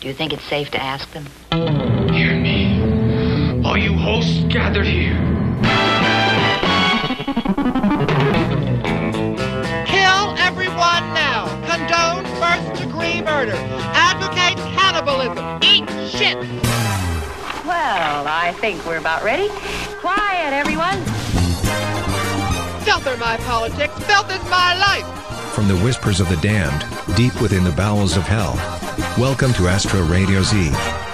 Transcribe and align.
Do 0.00 0.08
you 0.08 0.14
think 0.14 0.32
it's 0.32 0.44
safe 0.44 0.70
to 0.72 0.82
ask 0.82 1.10
them? 1.12 1.26
Hear 2.12 2.36
me. 2.36 3.62
All 3.64 3.78
you 3.78 3.94
hosts 3.94 4.44
gathered 4.52 4.86
here. 4.86 5.16
Kill 9.86 10.36
everyone 10.36 11.04
now. 11.14 11.46
Condone 11.66 12.26
first 12.36 12.82
degree 12.82 13.22
murder. 13.22 13.56
Advocate 13.94 14.58
cannibalism. 14.76 15.60
Eat 15.62 15.88
shit. 16.10 16.36
Well, 17.64 18.26
I 18.28 18.54
think 18.60 18.84
we're 18.84 18.98
about 18.98 19.24
ready. 19.24 19.48
Quiet, 20.00 20.52
everyone. 20.52 21.02
Filth 22.84 23.06
are 23.06 23.16
my 23.16 23.38
politics. 23.38 23.94
Filth 24.04 24.30
is 24.30 24.44
my 24.50 24.76
life. 24.76 25.35
From 25.56 25.68
the 25.68 25.78
whispers 25.78 26.20
of 26.20 26.28
the 26.28 26.36
damned, 26.36 26.84
deep 27.16 27.40
within 27.40 27.64
the 27.64 27.72
bowels 27.72 28.18
of 28.18 28.24
hell. 28.24 28.56
Welcome 29.16 29.54
to 29.54 29.68
Astro 29.68 30.02
Radio 30.02 30.42
Z. 30.42 31.05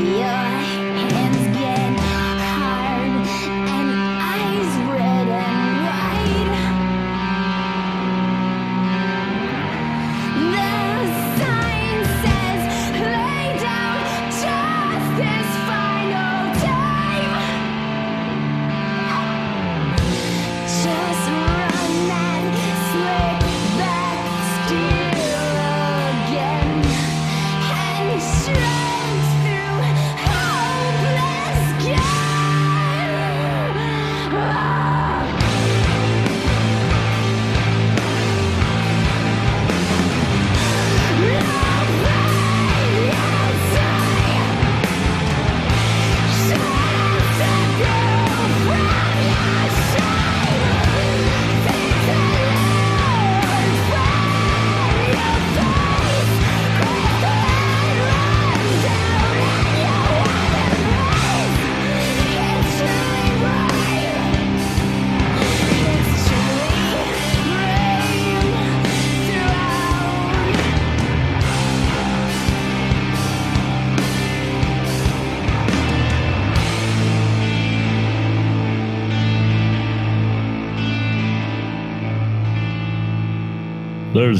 Your 0.00 0.59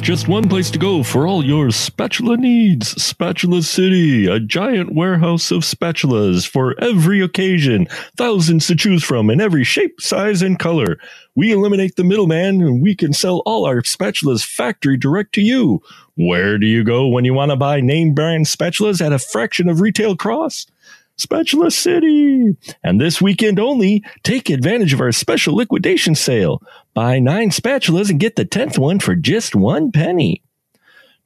Just 0.00 0.28
one 0.28 0.48
place 0.48 0.70
to 0.70 0.78
go 0.78 1.02
for 1.02 1.26
all 1.26 1.44
your 1.44 1.70
spatula 1.70 2.36
needs. 2.36 3.00
Spatula 3.00 3.62
City, 3.62 4.26
a 4.26 4.40
giant 4.40 4.94
warehouse 4.94 5.50
of 5.50 5.62
spatulas 5.62 6.48
for 6.48 6.74
every 6.80 7.20
occasion, 7.20 7.86
thousands 8.16 8.66
to 8.66 8.74
choose 8.74 9.04
from 9.04 9.30
in 9.30 9.40
every 9.40 9.62
shape, 9.62 10.00
size, 10.00 10.42
and 10.42 10.58
color. 10.58 10.98
We 11.36 11.52
eliminate 11.52 11.96
the 11.96 12.02
middleman 12.02 12.60
and 12.60 12.82
we 12.82 12.96
can 12.96 13.12
sell 13.12 13.42
all 13.46 13.66
our 13.66 13.82
spatulas 13.82 14.44
factory 14.44 14.96
direct 14.96 15.34
to 15.34 15.42
you. 15.42 15.80
Where 16.16 16.58
do 16.58 16.66
you 16.66 16.82
go 16.82 17.06
when 17.06 17.24
you 17.24 17.34
want 17.34 17.50
to 17.50 17.56
buy 17.56 17.80
name 17.80 18.14
brand 18.14 18.46
spatulas 18.46 19.04
at 19.04 19.12
a 19.12 19.18
fraction 19.18 19.68
of 19.68 19.80
retail 19.80 20.16
cost? 20.16 20.72
Spatula 21.20 21.70
City. 21.70 22.56
And 22.82 22.98
this 23.00 23.20
weekend 23.20 23.60
only, 23.60 24.02
take 24.22 24.48
advantage 24.48 24.94
of 24.94 25.02
our 25.02 25.12
special 25.12 25.54
liquidation 25.54 26.14
sale. 26.14 26.62
Buy 26.94 27.18
nine 27.18 27.50
spatulas 27.50 28.10
and 28.10 28.18
get 28.18 28.36
the 28.36 28.44
10th 28.44 28.78
one 28.78 28.98
for 28.98 29.14
just 29.14 29.54
one 29.54 29.92
penny. 29.92 30.42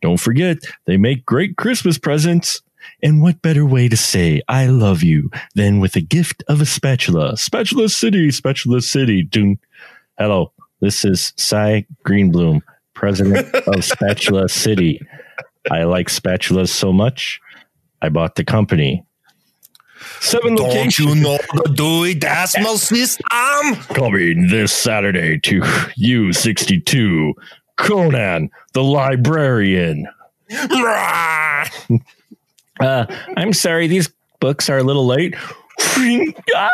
Don't 0.02 0.20
forget, 0.20 0.58
they 0.84 0.96
make 0.96 1.24
great 1.24 1.56
Christmas 1.56 1.98
presents. 1.98 2.60
And 3.02 3.22
what 3.22 3.40
better 3.40 3.64
way 3.64 3.88
to 3.88 3.96
say 3.96 4.42
I 4.46 4.66
love 4.66 5.02
you 5.02 5.30
than 5.54 5.80
with 5.80 5.96
a 5.96 6.02
gift 6.02 6.44
of 6.48 6.60
a 6.60 6.66
spatula? 6.66 7.38
Spatula 7.38 7.88
City, 7.88 8.30
Spatula 8.30 8.82
City. 8.82 9.22
Doom. 9.22 9.58
Hello, 10.18 10.52
this 10.80 11.04
is 11.04 11.32
Cy 11.36 11.86
Greenbloom, 12.04 12.60
president 12.92 13.54
of 13.54 13.84
Spatula 13.84 14.50
City. 14.50 15.00
I 15.70 15.84
like 15.84 16.08
spatulas 16.08 16.68
so 16.68 16.92
much, 16.92 17.40
I 18.02 18.10
bought 18.10 18.34
the 18.34 18.44
company. 18.44 19.02
Seven 20.34 20.56
Don't 20.56 20.66
locations. 20.68 20.98
you 20.98 21.14
know 21.22 21.38
the 21.52 21.72
Dewey 21.74 22.14
Decimal 22.14 22.76
System? 22.76 23.24
Coming 23.94 24.48
this 24.48 24.72
Saturday 24.72 25.38
to 25.38 25.60
U62, 25.60 27.32
Conan 27.76 28.50
the 28.72 28.82
Librarian. 28.82 30.08
Uh, 32.80 33.06
I'm 33.36 33.52
sorry, 33.52 33.86
these 33.86 34.10
books 34.40 34.68
are 34.68 34.78
a 34.78 34.82
little 34.82 35.06
late. 35.06 35.36
Ah! 36.54 36.70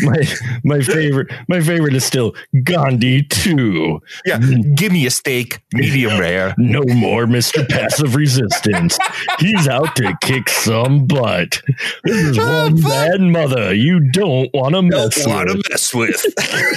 my 0.00 0.18
my 0.64 0.80
favorite 0.80 1.28
my 1.48 1.60
favorite 1.60 1.94
is 1.94 2.04
still 2.04 2.34
Gandhi 2.64 3.22
2. 3.22 4.00
Yeah, 4.26 4.38
give 4.74 4.92
me 4.92 5.06
a 5.06 5.10
steak, 5.10 5.60
medium 5.72 6.18
rare. 6.18 6.54
No 6.58 6.82
more 6.82 7.26
Mr. 7.26 7.68
Passive 7.68 8.16
Resistance. 8.16 8.98
He's 9.38 9.68
out 9.68 9.94
to 9.96 10.16
kick 10.20 10.48
some 10.48 11.06
butt. 11.06 11.62
This 12.04 12.16
is 12.16 12.38
one 12.38 12.80
bad 12.80 13.20
mother 13.20 13.74
you 13.74 14.00
don't 14.10 14.50
want 14.52 14.74
to 14.74 14.88
Don't 14.88 14.90
mess 14.90 15.26
want 15.26 15.48
to 15.48 15.62
mess 15.70 15.94
with. 15.94 16.24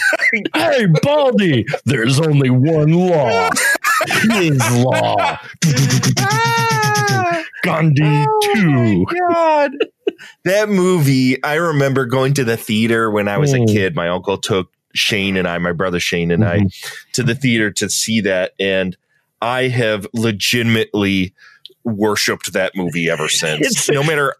Hey, 0.55 0.85
Baldy, 1.01 1.65
there's 1.83 2.17
only 2.17 2.49
one 2.49 2.93
law. 2.93 3.49
His 4.31 4.59
law. 4.71 5.37
Gandhi 7.63 8.25
2. 8.55 9.05
God. 9.29 9.71
That 10.43 10.69
movie, 10.69 11.41
I 11.43 11.55
remember 11.55 12.05
going 12.05 12.33
to 12.35 12.43
the 12.43 12.57
theater 12.57 13.09
when 13.09 13.27
I 13.27 13.37
was 13.39 13.53
a 13.53 13.57
Mm. 13.59 13.71
kid. 13.73 13.95
My 13.95 14.09
uncle 14.09 14.37
took 14.37 14.71
Shane 14.93 15.35
and 15.37 15.47
I, 15.47 15.57
my 15.57 15.71
brother 15.71 15.99
Shane 15.99 16.29
and 16.31 16.43
I, 16.45 16.65
to 17.13 17.23
the 17.23 17.33
theater 17.33 17.71
to 17.71 17.89
see 17.89 18.21
that. 18.21 18.53
And 18.59 18.95
I 19.41 19.67
have 19.69 20.05
legitimately 20.13 21.33
worshiped 21.83 22.53
that 22.53 22.75
movie 22.75 23.09
ever 23.09 23.29
since. 23.29 23.89
No 23.89 24.03
matter, 24.03 24.35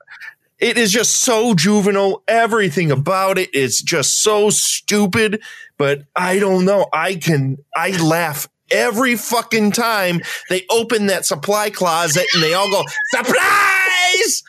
it 0.60 0.78
is 0.78 0.92
just 0.92 1.22
so 1.22 1.56
juvenile. 1.56 2.22
Everything 2.28 2.92
about 2.92 3.38
it 3.40 3.54
is 3.56 3.82
just 3.82 4.22
so 4.22 4.50
stupid. 4.52 5.42
But 5.78 6.04
I 6.16 6.38
don't 6.40 6.66
know. 6.66 6.88
I 6.94 7.16
can, 7.16 7.58
I 7.76 7.92
laugh 8.02 8.48
every 8.72 9.16
fucking 9.16 9.72
time 9.72 10.22
they 10.50 10.66
open 10.70 11.08
that 11.08 11.26
supply 11.26 11.70
closet 11.70 12.26
and 12.34 12.44
they 12.44 12.54
all 12.54 12.70
go, 12.70 12.84
supplies! 13.14 14.44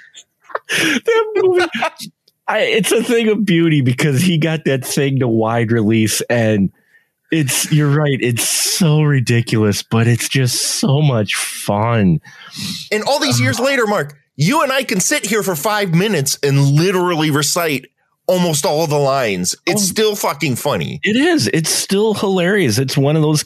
that 0.68 1.32
movie. 1.36 1.66
I, 2.48 2.58
it's 2.60 2.92
a 2.92 3.02
thing 3.02 3.28
of 3.28 3.44
beauty 3.44 3.80
because 3.80 4.20
he 4.20 4.38
got 4.38 4.64
that 4.64 4.84
thing 4.84 5.20
to 5.20 5.28
wide 5.28 5.70
release, 5.70 6.20
and 6.22 6.72
it's 7.30 7.70
you're 7.72 7.94
right. 7.94 8.18
It's 8.20 8.48
so 8.48 9.02
ridiculous, 9.02 9.82
but 9.82 10.06
it's 10.06 10.28
just 10.28 10.60
so 10.80 11.00
much 11.00 11.34
fun. 11.34 12.20
And 12.90 13.04
all 13.04 13.20
these 13.20 13.40
years 13.40 13.60
later, 13.60 13.86
Mark, 13.86 14.18
you 14.36 14.62
and 14.62 14.72
I 14.72 14.82
can 14.82 15.00
sit 15.00 15.26
here 15.26 15.42
for 15.42 15.54
five 15.54 15.94
minutes 15.94 16.38
and 16.42 16.58
literally 16.58 17.30
recite 17.30 17.86
almost 18.28 18.64
all 18.64 18.86
the 18.86 18.98
lines. 18.98 19.54
It's 19.66 19.82
Oh. 19.82 19.86
still 19.86 20.14
fucking 20.16 20.56
funny. 20.56 21.00
It 21.02 21.16
is. 21.16 21.48
It's 21.48 21.70
still 21.70 22.14
hilarious. 22.14 22.78
It's 22.78 22.96
one 22.96 23.16
of 23.16 23.22
those 23.22 23.44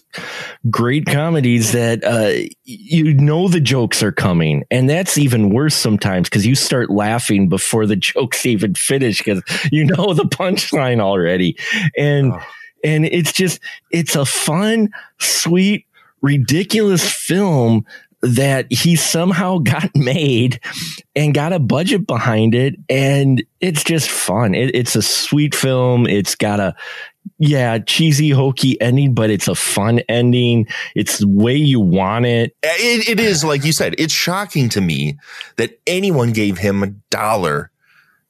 great 0.71 1.07
comedies 1.07 1.73
that 1.73 2.05
uh, 2.05 2.47
you 2.65 3.15
know 3.15 3.49
the 3.49 3.61
jokes 3.61 4.03
are 4.03 4.13
coming, 4.13 4.65
and 4.71 4.89
that's 4.89 5.19
even 5.19 5.51
worse 5.51 5.75
sometimes 5.75 6.29
because 6.29 6.47
you 6.47 6.55
start 6.55 6.91
laughing 6.91 7.49
before 7.49 7.87
the 7.87 7.97
jokes 8.13 8.45
even 8.47 8.75
finish 8.75 9.19
because 9.23 9.43
you 9.73 9.85
know 9.85 10.13
the 10.15 10.25
punchline 10.25 11.01
already, 11.01 11.57
and 11.97 12.33
Oh. 12.33 12.41
and 12.85 13.07
it's 13.07 13.33
just 13.33 13.61
it's 13.91 14.15
a 14.15 14.25
fun, 14.27 14.91
sweet, 15.19 15.87
ridiculous 16.23 17.09
film 17.11 17.85
that 18.23 18.67
he 18.71 18.97
somehow 18.97 19.59
got 19.63 19.95
made 19.95 20.61
and 21.15 21.35
got 21.35 21.53
a 21.53 21.59
budget 21.59 22.07
behind 22.07 22.55
it 22.55 22.75
and 22.89 23.45
it's 23.61 23.85
just 23.85 24.11
fun 24.11 24.55
it, 24.55 24.75
it's 24.75 24.97
a 24.97 25.03
sweet 25.03 25.55
film 25.55 26.07
it's 26.07 26.35
got 26.35 26.61
a 26.61 26.75
yeah 27.39 27.79
cheesy 27.79 28.31
hokey 28.31 28.81
ending 28.81 29.13
but 29.13 29.31
it's 29.31 29.49
a 29.49 29.55
fun 29.55 29.99
ending 30.09 30.67
it's 30.95 31.19
the 31.19 31.29
way 31.29 31.55
you 31.55 31.81
want 31.81 32.25
it 32.25 32.55
It, 32.79 33.09
it 33.09 33.21
is, 33.21 33.45
like 33.45 33.65
you 33.65 33.73
said, 33.73 33.95
it's 33.99 34.13
shocking 34.13 34.69
to 34.71 34.81
me 34.81 35.19
that 35.57 35.79
anyone 35.87 36.33
gave 36.33 36.59
him 36.59 36.83
a 36.83 36.89
dollar 37.11 37.71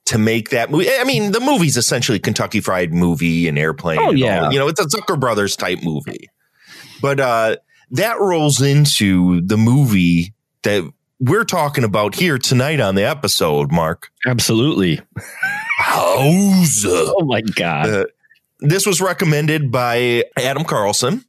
to 0.07 0.19
make 0.19 0.51
that 0.51 0.71
movie. 0.71 0.89
I 0.91 1.05
mean, 1.05 1.33
the 1.33 1.41
movie's 1.41 1.77
essentially 1.77 2.19
Kentucky 2.19 2.61
Fried 2.61 2.93
Movie 2.93 3.49
and 3.49 3.59
Airplane. 3.59 3.99
Oh, 3.99 4.11
and 4.11 4.19
yeah. 4.19 4.43
that. 4.43 4.53
You 4.53 4.59
know, 4.59 4.69
it's 4.69 4.81
a 4.81 4.87
Zucker 4.87 5.19
Brothers 5.19 5.57
type 5.57 5.81
movie. 5.83 6.29
But 7.03 7.21
uh, 7.21 7.57
that 7.91 8.19
rolls 8.21 8.61
into 8.61 9.41
the 9.41 9.57
movie 9.57 10.35
that 10.63 10.91
we're 11.21 11.45
talking 11.45 11.85
about 11.85 12.15
here 12.15 12.37
tonight 12.39 12.81
on 12.81 12.95
the 12.95 13.05
episode, 13.05 13.73
Mark. 13.73 14.11
absolutely 14.27 15.01
House. 15.79 16.85
oh 16.87 17.25
my 17.25 17.41
god 17.41 17.89
Uh, 17.89 18.05
this 18.61 18.87
was 18.87 19.01
recommended 19.01 19.71
by 19.71 20.25
Adam 20.39 20.65
Carlson. 20.65 21.25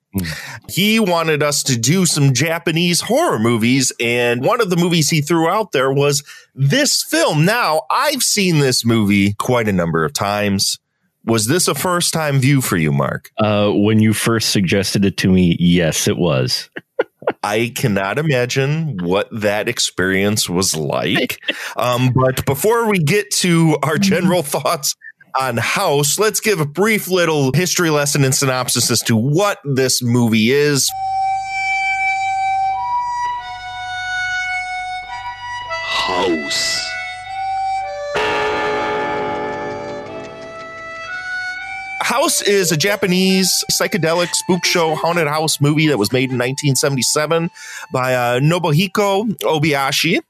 He 0.70 1.00
wanted 1.00 1.44
us 1.44 1.62
to 1.64 1.78
do 1.78 2.06
some 2.06 2.34
Japanese 2.34 3.02
horror 3.02 3.38
movies, 3.38 3.92
and 4.00 4.44
one 4.44 4.62
of 4.62 4.70
the 4.70 4.78
movies 4.78 5.10
he 5.10 5.22
threw 5.22 5.48
out 5.50 5.74
there 5.74 5.92
was 5.92 6.24
this 6.56 7.04
film. 7.04 7.46
Now, 7.46 7.82
I've 7.92 8.24
seen 8.24 8.60
this 8.60 8.86
movie 8.86 9.34
quite 9.34 9.68
a 9.68 9.74
number 9.74 10.06
of 10.06 10.14
times. 10.14 10.80
Was 11.28 11.46
this 11.46 11.68
a 11.68 11.76
first 11.76 12.14
time 12.14 12.40
view 12.40 12.62
for 12.62 12.78
you, 12.78 12.92
Mark? 12.92 13.32
uh, 13.38 13.70
when 13.72 14.00
you 14.00 14.14
first 14.14 14.50
suggested 14.50 15.06
it 15.06 15.18
to 15.18 15.30
me 15.30 15.56
yes 15.60 16.08
it 16.08 16.18
was 16.18 16.70
I 17.44 17.72
cannot 17.76 18.18
imagine 18.20 18.98
what 19.02 19.28
that 19.32 19.68
experience 19.68 20.50
was 20.50 20.76
like. 20.76 21.42
Um, 21.76 22.12
but 22.16 22.46
before 22.46 22.90
we 22.90 23.00
get 23.00 23.32
to 23.38 23.78
our 23.84 23.98
general 23.98 24.44
thoughts 24.56 24.96
on 25.40 25.58
House, 25.58 26.18
let's 26.20 26.40
give 26.40 26.60
a 26.62 26.66
brief 26.66 27.10
little 27.10 27.52
history 27.54 27.90
lesson 27.90 28.24
and 28.24 28.34
synopsis 28.34 28.90
as 28.90 29.02
to 29.04 29.16
what 29.16 29.60
this 29.66 30.02
movie 30.02 30.52
is. 30.52 30.90
House. 35.86 36.87
House 42.18 42.42
is 42.42 42.72
a 42.72 42.78
Japanese 42.78 43.64
psychedelic 43.72 44.34
spook 44.34 44.66
show 44.66 44.96
haunted 44.96 45.28
house 45.28 45.62
movie 45.62 45.86
that 45.86 46.00
was 46.00 46.12
made 46.12 46.32
in 46.32 46.38
1977 46.40 47.52
by 47.94 48.16
uh, 48.16 48.40
Nobuhiko 48.40 49.38
Obayashi. 49.42 50.22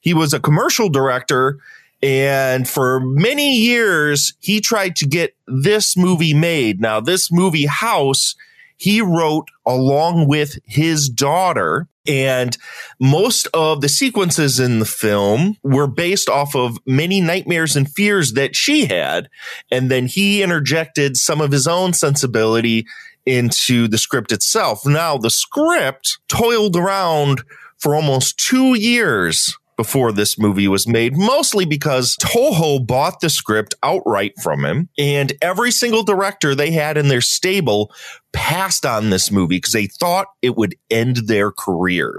He 0.00 0.14
was 0.14 0.32
a 0.32 0.38
commercial 0.38 0.88
director, 0.88 1.58
and 2.00 2.68
for 2.68 3.00
many 3.00 3.56
years, 3.56 4.34
he 4.38 4.60
tried 4.60 4.94
to 4.94 5.08
get 5.08 5.34
this 5.48 5.96
movie 5.96 6.34
made. 6.34 6.80
Now, 6.80 7.00
this 7.00 7.32
movie, 7.32 7.66
House, 7.66 8.36
he 8.76 9.00
wrote 9.00 9.48
along 9.66 10.28
with 10.28 10.60
his 10.64 11.08
daughter. 11.08 11.88
And 12.06 12.56
most 13.00 13.48
of 13.54 13.80
the 13.80 13.88
sequences 13.88 14.60
in 14.60 14.78
the 14.78 14.84
film 14.84 15.56
were 15.62 15.86
based 15.86 16.28
off 16.28 16.54
of 16.54 16.78
many 16.86 17.20
nightmares 17.20 17.76
and 17.76 17.90
fears 17.90 18.32
that 18.34 18.54
she 18.54 18.86
had. 18.86 19.28
And 19.70 19.90
then 19.90 20.06
he 20.06 20.42
interjected 20.42 21.16
some 21.16 21.40
of 21.40 21.50
his 21.50 21.66
own 21.66 21.92
sensibility 21.94 22.86
into 23.26 23.88
the 23.88 23.98
script 23.98 24.32
itself. 24.32 24.84
Now, 24.84 25.16
the 25.16 25.30
script 25.30 26.18
toiled 26.28 26.76
around 26.76 27.42
for 27.78 27.94
almost 27.94 28.38
two 28.38 28.74
years 28.74 29.56
before 29.76 30.12
this 30.12 30.38
movie 30.38 30.68
was 30.68 30.86
made, 30.86 31.16
mostly 31.16 31.64
because 31.64 32.16
Toho 32.16 32.84
bought 32.84 33.20
the 33.20 33.30
script 33.30 33.74
outright 33.82 34.32
from 34.42 34.64
him, 34.64 34.88
and 34.98 35.32
every 35.42 35.70
single 35.70 36.02
director 36.02 36.54
they 36.54 36.70
had 36.70 36.96
in 36.96 37.08
their 37.08 37.20
stable 37.20 37.92
passed 38.32 38.84
on 38.84 39.10
this 39.10 39.30
movie 39.30 39.56
because 39.56 39.72
they 39.72 39.86
thought 39.86 40.26
it 40.42 40.56
would 40.56 40.74
end 40.90 41.18
their 41.28 41.52
careers. 41.52 42.16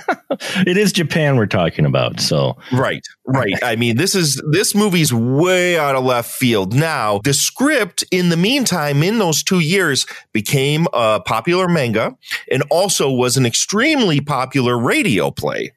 it 0.66 0.78
is 0.78 0.92
japan 0.92 1.36
we're 1.36 1.44
talking 1.44 1.84
about 1.84 2.20
so 2.20 2.56
Right, 2.72 3.06
right. 3.26 3.54
I 3.62 3.76
mean, 3.76 3.96
this 3.96 4.14
is 4.14 4.40
this 4.50 4.74
movie's 4.74 5.12
way 5.12 5.78
out 5.78 5.94
of 5.94 6.04
left 6.04 6.30
field. 6.30 6.74
Now, 6.74 7.18
the 7.18 7.32
script 7.34 8.04
in 8.10 8.28
the 8.28 8.36
meantime, 8.36 9.02
in 9.02 9.18
those 9.18 9.42
two 9.42 9.60
years, 9.60 10.06
became 10.32 10.86
a 10.92 11.20
popular 11.20 11.68
manga 11.68 12.16
and 12.50 12.62
also 12.70 13.10
was 13.10 13.36
an 13.36 13.46
extremely 13.46 14.20
popular 14.20 14.78
radio 14.78 15.30
play. 15.30 15.72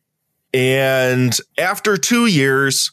And 0.54 1.36
after 1.58 1.98
two 1.98 2.26
years, 2.26 2.92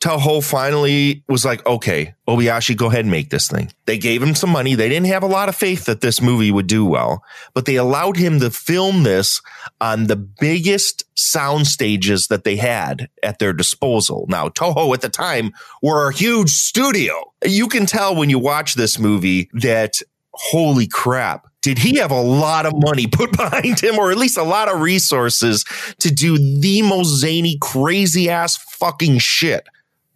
Toho 0.00 0.42
finally 0.42 1.22
was 1.28 1.44
like, 1.44 1.64
okay, 1.66 2.14
Obayashi, 2.26 2.74
go 2.74 2.86
ahead 2.86 3.00
and 3.00 3.10
make 3.10 3.28
this 3.28 3.48
thing. 3.48 3.70
They 3.84 3.98
gave 3.98 4.22
him 4.22 4.34
some 4.34 4.48
money. 4.48 4.74
They 4.74 4.88
didn't 4.88 5.08
have 5.08 5.22
a 5.22 5.26
lot 5.26 5.50
of 5.50 5.56
faith 5.56 5.84
that 5.84 6.00
this 6.00 6.22
movie 6.22 6.50
would 6.50 6.66
do 6.66 6.86
well, 6.86 7.22
but 7.52 7.66
they 7.66 7.76
allowed 7.76 8.16
him 8.16 8.40
to 8.40 8.50
film 8.50 9.02
this 9.02 9.42
on 9.78 10.06
the 10.06 10.16
biggest 10.16 11.04
sound 11.14 11.66
stages 11.66 12.28
that 12.28 12.44
they 12.44 12.56
had 12.56 13.10
at 13.22 13.38
their 13.38 13.52
disposal. 13.52 14.24
Now, 14.30 14.48
Toho 14.48 14.94
at 14.94 15.02
the 15.02 15.10
time 15.10 15.52
were 15.82 16.08
a 16.08 16.14
huge 16.14 16.48
studio. 16.50 17.34
You 17.44 17.68
can 17.68 17.84
tell 17.84 18.16
when 18.16 18.30
you 18.30 18.38
watch 18.38 18.74
this 18.74 18.98
movie 18.98 19.50
that, 19.52 20.00
holy 20.32 20.86
crap, 20.86 21.46
did 21.62 21.78
he 21.78 21.96
have 21.98 22.10
a 22.10 22.20
lot 22.20 22.66
of 22.66 22.72
money 22.76 23.06
put 23.06 23.32
behind 23.36 23.80
him 23.80 23.98
or 23.98 24.10
at 24.10 24.18
least 24.18 24.38
a 24.38 24.42
lot 24.42 24.68
of 24.68 24.80
resources 24.80 25.64
to 25.98 26.10
do 26.10 26.38
the 26.60 26.82
most 26.82 27.20
zany, 27.20 27.58
crazy 27.60 28.28
ass 28.28 28.56
fucking 28.56 29.18
shit 29.18 29.66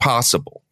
possible? 0.00 0.62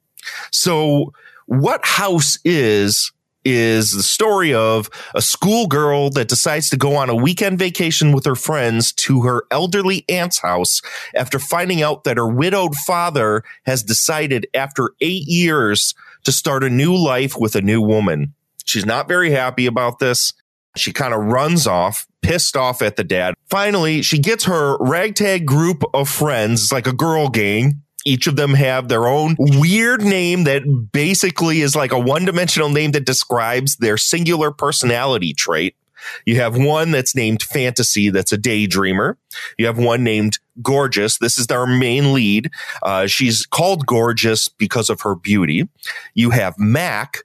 So, 0.50 1.12
what 1.46 1.84
House 1.84 2.38
is, 2.44 3.12
is 3.44 3.92
the 3.92 4.02
story 4.02 4.54
of 4.54 4.88
a 5.14 5.20
schoolgirl 5.20 6.10
that 6.10 6.28
decides 6.28 6.70
to 6.70 6.76
go 6.76 6.94
on 6.94 7.10
a 7.10 7.14
weekend 7.14 7.58
vacation 7.58 8.12
with 8.12 8.24
her 8.24 8.36
friends 8.36 8.92
to 8.92 9.22
her 9.22 9.44
elderly 9.50 10.04
aunt's 10.08 10.40
house 10.40 10.80
after 11.14 11.38
finding 11.38 11.82
out 11.82 12.04
that 12.04 12.16
her 12.16 12.28
widowed 12.28 12.74
father 12.76 13.42
has 13.66 13.82
decided 13.82 14.46
after 14.54 14.90
eight 15.00 15.24
years 15.26 15.94
to 16.24 16.30
start 16.30 16.62
a 16.62 16.70
new 16.70 16.96
life 16.96 17.36
with 17.36 17.56
a 17.56 17.62
new 17.62 17.82
woman. 17.82 18.32
She's 18.64 18.86
not 18.86 19.08
very 19.08 19.30
happy 19.30 19.66
about 19.66 19.98
this. 19.98 20.32
She 20.76 20.92
kind 20.92 21.12
of 21.12 21.20
runs 21.20 21.66
off, 21.66 22.06
pissed 22.22 22.56
off 22.56 22.80
at 22.80 22.96
the 22.96 23.04
dad. 23.04 23.34
Finally, 23.50 24.02
she 24.02 24.18
gets 24.18 24.44
her 24.44 24.76
ragtag 24.78 25.44
group 25.46 25.82
of 25.92 26.08
friends, 26.08 26.72
like 26.72 26.86
a 26.86 26.92
girl 26.92 27.28
gang. 27.28 27.82
Each 28.04 28.26
of 28.26 28.36
them 28.36 28.54
have 28.54 28.88
their 28.88 29.06
own 29.06 29.36
weird 29.38 30.02
name 30.02 30.44
that 30.44 30.62
basically 30.92 31.60
is 31.60 31.76
like 31.76 31.92
a 31.92 31.98
one 31.98 32.24
dimensional 32.24 32.68
name 32.68 32.92
that 32.92 33.06
describes 33.06 33.76
their 33.76 33.96
singular 33.96 34.50
personality 34.50 35.34
trait. 35.34 35.76
You 36.26 36.36
have 36.36 36.56
one 36.56 36.90
that's 36.90 37.14
named 37.14 37.42
Fantasy, 37.42 38.10
that's 38.10 38.32
a 38.32 38.38
daydreamer. 38.38 39.16
You 39.58 39.66
have 39.66 39.78
one 39.78 40.02
named 40.02 40.38
Gorgeous. 40.60 41.18
This 41.18 41.38
is 41.38 41.46
our 41.48 41.66
main 41.66 42.12
lead. 42.12 42.50
Uh, 42.82 43.06
she's 43.06 43.46
called 43.46 43.86
Gorgeous 43.86 44.48
because 44.48 44.90
of 44.90 45.02
her 45.02 45.14
beauty. 45.14 45.68
You 46.14 46.30
have 46.30 46.58
Mac 46.58 47.22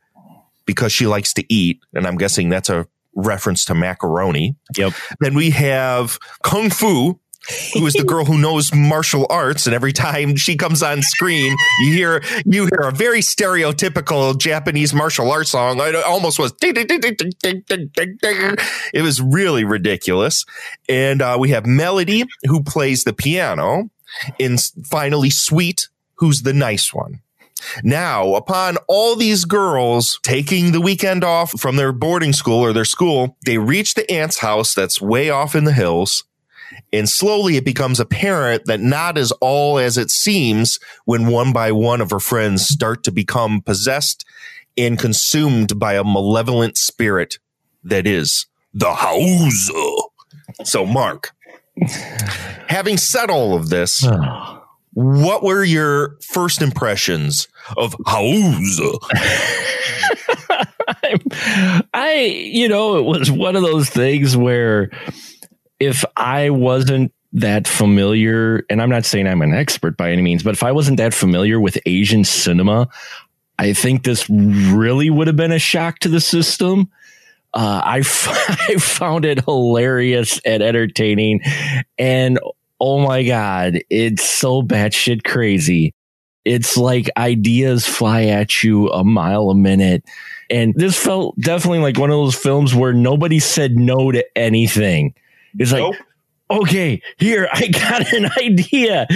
because 0.67 0.91
she 0.91 1.07
likes 1.07 1.33
to 1.33 1.51
eat. 1.51 1.79
And 1.95 2.05
I'm 2.05 2.17
guessing 2.17 2.49
that's 2.49 2.69
a 2.69 2.85
reference 3.15 3.65
to 3.65 3.73
macaroni. 3.73 4.55
Yep. 4.77 4.93
Then 5.19 5.33
we 5.33 5.49
have 5.49 6.19
Kung 6.43 6.69
Fu, 6.69 7.19
who 7.73 7.87
is 7.87 7.93
the 7.93 8.03
girl 8.03 8.25
who 8.25 8.37
knows 8.37 8.73
martial 8.73 9.25
arts 9.29 9.65
and 9.65 9.73
every 9.73 9.93
time 9.93 10.35
she 10.35 10.55
comes 10.55 10.83
on 10.83 11.01
screen 11.01 11.55
you 11.79 11.93
hear 11.93 12.21
you 12.45 12.65
hear 12.65 12.87
a 12.87 12.91
very 12.91 13.21
stereotypical 13.21 14.37
japanese 14.37 14.93
martial 14.93 15.31
arts 15.31 15.51
song 15.51 15.79
it 15.79 15.95
almost 15.95 16.39
was 16.39 16.53
it 16.61 19.01
was 19.01 19.21
really 19.21 19.63
ridiculous 19.63 20.45
and 20.89 21.21
uh, 21.21 21.37
we 21.39 21.49
have 21.49 21.65
melody 21.65 22.25
who 22.47 22.61
plays 22.61 23.05
the 23.05 23.13
piano 23.13 23.89
and 24.39 24.59
finally 24.85 25.29
sweet 25.29 25.87
who's 26.15 26.41
the 26.41 26.53
nice 26.53 26.93
one 26.93 27.21
now, 27.83 28.35
upon 28.35 28.77
all 28.87 29.15
these 29.15 29.45
girls 29.45 30.19
taking 30.23 30.71
the 30.71 30.81
weekend 30.81 31.23
off 31.23 31.51
from 31.59 31.75
their 31.75 31.91
boarding 31.91 32.33
school 32.33 32.59
or 32.59 32.73
their 32.73 32.85
school, 32.85 33.37
they 33.45 33.57
reach 33.57 33.93
the 33.93 34.09
aunt's 34.11 34.39
house 34.39 34.73
that's 34.73 35.01
way 35.01 35.29
off 35.29 35.55
in 35.55 35.63
the 35.63 35.73
hills. 35.73 36.23
And 36.91 37.09
slowly 37.09 37.57
it 37.57 37.65
becomes 37.65 37.99
apparent 37.99 38.65
that 38.65 38.79
not 38.79 39.17
as 39.17 39.31
all 39.33 39.77
as 39.77 39.97
it 39.97 40.09
seems 40.09 40.79
when 41.05 41.27
one 41.27 41.53
by 41.53 41.71
one 41.71 42.01
of 42.01 42.11
her 42.11 42.19
friends 42.19 42.67
start 42.67 43.03
to 43.03 43.11
become 43.11 43.61
possessed 43.61 44.25
and 44.77 44.99
consumed 44.99 45.79
by 45.79 45.93
a 45.93 46.03
malevolent 46.03 46.77
spirit 46.77 47.39
that 47.83 48.05
is 48.05 48.45
the 48.73 48.93
house. 48.93 49.69
So, 50.63 50.85
Mark, 50.85 51.31
having 52.67 52.97
said 52.97 53.29
all 53.29 53.55
of 53.55 53.69
this, 53.69 54.03
oh. 54.05 54.56
What 54.97 55.43
were 55.43 55.63
your 55.63 56.17
first 56.21 56.59
impressions 56.59 57.47
of 57.77 57.95
house? 58.07 58.79
I, 61.93 62.49
you 62.51 62.67
know, 62.67 62.97
it 62.97 63.03
was 63.03 63.29
one 63.29 63.55
of 63.55 63.61
those 63.61 63.91
things 63.91 64.35
where 64.35 64.89
if 65.79 66.03
I 66.15 66.49
wasn't 66.49 67.13
that 67.33 67.67
familiar, 67.67 68.63
and 68.71 68.81
I'm 68.81 68.89
not 68.89 69.05
saying 69.05 69.27
I'm 69.27 69.43
an 69.43 69.53
expert 69.53 69.97
by 69.97 70.11
any 70.11 70.23
means, 70.23 70.41
but 70.41 70.55
if 70.55 70.63
I 70.63 70.71
wasn't 70.71 70.97
that 70.97 71.13
familiar 71.13 71.59
with 71.59 71.77
Asian 71.85 72.23
cinema, 72.23 72.89
I 73.59 73.73
think 73.73 74.03
this 74.03 74.27
really 74.27 75.11
would 75.11 75.27
have 75.27 75.35
been 75.35 75.51
a 75.51 75.59
shock 75.59 75.99
to 75.99 76.09
the 76.09 76.21
system. 76.21 76.89
Uh, 77.53 77.81
I, 77.83 77.99
f- 77.99 78.27
I 78.69 78.77
found 78.77 79.25
it 79.25 79.45
hilarious 79.45 80.41
and 80.43 80.63
entertaining. 80.63 81.41
And 81.99 82.39
oh 82.79 82.99
my 82.99 83.23
God, 83.23 83.79
it's 83.89 84.27
so 84.27 84.61
batshit 84.61 85.23
crazy. 85.23 85.93
It's 86.45 86.77
like 86.77 87.09
ideas 87.17 87.85
fly 87.85 88.25
at 88.25 88.63
you 88.63 88.87
a 88.89 89.03
mile 89.03 89.49
a 89.49 89.55
minute. 89.55 90.05
And 90.49 90.73
this 90.75 90.97
felt 90.97 91.37
definitely 91.39 91.79
like 91.79 91.97
one 91.97 92.09
of 92.09 92.15
those 92.15 92.35
films 92.35 92.73
where 92.73 92.93
nobody 92.93 93.39
said 93.39 93.75
no 93.75 94.11
to 94.11 94.25
anything. 94.37 95.13
It's 95.59 95.73
like, 95.73 95.81
Nope. 95.81 95.95
Okay, 96.49 97.01
here, 97.17 97.49
I 97.51 97.67
got 97.67 98.13
an 98.13 98.29
idea. 98.37 99.07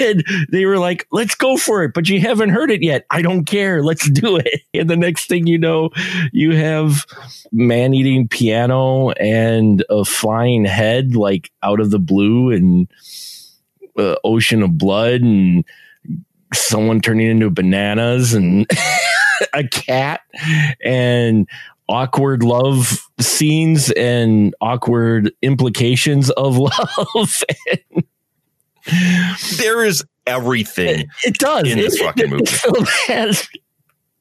And 0.00 0.24
they 0.50 0.64
were 0.66 0.78
like, 0.78 1.06
let's 1.10 1.34
go 1.34 1.56
for 1.56 1.82
it. 1.84 1.92
But 1.94 2.08
you 2.08 2.20
haven't 2.20 2.50
heard 2.50 2.70
it 2.70 2.82
yet. 2.82 3.06
I 3.10 3.22
don't 3.22 3.44
care. 3.44 3.82
Let's 3.82 4.08
do 4.10 4.36
it. 4.36 4.62
And 4.74 4.88
the 4.88 4.96
next 4.96 5.26
thing 5.26 5.48
you 5.48 5.58
know, 5.58 5.90
you 6.30 6.54
have 6.54 7.04
man 7.50 7.94
eating 7.94 8.28
piano 8.28 9.10
and 9.12 9.84
a 9.90 10.04
flying 10.04 10.64
head 10.64 11.16
like 11.16 11.50
out 11.62 11.80
of 11.80 11.90
the 11.90 11.98
blue 11.98 12.52
and 12.52 12.86
uh, 13.98 14.16
ocean 14.22 14.62
of 14.62 14.78
blood 14.78 15.22
and 15.22 15.64
someone 16.54 17.00
turning 17.00 17.28
into 17.28 17.50
bananas 17.50 18.34
and 18.34 18.70
a 19.52 19.66
cat 19.66 20.20
and 20.84 21.48
awkward 21.88 22.42
love 22.42 22.98
scenes 23.20 23.90
and 23.92 24.54
awkward 24.60 25.32
implications 25.42 26.30
of 26.30 26.56
love. 26.58 27.42
There 29.56 29.84
is 29.84 30.04
everything. 30.26 31.06
it 31.24 31.38
does. 31.38 31.70
In 31.70 31.78
this 31.78 31.94
It- 31.96 32.04
fucking 32.04 32.30
movie. 32.30 32.44
This 32.44 32.60
film 32.60 32.86
has 33.06 33.48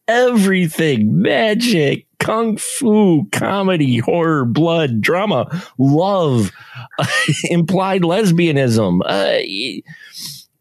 everything 0.08 1.22
magic, 1.22 2.06
kung 2.20 2.58
fu, 2.58 3.26
comedy, 3.32 3.98
horror, 3.98 4.46
blood, 4.46 5.02
drama, 5.02 5.64
love, 5.78 6.52
implied 7.50 8.02
lesbianism. 8.04 9.02
Uh, 9.06 9.40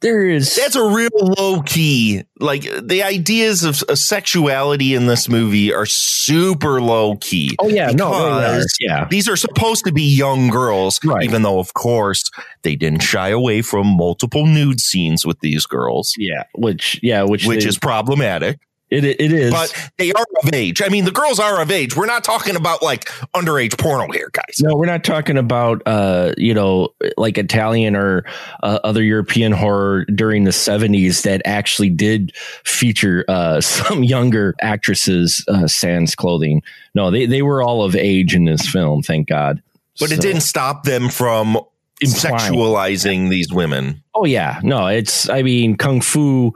there 0.01 0.27
is. 0.27 0.55
That's 0.57 0.77
a 0.77 0.85
real 0.89 1.09
low 1.39 1.63
key. 1.63 2.23
Like 2.39 2.63
the 2.83 3.03
ideas 3.03 3.65
of, 3.65 3.83
of 3.89 3.99
sexuality 3.99 4.95
in 4.95 5.07
this 5.07 5.29
movie 5.29 5.73
are 5.73 5.87
super 5.87 6.81
low 6.81 7.17
key. 7.17 7.57
oh, 7.59 7.69
yeah. 7.69 7.91
No, 7.91 8.13
oh, 8.13 8.39
because 8.39 8.77
yeah. 8.81 9.07
These 9.09 9.29
are 9.29 9.37
supposed 9.37 9.85
to 9.85 9.93
be 9.93 10.03
young 10.03 10.49
girls, 10.49 11.01
Right. 11.05 11.25
even 11.25 11.43
though, 11.43 11.59
of 11.59 11.75
course, 11.75 12.31
they 12.63 12.77
didn't 12.77 13.01
shy 13.03 13.29
away 13.31 13.63
from 13.63 13.87
multiple 13.87 14.47
nude 14.47 14.81
scenes 14.81 15.25
with 15.25 15.41
these 15.41 15.67
girls, 15.67 16.15
Yeah. 16.19 16.45
Which, 16.55 17.01
yeah, 17.03 17.23
which, 17.23 17.47
which 17.47 17.63
they- 17.65 17.69
is 17.69 17.79
problematic. 17.79 18.59
It, 19.05 19.21
it 19.21 19.33
is. 19.33 19.53
But 19.53 19.91
they 19.99 20.13
are 20.13 20.27
of 20.43 20.53
age. 20.53 20.83
I 20.83 20.89
mean, 20.89 21.05
the 21.05 21.11
girls 21.11 21.39
are 21.39 21.61
of 21.61 21.71
age. 21.71 21.97
We're 21.97 22.07
not 22.07 22.25
talking 22.25 22.57
about 22.57 22.83
like 22.83 23.07
underage 23.35 23.79
porno 23.79 24.11
here, 24.13 24.31
guys. 24.33 24.61
No, 24.61 24.77
we're 24.77 24.87
not 24.87 25.05
talking 25.05 25.37
about 25.37 25.83
uh, 25.87 26.33
you 26.37 26.55
know, 26.55 26.91
like 27.17 27.39
Italian 27.39 27.97
or 27.97 28.25
uh, 28.63 28.79
other 28.85 29.03
European 29.03 29.53
horror 29.53 30.05
during 30.07 30.45
the 30.45 30.51
'70s 30.51 31.23
that 31.23 31.43
actually 31.45 31.91
did 31.91 32.35
feature 32.65 33.25
uh, 33.29 33.61
some 33.61 34.03
younger 34.03 34.55
actresses 34.61 35.45
uh, 35.49 35.67
sans 35.67 36.15
clothing. 36.15 36.63
No, 36.95 37.11
they 37.11 37.27
they 37.27 37.43
were 37.43 37.63
all 37.63 37.83
of 37.83 37.95
age 37.95 38.35
in 38.35 38.45
this 38.45 38.69
film, 38.69 39.03
thank 39.03 39.29
God. 39.29 39.63
But 39.99 40.13
it 40.13 40.21
didn't 40.21 40.43
stop 40.43 40.83
them 40.85 41.09
from 41.09 41.59
Implying. 42.03 42.53
sexualizing 42.53 43.31
these 43.31 43.51
women. 43.51 44.03
Oh 44.15 44.27
yeah, 44.27 44.61
no, 44.63 44.87
it's 44.87 45.29
I 45.31 45.43
mean 45.43 45.77
kung 45.77 46.01
fu. 46.03 46.53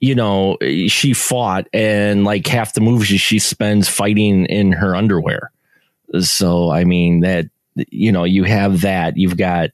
You 0.00 0.14
know, 0.14 0.56
she 0.86 1.12
fought, 1.12 1.66
and 1.72 2.24
like 2.24 2.46
half 2.46 2.74
the 2.74 2.80
movie 2.80 3.16
she 3.16 3.38
spends 3.38 3.88
fighting 3.88 4.46
in 4.46 4.72
her 4.72 4.94
underwear. 4.94 5.50
So 6.20 6.70
I 6.70 6.84
mean 6.84 7.20
that 7.20 7.46
you 7.90 8.12
know 8.12 8.24
you 8.24 8.44
have 8.44 8.82
that. 8.82 9.16
You've 9.16 9.36
got 9.36 9.70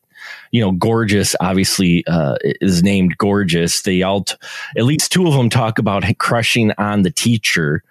you 0.51 0.61
know 0.61 0.73
gorgeous. 0.73 1.35
Obviously, 1.41 2.05
uh, 2.07 2.37
is 2.43 2.83
named 2.83 3.19
gorgeous. 3.19 3.83
They 3.83 4.03
all, 4.03 4.25
t- 4.25 4.35
at 4.77 4.85
least 4.85 5.13
two 5.13 5.27
of 5.27 5.35
them, 5.35 5.51
talk 5.51 5.79
about 5.79 6.05
crushing 6.19 6.73
on 6.79 7.03
the 7.03 7.11
teacher. 7.11 7.83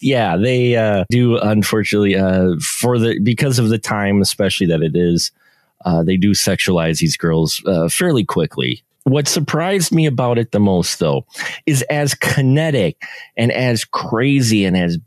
Yeah, 0.00 0.36
they 0.36 0.76
uh, 0.76 1.04
do. 1.10 1.38
Unfortunately, 1.38 2.16
uh, 2.16 2.56
for 2.60 2.98
the 2.98 3.18
because 3.20 3.58
of 3.58 3.68
the 3.68 3.78
time, 3.78 4.20
especially 4.20 4.66
that 4.68 4.82
it 4.82 4.96
is, 4.96 5.30
uh, 5.84 6.02
they 6.02 6.16
do 6.16 6.30
sexualize 6.30 6.98
these 6.98 7.16
girls 7.16 7.62
uh, 7.66 7.88
fairly 7.88 8.24
quickly. 8.24 8.82
What 9.04 9.26
surprised 9.28 9.92
me 9.92 10.06
about 10.06 10.38
it 10.38 10.52
the 10.52 10.60
most, 10.60 10.98
though, 10.98 11.26
is 11.66 11.82
as 11.90 12.14
kinetic 12.14 13.02
and 13.36 13.50
as 13.50 13.84
crazy 13.84 14.64
and 14.64 14.76
as 14.76 14.98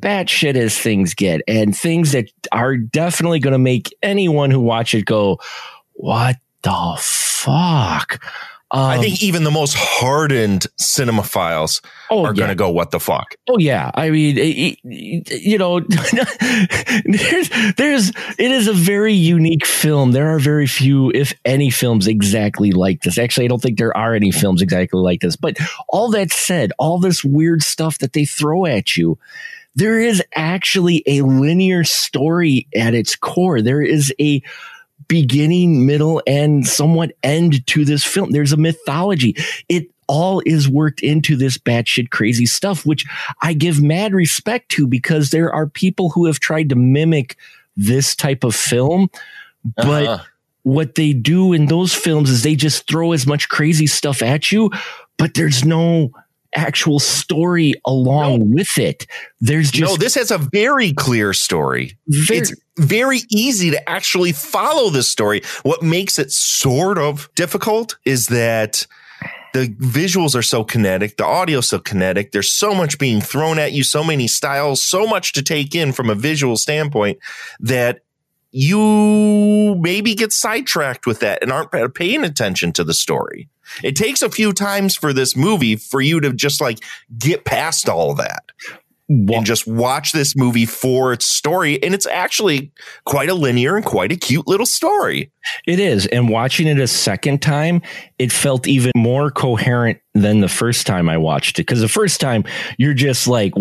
batshit 0.00 0.56
as 0.56 0.76
things 0.76 1.14
get, 1.14 1.42
and 1.46 1.76
things 1.76 2.12
that 2.12 2.30
are 2.50 2.76
definitely 2.76 3.38
going 3.38 3.52
to 3.52 3.58
make 3.58 3.94
anyone 4.02 4.50
who 4.50 4.60
watch 4.60 4.94
it 4.94 5.04
go, 5.04 5.38
"What 5.92 6.36
the 6.62 6.96
fuck?" 6.98 8.24
Um, 8.74 8.80
I 8.80 8.98
think 8.98 9.22
even 9.22 9.44
the 9.44 9.50
most 9.50 9.74
hardened 9.76 10.66
cinemaphiles 10.80 11.84
oh, 12.10 12.24
are 12.24 12.28
yeah. 12.28 12.38
going 12.38 12.48
to 12.48 12.54
go, 12.54 12.70
"What 12.70 12.90
the 12.90 12.98
fuck?" 13.00 13.34
Oh 13.48 13.58
yeah, 13.58 13.90
I 13.94 14.08
mean, 14.08 14.38
it, 14.38 14.78
it- 14.84 15.42
you 15.42 15.58
know, 15.58 15.80
there's 17.04 17.50
there's 17.76 18.08
it 18.38 18.50
is 18.50 18.68
a 18.68 18.72
very 18.72 19.12
unique 19.12 19.66
film. 19.66 20.12
There 20.12 20.34
are 20.34 20.38
very 20.38 20.66
few, 20.66 21.10
if 21.14 21.34
any, 21.44 21.68
films 21.68 22.06
exactly 22.06 22.72
like 22.72 23.02
this. 23.02 23.18
Actually, 23.18 23.44
I 23.44 23.48
don't 23.48 23.60
think 23.60 23.76
there 23.78 23.94
are 23.94 24.14
any 24.14 24.30
films 24.30 24.62
exactly 24.62 25.00
like 25.00 25.20
this. 25.20 25.36
But 25.36 25.58
all 25.88 26.10
that 26.12 26.32
said, 26.32 26.72
all 26.78 26.98
this 26.98 27.22
weird 27.22 27.62
stuff 27.62 27.98
that 27.98 28.14
they 28.14 28.24
throw 28.24 28.64
at 28.64 28.96
you, 28.96 29.18
there 29.74 30.00
is 30.00 30.22
actually 30.34 31.02
a 31.06 31.22
linear 31.22 31.84
story 31.84 32.66
at 32.74 32.94
its 32.94 33.16
core. 33.16 33.60
There 33.60 33.82
is 33.82 34.14
a 34.18 34.42
beginning, 35.08 35.86
middle, 35.86 36.22
and 36.26 36.66
somewhat 36.66 37.12
end 37.22 37.66
to 37.68 37.84
this 37.84 38.04
film. 38.04 38.30
There's 38.30 38.52
a 38.52 38.56
mythology. 38.56 39.36
It 39.68 39.88
all 40.08 40.42
is 40.44 40.68
worked 40.68 41.00
into 41.00 41.36
this 41.36 41.56
batshit 41.56 42.10
crazy 42.10 42.44
stuff, 42.46 42.84
which 42.84 43.06
I 43.40 43.52
give 43.54 43.80
mad 43.82 44.12
respect 44.12 44.70
to 44.72 44.86
because 44.86 45.30
there 45.30 45.52
are 45.52 45.66
people 45.66 46.10
who 46.10 46.26
have 46.26 46.38
tried 46.40 46.68
to 46.70 46.74
mimic 46.74 47.36
this 47.76 48.14
type 48.14 48.44
of 48.44 48.54
film, 48.54 49.08
but 49.76 50.06
Uh-huh. 50.06 50.24
what 50.64 50.96
they 50.96 51.12
do 51.12 51.52
in 51.52 51.66
those 51.66 51.94
films 51.94 52.28
is 52.30 52.42
they 52.42 52.54
just 52.56 52.86
throw 52.86 53.12
as 53.12 53.26
much 53.26 53.48
crazy 53.48 53.86
stuff 53.86 54.22
at 54.22 54.52
you, 54.52 54.70
but 55.16 55.34
there's 55.34 55.64
no 55.64 56.10
actual 56.54 56.98
story 56.98 57.74
along 57.84 58.52
with 58.52 58.78
it. 58.78 59.06
There's 59.40 59.70
just 59.70 59.92
no, 59.92 59.96
this 59.96 60.14
has 60.14 60.30
a 60.30 60.38
very 60.38 60.92
clear 60.92 61.32
story. 61.32 61.98
very, 62.08 62.40
it's 62.40 62.54
very 62.76 63.20
easy 63.30 63.70
to 63.70 63.88
actually 63.88 64.32
follow 64.32 64.90
this 64.90 65.08
story. 65.08 65.42
What 65.62 65.82
makes 65.82 66.18
it 66.18 66.30
sort 66.30 66.98
of 66.98 67.28
difficult 67.34 67.96
is 68.04 68.26
that 68.26 68.86
the 69.52 69.68
visuals 69.68 70.34
are 70.34 70.42
so 70.42 70.64
kinetic, 70.64 71.18
the 71.18 71.26
audio 71.26 71.60
so 71.60 71.78
kinetic. 71.78 72.32
There's 72.32 72.52
so 72.52 72.74
much 72.74 72.98
being 72.98 73.20
thrown 73.20 73.58
at 73.58 73.72
you, 73.72 73.84
so 73.84 74.02
many 74.02 74.26
styles, 74.26 74.82
so 74.82 75.06
much 75.06 75.32
to 75.34 75.42
take 75.42 75.74
in 75.74 75.92
from 75.92 76.08
a 76.08 76.14
visual 76.14 76.56
standpoint 76.56 77.18
that 77.60 78.00
you 78.50 79.76
maybe 79.80 80.14
get 80.14 80.32
sidetracked 80.32 81.06
with 81.06 81.20
that 81.20 81.42
and 81.42 81.52
aren't 81.52 81.94
paying 81.94 82.24
attention 82.24 82.72
to 82.72 82.84
the 82.84 82.94
story. 82.94 83.48
It 83.82 83.96
takes 83.96 84.22
a 84.22 84.30
few 84.30 84.52
times 84.52 84.96
for 84.96 85.12
this 85.12 85.36
movie 85.36 85.76
for 85.76 86.00
you 86.00 86.20
to 86.20 86.32
just 86.32 86.60
like 86.60 86.78
get 87.18 87.44
past 87.44 87.88
all 87.88 88.14
that 88.14 88.44
and 89.08 89.44
just 89.44 89.66
watch 89.66 90.12
this 90.12 90.34
movie 90.34 90.64
for 90.64 91.12
its 91.12 91.26
story. 91.26 91.82
And 91.82 91.94
it's 91.94 92.06
actually 92.06 92.72
quite 93.04 93.28
a 93.28 93.34
linear 93.34 93.76
and 93.76 93.84
quite 93.84 94.10
a 94.10 94.16
cute 94.16 94.46
little 94.46 94.64
story. 94.66 95.30
It 95.66 95.78
is. 95.78 96.06
And 96.06 96.28
watching 96.28 96.66
it 96.66 96.78
a 96.78 96.86
second 96.86 97.42
time, 97.42 97.82
it 98.18 98.32
felt 98.32 98.66
even 98.66 98.92
more 98.96 99.30
coherent 99.30 99.98
than 100.14 100.40
the 100.40 100.48
first 100.48 100.86
time 100.86 101.08
I 101.08 101.18
watched 101.18 101.58
it. 101.58 101.62
Because 101.62 101.80
the 101.80 101.88
first 101.88 102.20
time, 102.20 102.44
you're 102.78 102.94
just 102.94 103.26
like, 103.26 103.52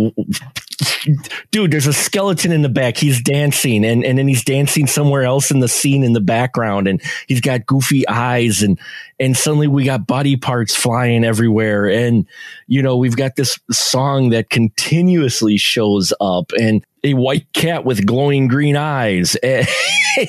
dude, 1.52 1.72
there's 1.72 1.88
a 1.88 1.94
skeleton 1.94 2.52
in 2.52 2.62
the 2.62 2.70
back. 2.70 2.98
He's 2.98 3.22
dancing 3.22 3.86
and, 3.86 4.04
and 4.04 4.18
then 4.18 4.28
he's 4.28 4.44
dancing 4.44 4.88
somewhere 4.88 5.24
else 5.24 5.52
in 5.52 5.60
the 5.60 5.68
scene 5.68 6.04
in 6.04 6.14
the 6.14 6.22
background. 6.22 6.88
And 6.88 7.02
he's 7.28 7.42
got 7.42 7.66
goofy 7.66 8.08
eyes 8.08 8.62
and, 8.62 8.80
and 9.20 9.36
suddenly 9.36 9.68
we 9.68 9.84
got 9.84 10.08
body 10.08 10.38
parts 10.38 10.76
flying 10.76 11.24
everywhere. 11.24 11.88
And, 11.88 12.26
you 12.68 12.82
know, 12.82 12.98
we've 12.98 13.16
got 13.16 13.36
this 13.36 13.60
song 13.72 14.30
that 14.30 14.50
continuously 14.50 15.58
shows 15.58 16.14
up 16.20 16.52
and 16.60 16.86
a 17.04 17.14
white 17.16 17.52
cat 17.54 17.86
with 17.86 18.06
glowing 18.06 18.48
green 18.48 18.76
eyes. 18.76 19.38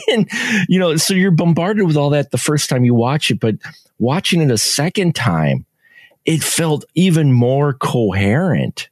And, 0.07 0.31
you 0.69 0.79
know, 0.79 0.95
so 0.95 1.13
you're 1.13 1.33
bombarded 1.33 1.85
with 1.89 1.97
all 1.97 2.11
that 2.11 2.31
the 2.31 2.39
first 2.39 2.71
time 2.71 2.85
you 2.85 2.95
watch 2.95 3.33
it, 3.33 3.41
but 3.41 3.57
watching 3.99 4.41
it 4.41 4.49
a 4.49 4.57
second 4.57 5.17
time, 5.17 5.67
it 6.25 6.41
felt 6.41 6.85
even 6.95 7.33
more 7.33 7.75
coherent 7.75 8.89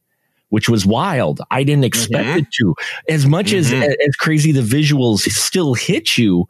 which 0.51 0.69
was 0.69 0.87
wild. 0.87 1.41
I 1.51 1.65
didn't 1.65 1.85
expect 1.85 2.29
Mhm. 2.29 2.39
it 2.39 2.47
to. 2.59 2.75
As 3.09 3.27
much 3.27 3.53
as 3.53 3.73
Mhm. 3.73 3.83
as 4.09 4.15
crazy 4.17 4.53
the 4.53 4.63
visuals 4.63 5.21
still 5.31 5.75
hit 5.75 6.17
you, 6.19 6.47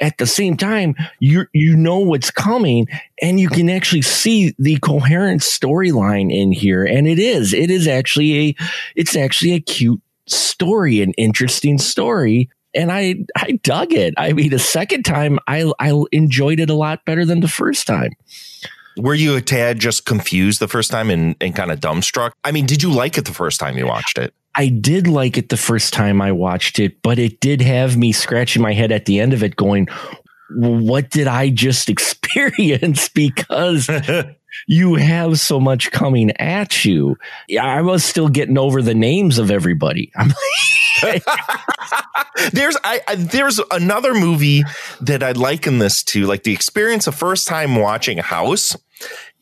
at 0.00 0.16
the 0.18 0.26
same 0.26 0.56
time 0.56 0.94
you 1.20 1.44
you 1.52 1.76
know 1.76 1.98
what's 1.98 2.30
coming 2.30 2.86
and 3.20 3.38
you 3.38 3.48
can 3.48 3.68
actually 3.68 4.00
see 4.02 4.54
the 4.58 4.76
coherent 4.78 5.42
storyline 5.42 6.32
in 6.34 6.50
here 6.50 6.82
and 6.84 7.06
it 7.06 7.18
is 7.18 7.52
it 7.52 7.70
is 7.70 7.86
actually 7.86 8.48
a 8.48 8.54
it's 8.96 9.14
actually 9.14 9.52
a 9.52 9.60
cute 9.60 10.00
story 10.26 11.02
an 11.02 11.12
interesting 11.18 11.76
story 11.78 12.48
and 12.74 12.90
I 12.90 13.16
I 13.36 13.60
dug 13.62 13.92
it. 13.92 14.14
I 14.16 14.32
mean, 14.32 14.48
the 14.48 14.58
second 14.58 15.02
time 15.04 15.38
I 15.46 15.70
I 15.78 15.92
enjoyed 16.10 16.58
it 16.58 16.70
a 16.70 16.74
lot 16.74 17.04
better 17.04 17.26
than 17.26 17.40
the 17.40 17.48
first 17.48 17.86
time. 17.86 18.12
Were 18.96 19.14
you 19.14 19.36
a 19.36 19.40
tad 19.40 19.78
just 19.78 20.04
confused 20.04 20.60
the 20.60 20.68
first 20.68 20.90
time 20.90 21.10
and, 21.10 21.36
and 21.40 21.54
kind 21.54 21.70
of 21.70 21.80
dumbstruck? 21.80 22.32
I 22.44 22.52
mean, 22.52 22.66
did 22.66 22.82
you 22.82 22.90
like 22.90 23.18
it 23.18 23.24
the 23.24 23.34
first 23.34 23.58
time 23.58 23.78
you 23.78 23.86
watched 23.86 24.18
it? 24.18 24.34
I 24.54 24.68
did 24.68 25.06
like 25.06 25.38
it 25.38 25.48
the 25.48 25.56
first 25.56 25.94
time 25.94 26.20
I 26.20 26.32
watched 26.32 26.78
it, 26.78 27.00
but 27.02 27.18
it 27.18 27.40
did 27.40 27.62
have 27.62 27.96
me 27.96 28.12
scratching 28.12 28.60
my 28.60 28.74
head 28.74 28.92
at 28.92 29.06
the 29.06 29.18
end 29.18 29.32
of 29.32 29.42
it 29.42 29.56
going, 29.56 29.88
what 30.56 31.10
did 31.10 31.26
I 31.26 31.50
just 31.50 31.88
experience? 31.90 33.08
Because 33.08 33.88
you 34.66 34.94
have 34.94 35.38
so 35.38 35.60
much 35.60 35.90
coming 35.90 36.30
at 36.38 36.84
you. 36.84 37.16
Yeah, 37.48 37.66
I 37.66 37.82
was 37.82 38.04
still 38.04 38.28
getting 38.28 38.58
over 38.58 38.82
the 38.82 38.94
names 38.94 39.38
of 39.38 39.50
everybody. 39.50 40.12
I'm 40.16 40.32
there's 42.52 42.76
I, 42.84 43.00
I 43.08 43.14
there's 43.16 43.60
another 43.70 44.14
movie 44.14 44.62
that 45.00 45.22
I'd 45.22 45.36
liken 45.36 45.78
this 45.78 46.02
to, 46.04 46.26
like 46.26 46.44
the 46.44 46.52
experience 46.52 47.06
of 47.06 47.14
first 47.14 47.48
time 47.48 47.76
watching 47.76 48.18
House 48.18 48.76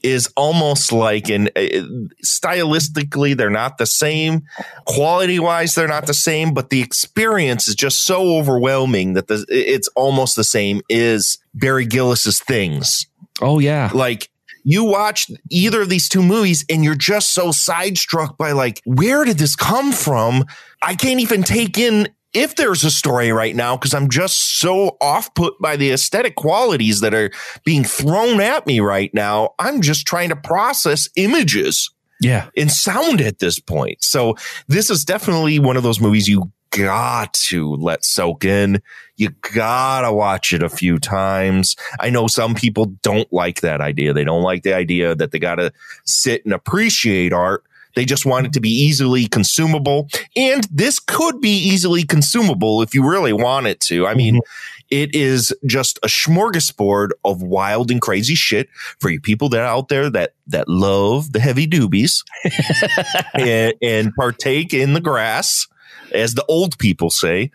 is 0.02 0.32
almost 0.36 0.92
like 0.92 1.28
an 1.28 1.48
uh, 1.56 1.84
stylistically 2.24 3.36
they're 3.36 3.50
not 3.50 3.78
the 3.78 3.86
same. 3.86 4.42
Quality 4.86 5.38
wise 5.38 5.74
they're 5.74 5.88
not 5.88 6.06
the 6.06 6.14
same 6.14 6.54
but 6.54 6.70
the 6.70 6.80
experience 6.80 7.68
is 7.68 7.74
just 7.74 8.04
so 8.04 8.36
overwhelming 8.36 9.14
that 9.14 9.28
the, 9.28 9.44
it's 9.48 9.88
almost 9.96 10.36
the 10.36 10.44
same 10.44 10.80
is 10.88 11.38
barry 11.54 11.86
gillis's 11.86 12.40
things. 12.40 13.06
Oh 13.40 13.58
yeah. 13.58 13.90
like 13.94 14.30
you 14.62 14.84
watch 14.84 15.30
either 15.50 15.82
of 15.82 15.88
these 15.88 16.08
two 16.08 16.22
movies 16.22 16.64
and 16.68 16.84
you're 16.84 16.94
just 16.94 17.30
so 17.30 17.48
sidestruck 17.48 18.36
by 18.36 18.52
like 18.52 18.80
where 18.84 19.24
did 19.24 19.38
this 19.38 19.56
come 19.56 19.92
from? 19.92 20.44
I 20.82 20.94
can't 20.94 21.20
even 21.20 21.42
take 21.42 21.78
in 21.78 22.08
if 22.32 22.54
there's 22.56 22.84
a 22.84 22.90
story 22.90 23.32
right 23.32 23.56
now 23.56 23.76
because 23.76 23.92
i'm 23.94 24.08
just 24.08 24.58
so 24.60 24.96
off 25.00 25.32
put 25.34 25.54
by 25.60 25.76
the 25.76 25.90
aesthetic 25.90 26.36
qualities 26.36 27.00
that 27.00 27.12
are 27.14 27.30
being 27.64 27.84
thrown 27.84 28.40
at 28.40 28.66
me 28.66 28.80
right 28.80 29.12
now 29.14 29.50
i'm 29.58 29.80
just 29.80 30.06
trying 30.06 30.28
to 30.28 30.36
process 30.36 31.08
images 31.16 31.90
Yeah. 32.20 32.48
and 32.56 32.70
sound 32.70 33.20
at 33.20 33.38
this 33.40 33.58
point 33.58 34.02
so 34.04 34.36
this 34.68 34.90
is 34.90 35.04
definitely 35.04 35.58
one 35.58 35.76
of 35.76 35.82
those 35.82 36.00
movies 36.00 36.28
you 36.28 36.50
got 36.72 37.34
to 37.34 37.74
let 37.74 38.04
soak 38.04 38.44
in. 38.44 38.80
You 39.16 39.30
gotta 39.54 40.12
watch 40.12 40.52
it 40.52 40.62
a 40.62 40.68
few 40.68 41.00
times. 41.00 41.74
I 41.98 42.10
know 42.10 42.28
some 42.28 42.54
people 42.54 42.86
don't 43.02 43.30
like 43.32 43.62
that 43.62 43.80
idea. 43.80 44.12
They 44.12 44.22
don't 44.22 44.44
like 44.44 44.62
the 44.62 44.72
idea 44.74 45.16
that 45.16 45.32
they 45.32 45.40
gotta 45.40 45.72
sit 46.04 46.44
and 46.44 46.54
appreciate 46.54 47.32
art. 47.32 47.64
They 47.94 48.04
just 48.04 48.26
want 48.26 48.46
it 48.46 48.52
to 48.54 48.60
be 48.60 48.70
easily 48.70 49.26
consumable. 49.26 50.08
And 50.36 50.64
this 50.70 50.98
could 50.98 51.40
be 51.40 51.50
easily 51.50 52.04
consumable 52.04 52.82
if 52.82 52.94
you 52.94 53.08
really 53.08 53.32
want 53.32 53.66
it 53.66 53.80
to. 53.80 54.06
I 54.06 54.14
mean, 54.14 54.36
mm-hmm. 54.36 54.86
it 54.90 55.14
is 55.14 55.54
just 55.66 55.98
a 56.02 56.06
smorgasbord 56.06 57.10
of 57.24 57.42
wild 57.42 57.90
and 57.90 58.00
crazy 58.00 58.34
shit 58.34 58.68
for 58.98 59.10
you 59.10 59.20
people 59.20 59.48
that 59.50 59.60
are 59.60 59.66
out 59.66 59.88
there 59.88 60.10
that 60.10 60.34
that 60.46 60.68
love 60.68 61.32
the 61.32 61.40
heavy 61.40 61.66
doobies 61.66 62.24
and, 63.34 63.74
and 63.82 64.14
partake 64.14 64.74
in 64.74 64.94
the 64.94 65.00
grass, 65.00 65.66
as 66.12 66.34
the 66.34 66.44
old 66.46 66.78
people 66.78 67.10
say. 67.10 67.50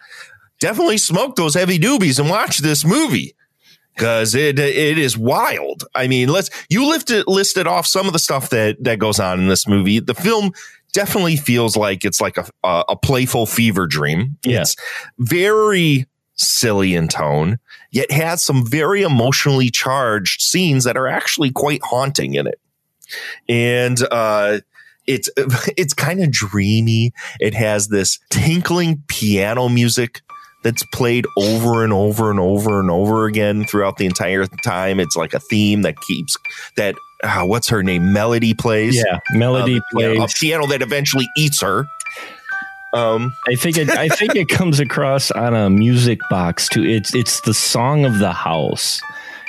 Definitely 0.60 0.98
smoke 0.98 1.36
those 1.36 1.54
heavy 1.54 1.78
doobies 1.78 2.18
and 2.18 2.30
watch 2.30 2.60
this 2.60 2.86
movie 2.86 3.36
because 3.96 4.36
it 4.36 4.60
it 4.60 4.98
is 4.98 5.18
wild. 5.18 5.86
I 5.96 6.08
mean, 6.08 6.30
let's 6.30 6.50
you 6.70 6.88
lifted 6.90 7.26
listed 7.28 7.68
off 7.68 7.88
some 7.88 8.08
of 8.08 8.14
the 8.14 8.20
stuff 8.20 8.50
that 8.50 8.84
that 8.84 9.00
goes 9.00 9.20
on 9.20 9.40
in 9.40 9.48
this 9.48 9.68
movie. 9.68 10.00
The 10.00 10.14
film 10.14 10.52
definitely 10.94 11.36
feels 11.36 11.76
like 11.76 12.06
it's 12.06 12.22
like 12.22 12.38
a 12.38 12.46
a, 12.64 12.84
a 12.90 12.96
playful 12.96 13.46
fever 13.46 13.88
dream. 13.88 14.38
Yeah. 14.44 14.62
It's 14.62 14.76
very 15.18 16.08
silly 16.34 16.96
in 16.96 17.08
tone, 17.08 17.60
yet 17.92 18.12
has 18.12 18.44
some 18.44 18.66
very 18.66 19.04
emotionally 19.04 19.70
charged 19.70 20.42
scenes 20.42 20.84
that 20.84 20.98
are 20.98 21.08
actually 21.08 21.52
quite 21.52 21.82
haunting 21.84 22.34
in 22.36 22.48
it. 22.48 22.60
And 23.48 23.98
uh 24.12 24.60
it's 25.08 25.30
it's 25.78 25.94
kind 25.94 26.22
of 26.22 26.32
dreamy. 26.32 27.14
It 27.40 27.54
has 27.54 27.88
this 27.88 28.20
tinkling 28.30 29.04
piano 29.08 29.70
music 29.70 30.22
that's 30.66 30.84
played 30.84 31.26
over 31.38 31.84
and 31.86 31.94
over 31.94 32.30
and 32.30 32.40
over 32.42 32.80
and 32.82 32.90
over 32.92 33.26
again 33.28 33.64
throughout 33.64 33.96
the 33.98 34.06
entire 34.06 34.46
time. 34.48 35.00
It's 35.00 35.16
like 35.16 35.34
a 35.34 35.40
theme 35.40 35.84
that 35.84 35.96
keeps 36.02 36.36
that 36.76 36.96
uh, 37.24 37.44
what's 37.46 37.70
her 37.70 37.82
name? 37.84 38.12
Melody 38.12 38.54
plays. 38.54 38.96
Yeah. 38.98 39.20
Melody 39.32 39.76
Um, 39.78 39.82
plays. 39.94 40.20
a 40.20 40.28
piano 40.40 40.68
that 40.68 40.82
eventually 40.82 41.26
eats 41.38 41.62
her. 41.62 41.86
Um, 42.94 43.34
I 43.48 43.56
think 43.56 43.78
it 43.78 43.90
I 43.90 44.08
think 44.10 44.36
it 44.36 44.48
comes 44.50 44.80
across 44.80 45.30
on 45.32 45.54
a 45.54 45.70
music 45.70 46.20
box 46.30 46.68
too. 46.70 46.84
It's 46.84 47.14
it's 47.14 47.42
the 47.42 47.54
song 47.54 48.06
of 48.06 48.20
the 48.20 48.32
house. 48.34 49.02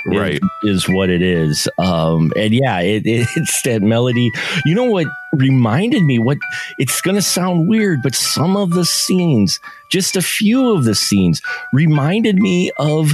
Is- 0.05 0.17
Right. 0.19 0.39
is 0.63 0.87
what 0.87 1.09
it 1.09 1.21
is. 1.21 1.67
Um 1.77 2.31
and 2.35 2.53
yeah 2.53 2.79
it, 2.81 3.03
it's 3.05 3.61
that 3.63 3.81
melody. 3.81 4.31
You 4.65 4.75
know 4.75 4.85
what 4.85 5.07
reminded 5.33 6.03
me 6.03 6.19
what 6.19 6.37
it's 6.79 7.01
gonna 7.01 7.21
sound 7.21 7.67
weird 7.67 8.01
but 8.01 8.15
some 8.15 8.55
of 8.55 8.71
the 8.71 8.85
scenes 8.85 9.59
just 9.89 10.15
a 10.15 10.21
few 10.21 10.71
of 10.73 10.85
the 10.85 10.95
scenes 10.95 11.41
reminded 11.73 12.37
me 12.37 12.71
of 12.79 13.13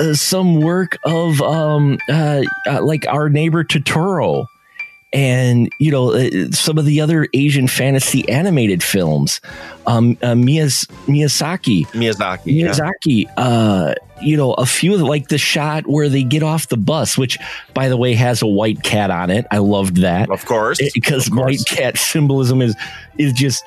uh, 0.00 0.12
some 0.14 0.60
work 0.60 0.98
of 1.04 1.40
um 1.42 1.98
uh, 2.08 2.42
uh 2.68 2.82
like 2.82 3.06
our 3.06 3.28
neighbor 3.28 3.62
Totoro 3.62 4.46
and 5.12 5.70
you 5.78 5.90
know 5.90 6.12
uh, 6.12 6.50
some 6.52 6.78
of 6.78 6.84
the 6.86 7.00
other 7.00 7.28
Asian 7.34 7.68
fantasy 7.68 8.28
animated 8.28 8.82
films. 8.82 9.40
Um, 9.86 10.16
uh, 10.22 10.28
Miyaz- 10.34 10.86
Miyazaki, 11.06 11.86
Miyazaki. 11.88 12.40
yeah. 12.46 12.68
Miyazaki, 12.68 13.26
uh, 13.36 13.94
you 14.22 14.36
know, 14.36 14.52
a 14.54 14.64
few 14.64 14.92
of 14.94 15.00
the, 15.00 15.04
like 15.06 15.28
the 15.28 15.38
shot 15.38 15.86
where 15.88 16.08
they 16.08 16.22
get 16.22 16.42
off 16.44 16.68
the 16.68 16.76
bus, 16.76 17.18
which 17.18 17.36
by 17.74 17.88
the 17.88 17.96
way 17.96 18.14
has 18.14 18.42
a 18.42 18.46
white 18.46 18.82
cat 18.84 19.10
on 19.10 19.30
it. 19.30 19.44
I 19.50 19.58
loved 19.58 19.96
that 20.02 20.30
Of 20.30 20.44
course. 20.46 20.78
because 20.94 21.26
Of 21.26 21.32
course. 21.32 21.44
white 21.44 21.66
cat 21.66 21.98
symbolism 21.98 22.62
is 22.62 22.76
is 23.18 23.32
just 23.32 23.64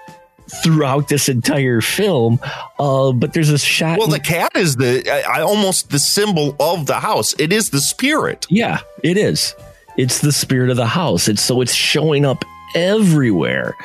throughout 0.63 1.07
this 1.09 1.27
entire 1.27 1.81
film. 1.81 2.39
Uh, 2.79 3.11
but 3.11 3.33
there's 3.33 3.49
a 3.49 3.57
shot. 3.57 3.97
Well, 3.99 4.07
the 4.07 4.19
cat 4.19 4.55
is 4.55 4.75
the 4.77 5.03
I, 5.11 5.39
I 5.39 5.41
almost 5.41 5.89
the 5.89 5.99
symbol 5.99 6.55
of 6.59 6.85
the 6.85 6.99
house. 6.99 7.33
It 7.39 7.51
is 7.51 7.71
the 7.71 7.79
spirit. 7.81 8.45
Yeah, 8.49 8.79
it 9.03 9.17
is. 9.17 9.53
It's 9.97 10.19
the 10.19 10.31
spirit 10.31 10.69
of 10.69 10.77
the 10.77 10.87
house. 10.87 11.27
It's 11.27 11.41
so 11.41 11.61
it's 11.61 11.73
showing 11.73 12.25
up 12.25 12.43
everywhere. 12.75 13.75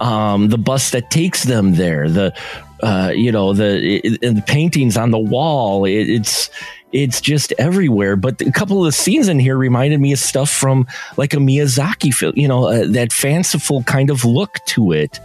Um, 0.00 0.48
the 0.48 0.58
bus 0.58 0.90
that 0.90 1.10
takes 1.10 1.44
them 1.44 1.74
there, 1.74 2.08
the 2.08 2.34
uh, 2.82 3.12
you 3.14 3.30
know 3.30 3.52
the 3.52 4.00
it, 4.04 4.22
and 4.22 4.36
the 4.36 4.42
paintings 4.42 4.96
on 4.96 5.10
the 5.10 5.18
wall. 5.18 5.84
It, 5.84 6.08
it's 6.08 6.50
it's 6.92 7.20
just 7.20 7.52
everywhere. 7.58 8.16
But 8.16 8.40
a 8.40 8.50
couple 8.50 8.78
of 8.78 8.86
the 8.86 8.92
scenes 8.92 9.28
in 9.28 9.38
here 9.38 9.56
reminded 9.56 10.00
me 10.00 10.12
of 10.12 10.18
stuff 10.18 10.50
from 10.50 10.86
like 11.16 11.34
a 11.34 11.38
Miyazaki 11.38 12.12
film. 12.12 12.32
You 12.36 12.48
know 12.48 12.66
uh, 12.66 12.86
that 12.88 13.12
fanciful 13.12 13.82
kind 13.84 14.10
of 14.10 14.24
look 14.24 14.58
to 14.66 14.92
it. 14.92 15.20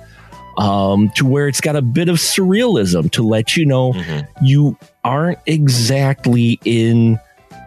Um, 0.56 1.10
to 1.16 1.26
where 1.26 1.48
it's 1.48 1.62
got 1.62 1.76
a 1.76 1.82
bit 1.82 2.10
of 2.10 2.18
surrealism 2.18 3.10
to 3.14 3.24
let 3.24 3.58
you 3.58 3.66
know 3.66 3.96
you 4.40 4.78
aren't 5.04 5.40
exactly 5.48 6.60
in 6.64 7.20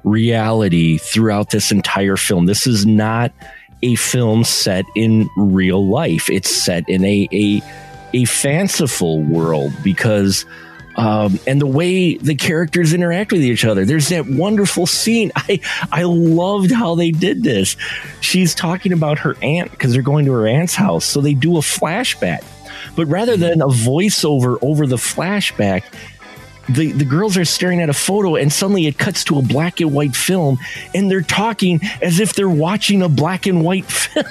reality 0.06 0.96
throughout 0.96 1.50
this 1.50 1.70
entire 1.70 2.16
film. 2.16 2.46
This 2.46 2.66
is 2.66 2.86
not 2.86 3.32
a 3.82 3.96
film 3.96 4.44
set 4.44 4.86
in 4.94 5.28
real 5.36 5.86
life. 5.86 6.30
It's 6.30 6.48
set 6.50 6.88
in 6.88 7.04
a 7.04 7.28
a, 7.32 7.62
a 8.14 8.24
fanciful 8.24 9.20
world 9.22 9.72
because 9.82 10.46
um, 10.96 11.38
and 11.46 11.60
the 11.60 11.66
way 11.66 12.16
the 12.16 12.34
characters 12.34 12.94
interact 12.94 13.30
with 13.30 13.42
each 13.42 13.66
other. 13.66 13.84
There's 13.84 14.08
that 14.08 14.26
wonderful 14.26 14.86
scene. 14.86 15.30
I 15.36 15.60
I 15.92 16.04
loved 16.04 16.70
how 16.70 16.94
they 16.94 17.10
did 17.10 17.42
this. 17.42 17.76
She's 18.20 18.54
talking 18.54 18.92
about 18.92 19.18
her 19.18 19.36
aunt 19.42 19.70
because 19.70 19.92
they're 19.92 20.02
going 20.02 20.24
to 20.26 20.32
her 20.32 20.46
aunt's 20.46 20.74
house, 20.74 21.04
so 21.04 21.20
they 21.20 21.34
do 21.34 21.56
a 21.56 21.60
flashback. 21.60 22.44
But 22.94 23.06
rather 23.06 23.36
than 23.36 23.60
a 23.60 23.66
voiceover 23.66 24.58
over 24.62 24.86
the 24.86 24.96
flashback, 24.96 25.82
the, 26.68 26.92
the 26.92 27.04
girls 27.04 27.36
are 27.36 27.44
staring 27.44 27.80
at 27.80 27.88
a 27.88 27.94
photo 27.94 28.36
and 28.36 28.52
suddenly 28.52 28.86
it 28.86 28.98
cuts 28.98 29.24
to 29.24 29.38
a 29.38 29.42
black 29.42 29.80
and 29.80 29.92
white 29.92 30.16
film 30.16 30.58
and 30.94 31.10
they're 31.10 31.20
talking 31.20 31.80
as 32.02 32.20
if 32.20 32.34
they're 32.34 32.48
watching 32.48 33.02
a 33.02 33.08
black 33.08 33.46
and 33.46 33.64
white 33.64 33.84
film, 33.90 34.26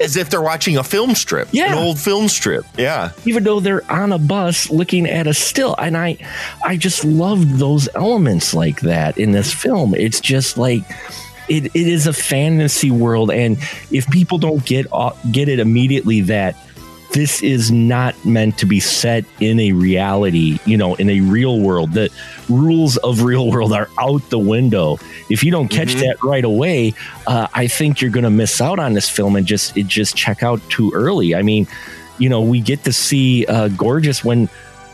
As 0.00 0.16
if 0.16 0.28
they're 0.28 0.42
watching 0.42 0.76
a 0.76 0.82
film 0.84 1.14
strip. 1.14 1.48
Yeah. 1.52 1.72
An 1.72 1.78
old 1.78 1.98
film 1.98 2.28
strip. 2.28 2.66
Yeah. 2.76 3.12
even 3.24 3.44
though 3.44 3.60
they're 3.60 3.88
on 3.90 4.12
a 4.12 4.18
bus 4.18 4.68
looking 4.68 5.06
at 5.06 5.26
a 5.26 5.34
still. 5.34 5.74
And 5.78 5.96
I, 5.96 6.18
I 6.64 6.76
just 6.76 7.04
loved 7.04 7.58
those 7.58 7.88
elements 7.94 8.54
like 8.54 8.80
that 8.80 9.16
in 9.18 9.32
this 9.32 9.54
film. 9.54 9.94
It's 9.94 10.20
just 10.20 10.58
like, 10.58 10.82
it, 11.48 11.66
it 11.66 11.76
is 11.76 12.06
a 12.06 12.12
fantasy 12.12 12.90
world. 12.90 13.30
And 13.30 13.56
if 13.90 14.10
people 14.10 14.38
don't 14.38 14.64
get, 14.64 14.86
uh, 14.92 15.12
get 15.30 15.48
it 15.48 15.60
immediately 15.60 16.22
that 16.22 16.56
this 17.14 17.42
is 17.44 17.70
not 17.70 18.12
meant 18.24 18.58
to 18.58 18.66
be 18.66 18.80
set 18.80 19.24
in 19.38 19.60
a 19.60 19.70
reality, 19.70 20.58
you 20.66 20.76
know, 20.76 20.96
in 20.96 21.08
a 21.08 21.20
real 21.20 21.60
world. 21.60 21.92
The 21.92 22.10
rules 22.48 22.96
of 22.98 23.22
real 23.22 23.50
world 23.50 23.72
are 23.72 23.88
out 24.00 24.28
the 24.30 24.38
window. 24.38 24.98
If 25.30 25.44
you 25.44 25.52
don't 25.52 25.68
catch 25.68 25.94
that 25.94 26.16
right 26.24 26.44
away, 26.44 26.92
uh, 27.28 27.46
I 27.54 27.68
think 27.68 28.00
you're 28.00 28.10
going 28.10 28.24
to 28.24 28.30
miss 28.30 28.60
out 28.60 28.80
on 28.80 28.94
this 28.94 29.08
film 29.08 29.36
and 29.36 29.46
just 29.46 29.76
it 29.76 29.86
just 29.86 30.16
check 30.16 30.42
out 30.42 30.60
too 30.70 30.90
early. 30.92 31.36
I 31.36 31.42
mean, 31.42 31.68
you 32.18 32.28
know, 32.28 32.42
we 32.42 32.60
get 32.60 32.82
to 32.84 32.92
see 32.92 33.46
uh, 33.46 33.68
gorgeous 33.68 34.24
when 34.24 34.48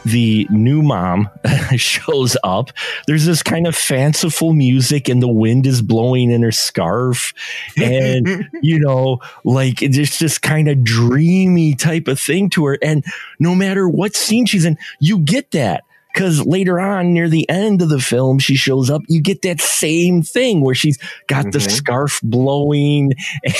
the 0.05 0.47
new 0.51 0.83
mom 0.83 1.29
shows 1.77 2.37
up. 2.43 2.71
There's 3.07 3.27
this 3.27 3.43
kind 3.43 3.67
of 3.67 3.77
fanciful 3.77 4.53
music, 4.53 5.09
and 5.09 5.23
the 5.23 5.29
wind 5.29 5.67
is 5.67 5.83
blowing 5.83 6.31
in 6.31 6.43
her 6.43 6.53
scarf, 6.53 7.33
and 7.77 8.49
you 8.63 8.79
know, 8.79 9.21
like 9.45 9.83
it's 9.83 10.19
just 10.19 10.43
kind 10.43 10.69
of 10.69 10.85
dreamy 10.85 11.75
type 11.75 12.09
of 12.09 12.19
thing 12.19 12.51
to 12.51 12.67
her. 12.67 12.79
And 12.83 13.05
no 13.39 13.55
matter 13.55 13.89
what 13.89 14.15
scene 14.15 14.47
she's 14.47 14.65
in, 14.65 14.79
you 14.99 15.19
get 15.19 15.51
that. 15.53 15.85
Because 16.13 16.45
later 16.45 16.81
on, 16.81 17.13
near 17.13 17.29
the 17.29 17.49
end 17.49 17.83
of 17.83 17.89
the 17.89 18.01
film, 18.01 18.39
she 18.39 18.57
shows 18.57 18.91
up. 18.91 19.03
You 19.09 19.21
get 19.21 19.43
that 19.43 19.61
same 19.61 20.23
thing 20.23 20.61
where 20.61 20.75
she's 20.75 20.99
got 21.29 21.53
the 21.53 21.61
scarf 21.61 22.21
blowing, 22.23 23.13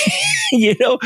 you 0.51 0.75
know. 0.79 0.99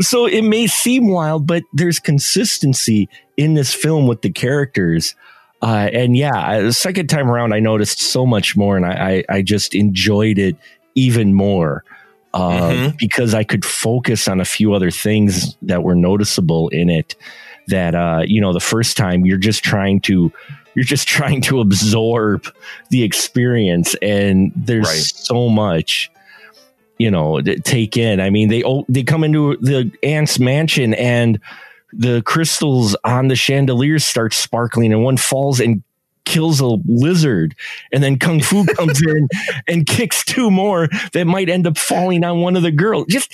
So 0.00 0.26
it 0.26 0.42
may 0.42 0.66
seem 0.66 1.08
wild, 1.08 1.46
but 1.46 1.64
there's 1.72 1.98
consistency 1.98 3.08
in 3.36 3.54
this 3.54 3.74
film 3.74 4.06
with 4.06 4.22
the 4.22 4.30
characters. 4.30 5.14
Uh, 5.60 5.88
and 5.92 6.16
yeah, 6.16 6.60
the 6.60 6.72
second 6.72 7.08
time 7.08 7.30
around, 7.30 7.54
I 7.54 7.60
noticed 7.60 8.00
so 8.00 8.26
much 8.26 8.56
more, 8.56 8.76
and 8.76 8.84
I, 8.84 9.24
I, 9.28 9.36
I 9.36 9.42
just 9.42 9.74
enjoyed 9.74 10.38
it 10.38 10.56
even 10.94 11.32
more 11.32 11.84
uh, 12.34 12.90
because 12.98 13.32
I 13.32 13.44
could 13.44 13.64
focus 13.64 14.28
on 14.28 14.40
a 14.40 14.44
few 14.44 14.74
other 14.74 14.90
things 14.90 15.56
that 15.62 15.82
were 15.82 15.94
noticeable 15.94 16.68
in 16.68 16.90
it. 16.90 17.14
That 17.68 17.94
uh, 17.94 18.22
you 18.26 18.40
know, 18.40 18.52
the 18.52 18.60
first 18.60 18.96
time 18.96 19.24
you're 19.24 19.38
just 19.38 19.64
trying 19.64 20.00
to 20.02 20.32
you're 20.74 20.84
just 20.84 21.08
trying 21.16 21.40
to 21.42 21.60
absorb 21.60 22.46
the 22.90 23.02
experience, 23.02 23.94
and 24.02 24.52
there's 24.56 24.86
Right. 24.86 24.96
so 24.98 25.48
much 25.48 26.10
you 26.98 27.10
know 27.10 27.40
take 27.40 27.96
in. 27.96 28.20
I 28.20 28.30
mean, 28.30 28.48
they 28.48 28.62
oh, 28.64 28.84
they 28.88 29.02
come 29.02 29.24
into 29.24 29.56
the 29.56 29.90
ants 30.02 30.38
mansion 30.38 30.94
and 30.94 31.40
the 31.92 32.22
crystals 32.22 32.96
on 33.04 33.28
the 33.28 33.36
chandeliers 33.36 34.04
start 34.04 34.32
sparkling, 34.34 34.92
and 34.92 35.02
one 35.02 35.16
falls 35.16 35.60
and 35.60 35.82
kills 36.24 36.58
a 36.60 36.76
lizard, 36.86 37.54
and 37.92 38.02
then 38.02 38.18
Kung 38.18 38.40
Fu 38.40 38.64
comes 38.74 39.00
in 39.02 39.28
and 39.68 39.86
kicks 39.86 40.24
two 40.24 40.50
more 40.50 40.88
that 41.12 41.26
might 41.26 41.48
end 41.48 41.66
up 41.66 41.78
falling 41.78 42.24
on 42.24 42.40
one 42.40 42.56
of 42.56 42.62
the 42.62 42.72
girls. 42.72 43.06
Just 43.08 43.32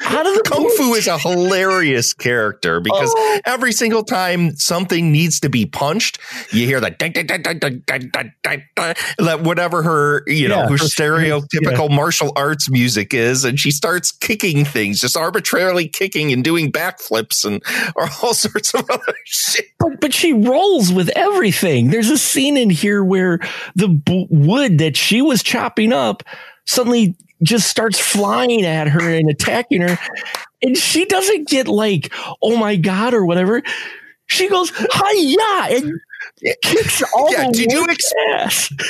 how 0.00 0.24
does 0.24 0.42
Kung 0.42 0.68
Fu 0.76 0.94
is 0.94 1.06
a 1.06 1.18
hilarious 1.18 2.12
character 2.14 2.80
because 2.80 3.12
oh. 3.16 3.40
every 3.44 3.70
single 3.72 4.02
time 4.02 4.56
something 4.56 5.12
needs 5.12 5.38
to 5.40 5.48
be 5.48 5.66
punched, 5.66 6.18
you 6.50 6.66
hear 6.66 6.80
that 6.80 6.98
whatever 9.42 9.82
her 9.82 10.24
you 10.26 10.48
know 10.48 10.62
yeah, 10.62 10.68
her 10.68 10.76
stereotypical 10.76 11.88
yeah. 11.88 11.96
martial 11.96 12.32
arts 12.34 12.68
music 12.68 13.14
is, 13.14 13.44
and 13.44 13.60
she 13.60 13.70
starts 13.70 14.10
kicking 14.10 14.64
things, 14.64 15.00
just 15.00 15.16
arbitrarily 15.16 15.86
kicking 15.86 16.32
and 16.32 16.42
doing 16.42 16.72
backflips 16.72 17.44
and 17.44 17.62
or 17.96 18.08
all 18.22 18.34
sorts 18.34 18.74
of 18.74 18.84
other 18.90 19.14
shit. 19.24 19.66
But, 19.78 20.00
but 20.00 20.12
she 20.12 20.32
rolls 20.32 20.92
with 20.92 21.08
everything. 21.10 21.90
There's 21.90 22.10
a 22.10 22.18
scene 22.18 22.56
in 22.56 22.70
here 22.70 23.04
where 23.04 23.38
the 23.76 23.88
b- 23.88 24.26
wood 24.28 24.78
that 24.78 24.96
she 24.96 25.22
was 25.22 25.42
chopping 25.42 25.92
up 25.92 26.24
suddenly 26.66 27.16
just 27.44 27.68
starts 27.68 27.98
flying 27.98 28.64
at 28.64 28.88
her 28.88 29.08
and 29.08 29.30
attacking 29.30 29.82
her. 29.82 29.98
And 30.62 30.76
she 30.76 31.04
doesn't 31.04 31.48
get 31.48 31.68
like, 31.68 32.12
oh 32.42 32.56
my 32.56 32.76
God, 32.76 33.14
or 33.14 33.24
whatever. 33.24 33.62
She 34.26 34.48
goes, 34.48 34.72
hi, 34.74 35.74
and 35.74 36.00
kicks 36.62 37.02
all 37.14 37.30
Yeah, 37.32 37.50
did 37.50 37.72
you 37.72 37.86
ex- 37.88 38.12
ass. 38.34 38.72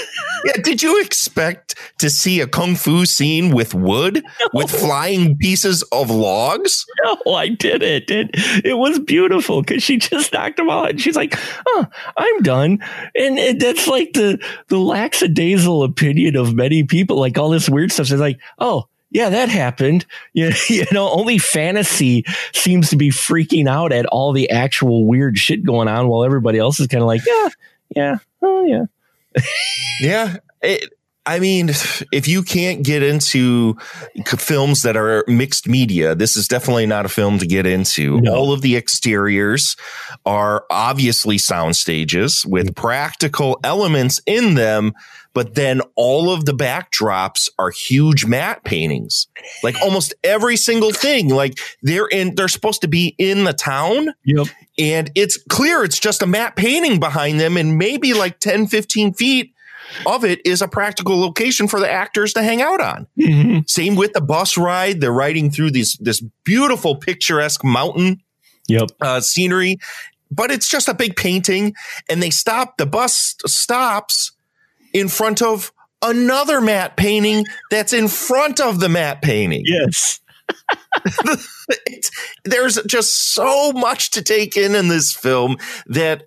Yeah, 0.44 0.60
did 0.62 0.82
you 0.82 1.00
expect 1.00 1.74
to 2.00 2.10
see 2.10 2.42
a 2.42 2.46
kung 2.46 2.74
fu 2.74 3.06
scene 3.06 3.54
with 3.54 3.72
wood 3.74 4.22
with 4.52 4.70
flying 4.70 5.38
pieces 5.38 5.82
of 5.84 6.10
logs? 6.10 6.84
No, 7.02 7.34
I 7.34 7.48
didn't. 7.48 8.10
And 8.10 8.30
it 8.62 8.76
was 8.76 8.98
beautiful 8.98 9.62
because 9.62 9.82
she 9.82 9.96
just 9.96 10.34
knocked 10.34 10.58
them 10.58 10.68
all 10.68 10.84
out. 10.84 10.90
And 10.90 11.00
she's 11.00 11.16
like, 11.16 11.34
oh, 11.66 11.86
I'm 12.18 12.42
done. 12.42 12.78
And, 13.14 13.38
and 13.38 13.58
that's 13.58 13.86
like 13.86 14.12
the, 14.12 14.38
the 14.68 14.78
lackadaisical 14.78 15.82
opinion 15.82 16.36
of 16.36 16.54
many 16.54 16.84
people. 16.84 17.18
Like 17.18 17.38
all 17.38 17.48
this 17.48 17.68
weird 17.70 17.90
stuff. 17.90 18.10
It's 18.10 18.20
like, 18.20 18.38
oh, 18.58 18.84
yeah, 19.14 19.31
that 19.31 19.48
happened. 19.48 20.05
You, 20.35 20.50
you 20.68 20.85
know, 20.92 21.09
only 21.09 21.38
fantasy 21.38 22.24
seems 22.53 22.90
to 22.90 22.96
be 22.96 23.09
freaking 23.09 23.66
out 23.66 23.92
at 23.92 24.05
all 24.07 24.33
the 24.33 24.50
actual 24.50 25.07
weird 25.07 25.38
shit 25.38 25.64
going 25.64 25.88
on 25.88 26.09
while 26.09 26.24
everybody 26.24 26.59
else 26.59 26.81
is 26.81 26.88
kind 26.88 27.00
of 27.00 27.07
like, 27.07 27.22
yeah, 27.27 27.48
yeah, 27.96 28.16
oh, 28.42 28.64
yeah. 28.66 28.85
Yeah. 30.00 30.37
It, 30.62 30.92
I 31.27 31.38
mean, 31.38 31.70
if 32.12 32.29
you 32.29 32.42
can't 32.42 32.85
get 32.85 33.03
into 33.03 33.79
films 34.27 34.83
that 34.83 34.94
are 34.94 35.24
mixed 35.27 35.66
media, 35.66 36.14
this 36.14 36.37
is 36.37 36.46
definitely 36.46 36.85
not 36.85 37.07
a 37.07 37.09
film 37.09 37.38
to 37.38 37.46
get 37.46 37.64
into. 37.66 38.20
No. 38.20 38.35
All 38.35 38.53
of 38.53 38.61
the 38.61 38.77
exteriors 38.77 39.74
are 40.27 40.66
obviously 40.70 41.38
sound 41.38 41.77
stages 41.77 42.44
with 42.44 42.68
mm. 42.68 42.77
practical 42.77 43.59
elements 43.64 44.20
in 44.27 44.55
them, 44.55 44.92
but 45.34 45.54
then 45.54 45.80
all 45.96 46.30
of 46.30 46.44
the 46.46 46.52
backdrops 46.54 47.50
are 47.58 47.70
huge 47.70 48.24
matte 48.24 48.64
paintings. 48.64 49.26
Like 49.62 49.74
almost 49.82 50.14
every 50.24 50.56
single 50.56 50.92
thing, 50.92 51.28
like 51.28 51.58
they're 51.82 52.06
in, 52.06 52.34
they're 52.36 52.48
supposed 52.48 52.80
to 52.82 52.88
be 52.88 53.14
in 53.18 53.44
the 53.44 53.52
town 53.52 54.14
Yep. 54.24 54.46
and 54.78 55.10
it's 55.14 55.36
clear 55.48 55.84
it's 55.84 55.98
just 55.98 56.22
a 56.22 56.26
matte 56.26 56.56
painting 56.56 57.00
behind 57.00 57.38
them 57.40 57.56
and 57.56 57.76
maybe 57.76 58.14
like 58.14 58.38
10 58.40 58.66
15 58.68 59.12
feet 59.14 59.50
of 60.06 60.24
it 60.24 60.40
is 60.46 60.62
a 60.62 60.68
practical 60.68 61.20
location 61.20 61.68
for 61.68 61.78
the 61.78 61.90
actors 61.90 62.32
to 62.32 62.42
hang 62.42 62.62
out 62.62 62.80
on. 62.80 63.06
Mhm. 63.20 63.68
Same 63.68 63.96
with 63.96 64.12
the 64.14 64.20
bus 64.20 64.56
ride. 64.56 65.00
They're 65.00 65.12
riding 65.12 65.50
through 65.50 65.72
these 65.72 65.96
this 66.00 66.22
beautiful 66.44 66.96
picturesque 66.96 67.62
mountain 67.62 68.22
Yep. 68.68 68.88
uh, 69.00 69.20
scenery, 69.20 69.76
but 70.30 70.50
it's 70.50 70.68
just 70.70 70.88
a 70.88 70.94
big 70.94 71.16
painting. 71.16 71.74
And 72.08 72.22
they 72.22 72.30
stop. 72.30 72.78
The 72.78 72.86
bus 72.86 73.34
stops 73.46 74.32
in 74.94 75.09
front 75.09 75.42
of 75.42 75.72
another 76.00 76.61
matte 76.61 76.96
painting 76.96 77.44
that's 77.70 77.92
in 77.92 78.09
front 78.09 78.61
of 78.61 78.80
the 78.80 78.88
matte 78.88 79.20
painting. 79.20 79.64
Yes. 79.66 80.20
It's, 81.87 82.11
there's 82.44 82.78
just 82.83 83.33
so 83.33 83.72
much 83.72 84.11
to 84.11 84.22
take 84.22 84.54
in 84.54 84.74
in 84.74 84.88
this 84.88 85.16
film 85.16 85.57
that 85.87 86.24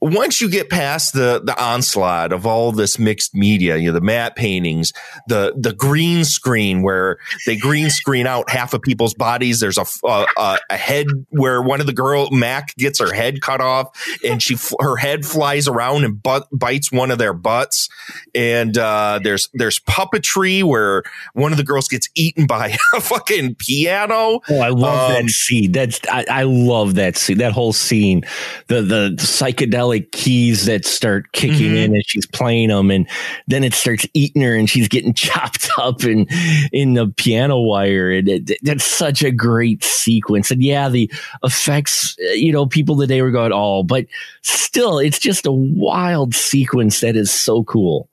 once 0.00 0.40
you 0.40 0.48
get 0.48 0.70
past 0.70 1.12
the 1.12 1.40
the 1.44 1.58
onslaught 1.62 2.32
of 2.32 2.46
all 2.46 2.72
this 2.72 2.98
mixed 2.98 3.34
media, 3.34 3.76
you 3.76 3.88
know, 3.88 3.92
the 3.92 4.00
matte 4.00 4.34
paintings, 4.36 4.92
the 5.28 5.52
the 5.58 5.72
green 5.74 6.24
screen 6.24 6.82
where 6.82 7.18
they 7.46 7.56
green 7.56 7.90
screen 7.90 8.26
out 8.26 8.48
half 8.48 8.72
of 8.72 8.80
people's 8.82 9.12
bodies. 9.14 9.60
There's 9.60 9.76
a 9.78 9.84
a, 10.04 10.26
a- 10.70 10.76
head 10.76 11.06
where 11.28 11.60
one 11.60 11.80
of 11.80 11.86
the 11.86 11.92
girl 11.92 12.30
Mac 12.30 12.74
gets 12.76 12.98
her 13.00 13.12
head 13.12 13.42
cut 13.42 13.60
off, 13.60 13.88
and 14.24 14.42
she 14.42 14.56
her 14.80 14.96
head 14.96 15.26
flies 15.26 15.68
around 15.68 16.04
and 16.04 16.22
butt, 16.22 16.46
bites 16.50 16.90
one 16.90 17.10
of 17.10 17.18
their 17.18 17.34
butts. 17.34 17.88
And 18.34 18.78
uh, 18.78 19.20
there's 19.22 19.50
there's 19.52 19.80
puppetry 19.80 20.62
where 20.62 21.02
one 21.34 21.52
of 21.52 21.58
the 21.58 21.64
girls 21.64 21.88
gets 21.88 22.08
eaten 22.14 22.46
by 22.46 22.68
a 22.94 23.00
fucking 23.00 23.56
piano. 23.56 24.40
Oh, 24.48 24.60
I 24.60 24.68
love 24.70 25.10
Um, 25.10 25.26
that 25.26 25.30
scene. 25.30 25.72
That's 25.72 26.00
I, 26.10 26.24
I 26.30 26.42
love 26.44 26.94
that 26.94 27.16
scene. 27.18 27.38
That 27.38 27.52
whole 27.52 27.72
scene, 27.74 28.22
the 28.68 28.80
the 28.80 29.10
psychedelic 29.18 29.89
keys 29.98 30.66
that 30.66 30.84
start 30.84 31.32
kicking 31.32 31.72
Mhm. 31.72 31.84
in 31.84 31.94
and 31.94 32.04
she's 32.06 32.26
playing 32.26 32.68
them, 32.68 32.90
and 32.92 33.08
then 33.48 33.64
it 33.64 33.74
starts 33.74 34.06
eating 34.14 34.42
her, 34.42 34.54
and 34.54 34.70
she's 34.70 34.86
getting 34.86 35.12
chopped 35.14 35.68
up 35.78 36.04
in 36.04 36.26
in 36.72 36.94
the 36.94 37.08
piano 37.08 37.58
wire. 37.60 38.12
And 38.12 38.28
it, 38.28 38.52
that's 38.62 38.84
such 38.84 39.24
a 39.24 39.32
great 39.32 39.82
sequence. 39.82 40.52
And 40.52 40.62
yeah, 40.62 40.88
the 40.88 41.10
effects. 41.42 42.16
uh, 42.24 42.34
You 42.34 42.52
know, 42.52 42.66
people 42.66 42.96
today 42.96 43.20
were 43.22 43.32
going, 43.32 43.52
"Oh," 43.52 43.82
but 43.82 44.06
still, 44.42 44.98
it's 45.00 45.18
just 45.18 45.46
a 45.46 45.52
wild 45.52 46.34
sequence 46.34 47.00
that 47.00 47.16
is 47.16 47.32
so 47.32 47.64
cool. 47.64 48.08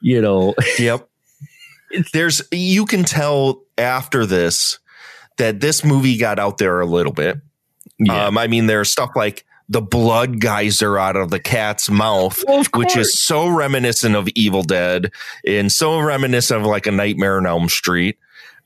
You 0.00 0.22
know, 0.22 0.54
Yep. 0.78 1.06
There's 2.12 2.42
you 2.52 2.84
can 2.86 3.04
tell 3.04 3.62
after 3.78 4.26
this 4.26 4.78
that 5.38 5.60
this 5.60 5.84
movie 5.84 6.16
got 6.18 6.38
out 6.38 6.58
there 6.58 6.80
a 6.80 6.86
little 6.86 7.12
bit. 7.12 7.38
yeah. 7.98 8.26
Um, 8.26 8.36
I 8.36 8.46
mean, 8.46 8.66
there's 8.66 8.90
stuff 8.90 9.10
like 9.16 9.44
the 9.68 9.82
blood 9.82 10.40
geyser 10.40 10.98
out 10.98 11.16
of 11.16 11.30
the 11.30 11.38
cat's 11.38 11.90
mouth, 11.90 12.42
Well, 12.46 12.64
which 12.74 12.96
is 12.96 13.18
so 13.18 13.48
reminiscent 13.48 14.16
of 14.16 14.28
Evil 14.34 14.62
Dead 14.62 15.12
and 15.46 15.70
so 15.70 16.00
reminiscent 16.00 16.60
of 16.60 16.66
like 16.66 16.86
a 16.86 16.92
Nightmare 16.92 17.36
on 17.36 17.46
Elm 17.46 17.68
Street. 17.68 18.18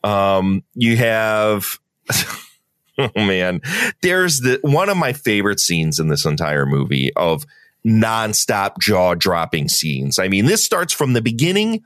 Um, 0.04 0.62
you 0.74 0.96
have, 0.96 1.78
oh 2.98 3.10
man, 3.16 3.60
there's 4.02 4.40
the 4.40 4.60
one 4.62 4.88
of 4.88 4.96
my 4.96 5.12
favorite 5.12 5.60
scenes 5.60 5.98
in 5.98 6.08
this 6.08 6.24
entire 6.24 6.66
movie 6.66 7.12
of 7.16 7.44
nonstop 7.86 8.78
jaw 8.78 9.14
dropping 9.14 9.68
scenes. 9.68 10.18
I 10.18 10.28
mean, 10.28 10.46
this 10.46 10.64
starts 10.64 10.92
from 10.92 11.14
the 11.14 11.22
beginning 11.22 11.82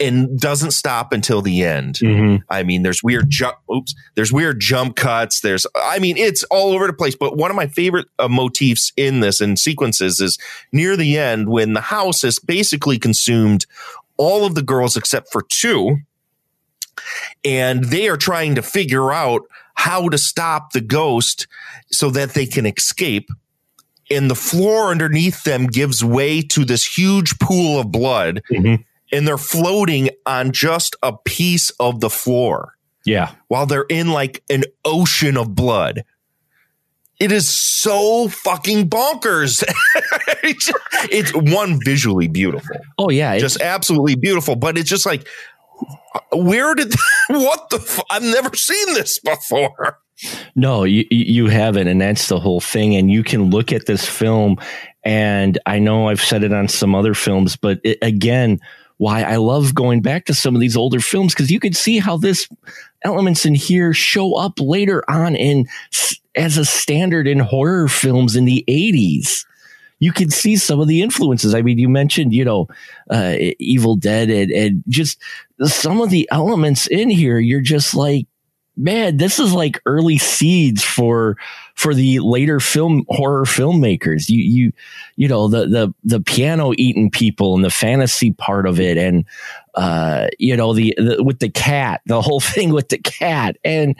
and 0.00 0.40
doesn't 0.40 0.70
stop 0.70 1.12
until 1.12 1.42
the 1.42 1.62
end. 1.62 1.96
Mhm. 1.96 2.42
I 2.48 2.62
mean, 2.62 2.82
there's 2.82 3.02
weird 3.02 3.28
jump. 3.28 3.56
Oops, 3.72 3.94
there's 4.14 4.32
weird 4.32 4.58
jump 4.58 4.96
cuts. 4.96 5.40
There's, 5.40 5.66
I 5.76 5.98
mean, 5.98 6.16
it's 6.16 6.42
all 6.44 6.72
over 6.72 6.86
the 6.86 6.92
place. 6.94 7.14
But 7.14 7.36
one 7.36 7.50
of 7.50 7.56
my 7.56 7.66
favorite 7.66 8.06
uh, 8.18 8.26
motifs 8.28 8.92
in 8.96 9.20
this 9.20 9.40
and 9.40 9.58
sequences 9.58 10.20
is 10.20 10.38
near 10.72 10.96
the 10.96 11.18
end 11.18 11.48
when 11.50 11.74
the 11.74 11.80
house 11.82 12.22
has 12.22 12.38
basically 12.38 12.98
consumed 12.98 13.66
all 14.16 14.44
of 14.46 14.54
the 14.54 14.62
girls 14.62 14.96
except 14.96 15.30
for 15.30 15.42
two, 15.42 15.98
and 17.44 17.84
they 17.84 18.08
are 18.08 18.16
trying 18.16 18.54
to 18.54 18.62
figure 18.62 19.12
out 19.12 19.42
how 19.74 20.08
to 20.08 20.18
stop 20.18 20.72
the 20.72 20.80
ghost 20.80 21.46
so 21.90 22.10
that 22.10 22.30
they 22.34 22.46
can 22.46 22.66
escape. 22.66 23.30
And 24.10 24.30
the 24.30 24.34
floor 24.34 24.90
underneath 24.90 25.44
them 25.44 25.66
gives 25.66 26.04
way 26.04 26.42
to 26.42 26.64
this 26.64 26.84
huge 26.98 27.38
pool 27.38 27.80
of 27.80 27.90
blood 27.92 28.42
Mhm. 28.50 28.84
And 29.12 29.26
they're 29.26 29.38
floating 29.38 30.10
on 30.26 30.52
just 30.52 30.96
a 31.02 31.16
piece 31.24 31.70
of 31.80 32.00
the 32.00 32.10
floor 32.10 32.74
yeah. 33.04 33.32
while 33.48 33.66
they're 33.66 33.86
in 33.88 34.10
like 34.10 34.42
an 34.50 34.64
ocean 34.84 35.36
of 35.36 35.54
blood. 35.54 36.04
It 37.18 37.32
is 37.32 37.48
so 37.48 38.28
fucking 38.28 38.88
bonkers. 38.88 39.62
it's, 40.42 41.34
one 41.34 41.78
visually 41.84 42.28
beautiful, 42.28 42.76
Oh 42.98 43.10
yeah. 43.10 43.36
just 43.38 43.60
absolutely 43.60 44.14
beautiful, 44.14 44.56
but 44.56 44.78
it's 44.78 44.88
just 44.88 45.04
like, 45.04 45.28
where 46.32 46.74
did 46.74 46.94
what 47.28 47.70
the? 47.70 47.76
F- 47.76 48.04
I've 48.10 48.22
never 48.22 48.54
seen 48.54 48.94
this 48.94 49.18
before. 49.18 49.98
No, 50.54 50.84
you 50.84 51.04
you 51.10 51.46
haven't, 51.46 51.88
and 51.88 52.00
that's 52.00 52.28
the 52.28 52.38
whole 52.38 52.60
thing. 52.60 52.94
And 52.94 53.10
you 53.10 53.22
can 53.22 53.50
look 53.50 53.72
at 53.72 53.86
this 53.86 54.06
film, 54.06 54.58
and 55.02 55.58
I 55.66 55.78
know 55.78 56.08
I've 56.08 56.20
said 56.20 56.42
it 56.42 56.52
on 56.52 56.68
some 56.68 56.94
other 56.94 57.14
films, 57.14 57.56
but 57.56 57.80
it, 57.84 57.98
again, 58.02 58.60
why 59.00 59.22
I 59.22 59.36
love 59.36 59.74
going 59.74 60.02
back 60.02 60.26
to 60.26 60.34
some 60.34 60.54
of 60.54 60.60
these 60.60 60.76
older 60.76 61.00
films 61.00 61.32
because 61.32 61.50
you 61.50 61.58
can 61.58 61.72
see 61.72 61.98
how 61.98 62.18
this 62.18 62.46
elements 63.02 63.46
in 63.46 63.54
here 63.54 63.94
show 63.94 64.36
up 64.36 64.60
later 64.60 65.02
on 65.10 65.34
in 65.36 65.64
as 66.34 66.58
a 66.58 66.66
standard 66.66 67.26
in 67.26 67.38
horror 67.38 67.88
films 67.88 68.36
in 68.36 68.44
the 68.44 68.62
eighties. 68.68 69.46
You 70.00 70.12
can 70.12 70.28
see 70.28 70.56
some 70.56 70.80
of 70.80 70.88
the 70.88 71.00
influences. 71.00 71.54
I 71.54 71.62
mean, 71.62 71.78
you 71.78 71.88
mentioned, 71.88 72.34
you 72.34 72.44
know, 72.44 72.68
uh, 73.10 73.36
Evil 73.58 73.96
Dead 73.96 74.28
and, 74.28 74.50
and 74.50 74.84
just 74.86 75.18
some 75.64 76.02
of 76.02 76.10
the 76.10 76.28
elements 76.30 76.86
in 76.86 77.08
here. 77.08 77.38
You're 77.38 77.62
just 77.62 77.94
like, 77.94 78.26
man, 78.80 79.18
this 79.18 79.38
is 79.38 79.52
like 79.52 79.80
early 79.86 80.18
seeds 80.18 80.82
for 80.82 81.36
for 81.74 81.94
the 81.94 82.18
later 82.20 82.60
film 82.60 83.04
horror 83.08 83.44
filmmakers. 83.44 84.28
You 84.28 84.42
you 84.42 84.72
you 85.16 85.28
know 85.28 85.48
the 85.48 85.66
the 85.66 85.94
the 86.04 86.20
piano 86.20 86.72
eating 86.76 87.10
people 87.10 87.54
and 87.54 87.64
the 87.64 87.70
fantasy 87.70 88.32
part 88.32 88.66
of 88.66 88.80
it, 88.80 88.96
and 88.96 89.24
uh, 89.74 90.28
you 90.38 90.56
know 90.56 90.72
the, 90.72 90.94
the 90.96 91.22
with 91.22 91.38
the 91.38 91.50
cat, 91.50 92.00
the 92.06 92.20
whole 92.20 92.40
thing 92.40 92.72
with 92.72 92.88
the 92.88 92.98
cat, 92.98 93.56
and 93.64 93.94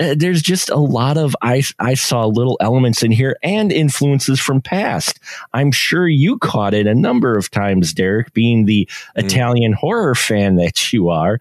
uh, 0.00 0.14
there's 0.16 0.42
just 0.42 0.70
a 0.70 0.76
lot 0.78 1.16
of 1.18 1.36
I 1.42 1.62
I 1.78 1.94
saw 1.94 2.24
little 2.26 2.56
elements 2.60 3.02
in 3.02 3.12
here 3.12 3.36
and 3.42 3.70
influences 3.70 4.40
from 4.40 4.62
past. 4.62 5.20
I'm 5.52 5.70
sure 5.70 6.08
you 6.08 6.38
caught 6.38 6.74
it 6.74 6.86
a 6.86 6.94
number 6.94 7.36
of 7.36 7.50
times, 7.50 7.92
Derek, 7.92 8.32
being 8.32 8.64
the 8.64 8.88
Italian 9.16 9.72
horror 9.74 10.14
fan 10.14 10.56
that 10.56 10.92
you 10.92 11.10
are. 11.10 11.38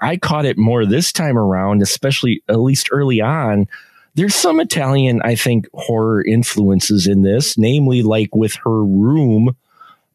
I 0.00 0.16
caught 0.16 0.44
it 0.44 0.58
more 0.58 0.84
this 0.84 1.12
time 1.12 1.38
around, 1.38 1.82
especially 1.82 2.42
at 2.48 2.58
least 2.60 2.88
early 2.90 3.20
on. 3.20 3.68
There's 4.16 4.34
some 4.34 4.58
Italian, 4.58 5.22
I 5.22 5.36
think, 5.36 5.68
horror 5.72 6.24
influences 6.24 7.06
in 7.06 7.22
this, 7.22 7.56
namely 7.56 8.02
like 8.02 8.34
with 8.34 8.54
her 8.64 8.84
room 8.84 9.54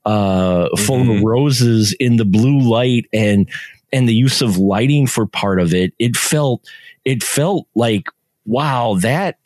uh, 0.06 0.68
full 0.78 1.02
of 1.02 1.08
Mhm. 1.08 1.24
roses 1.24 1.94
in 2.00 2.18
the 2.18 2.26
blue 2.26 2.60
light 2.60 3.06
and 3.14 3.48
and 3.94 4.10
the 4.10 4.14
use 4.14 4.42
of 4.42 4.58
lighting 4.58 5.08
for 5.08 5.26
part 5.26 5.60
of 5.60 5.74
it. 5.74 5.94
It 6.00 6.18
felt 6.18 6.62
it 7.06 7.24
felt 7.24 7.68
like 7.76 8.08
wow, 8.46 8.96
that 9.02 9.40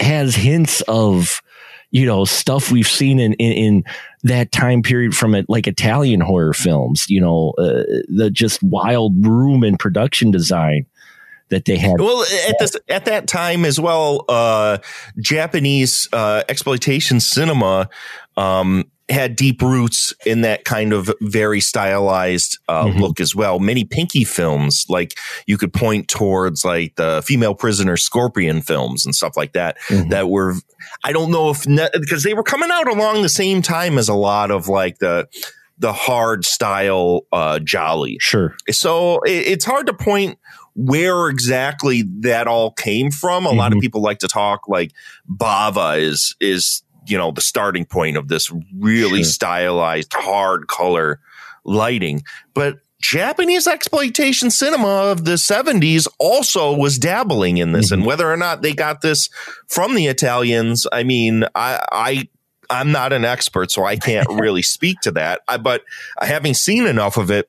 has 0.00 0.34
hints 0.34 0.80
of 0.82 1.42
you 1.90 2.06
know 2.06 2.24
stuff 2.24 2.72
we've 2.72 2.88
seen 2.88 3.20
in 3.20 3.34
in, 3.34 3.52
in 3.52 3.84
that 4.24 4.50
time 4.52 4.82
period 4.82 5.14
from 5.14 5.34
it 5.34 5.46
like 5.48 5.66
Italian 5.66 6.20
horror 6.20 6.54
films. 6.54 7.08
You 7.08 7.20
know, 7.20 7.54
uh, 7.58 7.84
the 8.08 8.30
just 8.32 8.62
wild 8.62 9.26
room 9.26 9.62
and 9.62 9.78
production 9.78 10.30
design 10.30 10.86
that 11.50 11.66
they 11.66 11.76
had. 11.76 12.00
Well, 12.00 12.22
at 12.48 12.56
this 12.58 12.76
at 12.88 13.04
that 13.04 13.28
time 13.28 13.64
as 13.64 13.78
well, 13.78 14.24
uh, 14.28 14.78
Japanese 15.18 16.08
uh, 16.12 16.42
exploitation 16.48 17.20
cinema 17.20 17.88
um, 18.36 18.90
had 19.10 19.36
deep 19.36 19.60
roots 19.60 20.14
in 20.24 20.40
that 20.40 20.64
kind 20.64 20.92
of 20.94 21.10
very 21.20 21.60
stylized 21.60 22.58
uh, 22.68 22.84
Mhm. 22.86 23.00
look 23.00 23.20
as 23.20 23.34
well. 23.34 23.58
Many 23.58 23.84
Pinky 23.84 24.24
films, 24.24 24.86
like 24.88 25.12
you 25.46 25.58
could 25.58 25.72
point 25.74 26.08
towards, 26.08 26.64
like 26.64 26.94
the 26.96 27.22
female 27.26 27.54
prisoner 27.54 27.96
Scorpion 27.98 28.62
films 28.62 29.04
and 29.04 29.14
stuff 29.14 29.36
like 29.36 29.52
that, 29.52 29.76
Mhm. 29.88 30.08
that 30.10 30.30
were. 30.30 30.54
I 31.04 31.12
don't 31.12 31.30
know 31.30 31.50
if 31.50 31.64
because 32.00 32.22
they 32.22 32.32
were 32.34 32.42
coming 32.42 32.70
out 32.72 32.88
along 32.88 33.22
the 33.22 33.28
same 33.28 33.60
time 33.62 33.98
as 33.98 34.08
a 34.08 34.14
lot 34.14 34.50
of 34.50 34.68
like 34.68 34.98
the 35.00 35.28
the 35.76 35.92
hard 35.92 36.44
style 36.44 37.22
uh, 37.32 37.58
giallo. 37.58 38.06
Sure. 38.20 38.54
So 38.70 39.20
it, 39.24 39.46
it's 39.48 39.64
hard 39.64 39.86
to 39.88 39.92
point 39.92 40.38
where 40.76 41.28
exactly 41.28 42.04
that 42.20 42.46
all 42.46 42.70
came 42.70 43.10
from. 43.10 43.44
A 43.44 43.50
lot 43.50 43.72
of 43.72 43.78
Mhm. 43.78 43.82
people 43.82 44.00
like 44.00 44.20
to 44.20 44.28
talk 44.28 44.68
like 44.68 44.92
Bava 45.30 46.00
is 46.00 46.34
is 46.40 46.82
you 47.06 47.18
know 47.18 47.30
the 47.30 47.40
starting 47.40 47.84
point 47.84 48.16
of 48.16 48.28
this 48.28 48.50
really 48.78 49.22
Sure. 49.22 49.32
stylized 49.32 50.12
hard 50.14 50.66
color 50.66 51.20
lighting, 51.64 52.22
but 52.54 52.78
Japanese 53.00 53.66
exploitation 53.66 54.50
cinema 54.50 54.88
of 54.88 55.26
the 55.26 55.32
70s 55.36 56.08
also 56.18 56.74
was 56.74 56.98
dabbling 56.98 57.58
in 57.58 57.72
this 57.72 57.90
Mhm. 57.90 57.92
and 57.92 58.06
whether 58.06 58.32
or 58.32 58.36
not 58.36 58.62
they 58.62 58.72
got 58.72 59.02
this 59.02 59.28
from 59.68 59.94
the 59.94 60.06
Italians, 60.06 60.86
I 60.90 61.02
mean, 61.02 61.44
I 61.54 61.84
I 61.92 62.28
I'm 62.70 62.92
not 62.92 63.12
an 63.12 63.26
expert, 63.26 63.70
so 63.70 63.84
I 63.84 63.96
can't 63.96 64.26
really 64.40 64.62
speak 64.62 65.00
to 65.02 65.10
that. 65.12 65.42
I, 65.46 65.58
but 65.58 65.82
having 66.18 66.54
seen 66.54 66.86
enough 66.86 67.18
of 67.18 67.30
it, 67.30 67.48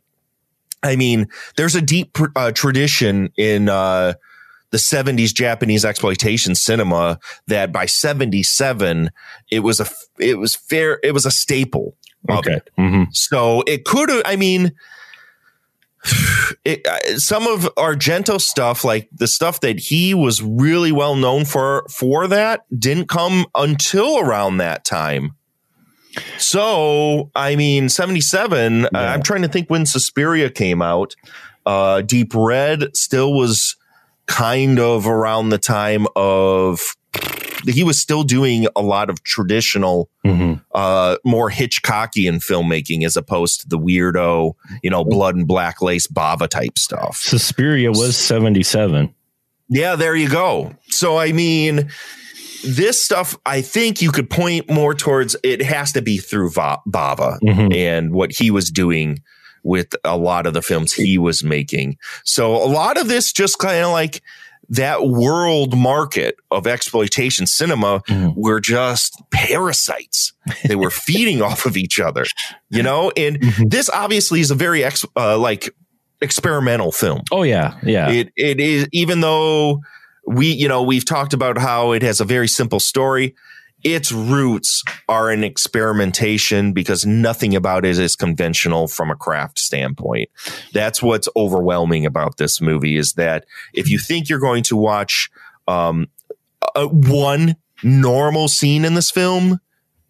I 0.84 0.98
mean, 0.98 1.28
there's 1.56 1.74
a 1.76 1.82
deep 1.82 2.18
uh, 2.36 2.52
tradition 2.52 3.32
in 3.38 3.70
uh, 3.70 4.15
the 4.75 4.79
70s 4.79 5.33
Japanese 5.33 5.85
exploitation 5.85 6.53
cinema 6.55 7.17
that 7.47 7.71
by 7.71 7.85
77 7.85 9.09
it 9.49 9.59
was 9.59 9.79
a 9.79 9.88
it 10.19 10.38
was 10.38 10.53
fair 10.55 10.99
it 11.03 11.13
was 11.13 11.25
a 11.25 11.31
staple. 11.31 11.95
of 12.27 12.39
Okay. 12.39 12.55
it. 12.55 12.69
hmm 12.77 13.03
So 13.11 13.63
it 13.67 13.85
could 13.85 14.09
have, 14.09 14.23
I 14.25 14.35
mean, 14.35 14.73
it, 16.65 16.85
uh, 16.85 17.17
some 17.17 17.47
of 17.47 17.61
Argento 17.75 18.39
stuff, 18.41 18.83
like 18.83 19.09
the 19.13 19.27
stuff 19.27 19.59
that 19.61 19.79
he 19.79 20.13
was 20.13 20.41
really 20.41 20.91
well 20.91 21.15
known 21.15 21.45
for, 21.45 21.85
for 21.89 22.27
that 22.27 22.65
didn't 22.77 23.07
come 23.09 23.45
until 23.55 24.19
around 24.19 24.57
that 24.57 24.83
time. 24.85 25.35
So, 26.38 27.29
I 27.35 27.55
mean, 27.55 27.89
77, 27.89 28.85
uh, 28.85 28.89
Yeah. 28.93 28.99
I'm 29.13 29.23
trying 29.23 29.41
to 29.43 29.47
think 29.47 29.69
when 29.69 29.85
Suspiria 29.85 30.49
came 30.49 30.81
out. 30.81 31.15
Uh, 31.65 32.01
Deep 32.01 32.31
Red 32.35 32.95
still 32.95 33.33
was 33.33 33.75
kind 34.27 34.79
of 34.79 35.07
around 35.07 35.49
the 35.49 35.57
time 35.57 36.07
of, 36.15 36.81
he 37.67 37.83
was 37.83 37.99
still 37.99 38.23
doing 38.23 38.67
a 38.75 38.81
lot 38.81 39.09
of 39.09 39.23
traditional 39.23 40.09
hmm 40.23 40.53
uh, 40.73 41.15
more 41.23 41.49
Hitchcockian 41.49 42.43
filmmaking 42.45 43.05
as 43.05 43.15
opposed 43.15 43.61
to 43.61 43.67
the 43.69 43.79
weirdo, 43.79 44.53
you 44.83 44.89
know, 44.89 45.05
blood 45.05 45.35
and 45.35 45.47
black 45.47 45.81
lace 45.81 46.05
Bava 46.05 46.49
type 46.49 46.77
stuff. 46.77 47.15
Suspiria 47.17 47.91
was 47.91 48.17
77. 48.17 49.13
Yeah, 49.69 49.95
there 49.95 50.15
you 50.17 50.29
go. 50.29 50.75
So, 50.89 51.17
I 51.17 51.31
mean, 51.31 51.89
this 52.65 53.01
stuff, 53.03 53.38
I 53.45 53.61
think 53.61 54.01
you 54.01 54.11
could 54.11 54.29
point 54.29 54.69
more 54.69 54.93
towards 54.93 55.35
it 55.43 55.61
has 55.61 55.93
to 55.93 56.01
be 56.01 56.17
through 56.17 56.51
Va- 56.51 56.79
Bava 56.88 57.39
Mhm. 57.41 57.73
and 57.73 58.11
what 58.13 58.33
he 58.33 58.51
was 58.51 58.69
doing 58.69 59.19
with 59.65 59.93
a 60.06 60.15
lot 60.15 60.45
of 60.47 60.54
the 60.54 60.62
films 60.62 60.93
he 60.93 61.17
was 61.17 61.43
making. 61.43 61.97
So, 62.23 62.56
a 62.56 62.69
lot 62.69 62.97
of 62.97 63.10
this 63.10 63.34
just 63.34 63.60
kind 63.60 63.84
of 63.84 63.91
like 63.91 64.21
that 64.69 65.06
world 65.08 65.78
market 65.78 66.38
of 66.51 66.65
exploitation 66.67 67.45
cinema 67.47 68.01
Mhm. 68.08 68.34
were 68.36 68.60
just 68.60 69.21
parasites. 69.32 70.34
They 70.67 70.75
were 70.75 70.89
feeding 71.08 71.41
off 71.41 71.65
of 71.65 71.75
each 71.78 71.99
other, 71.99 72.25
you 72.69 72.82
know? 72.82 73.12
And 73.17 73.39
Mhm. 73.41 73.69
this 73.69 73.89
obviously 73.89 74.39
is 74.39 74.51
a 74.51 74.56
very 74.56 74.84
ex- 74.84 75.06
uh, 75.17 75.38
like 75.38 75.69
experimental 76.21 76.91
film. 76.91 77.21
Oh, 77.32 77.43
yeah. 77.43 77.73
Yeah. 77.84 78.10
It 78.10 78.30
it 78.36 78.60
is 78.60 78.88
even 78.91 79.21
though 79.21 79.82
we 80.28 80.47
you 80.47 80.67
know 80.67 80.82
we've 80.82 81.06
talked 81.06 81.34
about 81.34 81.58
how 81.58 81.91
it 81.91 82.01
has 82.01 82.19
a 82.19 82.25
very 82.25 82.47
simple 82.47 82.80
story. 82.80 83.36
Its 83.86 84.12
roots 84.12 84.84
are 85.08 85.32
in 85.32 85.43
experimentation 85.43 86.74
because 86.74 87.06
nothing 87.06 87.56
about 87.56 87.86
it 87.86 88.00
is 88.00 88.15
conventional 88.15 88.88
from 88.88 89.12
a 89.12 89.15
craft 89.15 89.60
standpoint. 89.60 90.28
That's 90.74 91.04
what's 91.04 91.30
overwhelming 91.36 92.04
about 92.04 92.38
this 92.38 92.60
movie 92.60 92.98
is 92.98 93.13
that 93.13 93.45
if 93.76 93.88
you 93.88 94.00
think 94.00 94.28
you're 94.28 94.39
going 94.39 94.63
to 94.63 94.76
watch 94.76 95.30
um, 95.67 96.08
a, 96.74 96.88
one 96.88 97.58
normal 97.84 98.48
scene 98.48 98.86
in 98.86 98.95
this 98.95 99.12
film, 99.12 99.60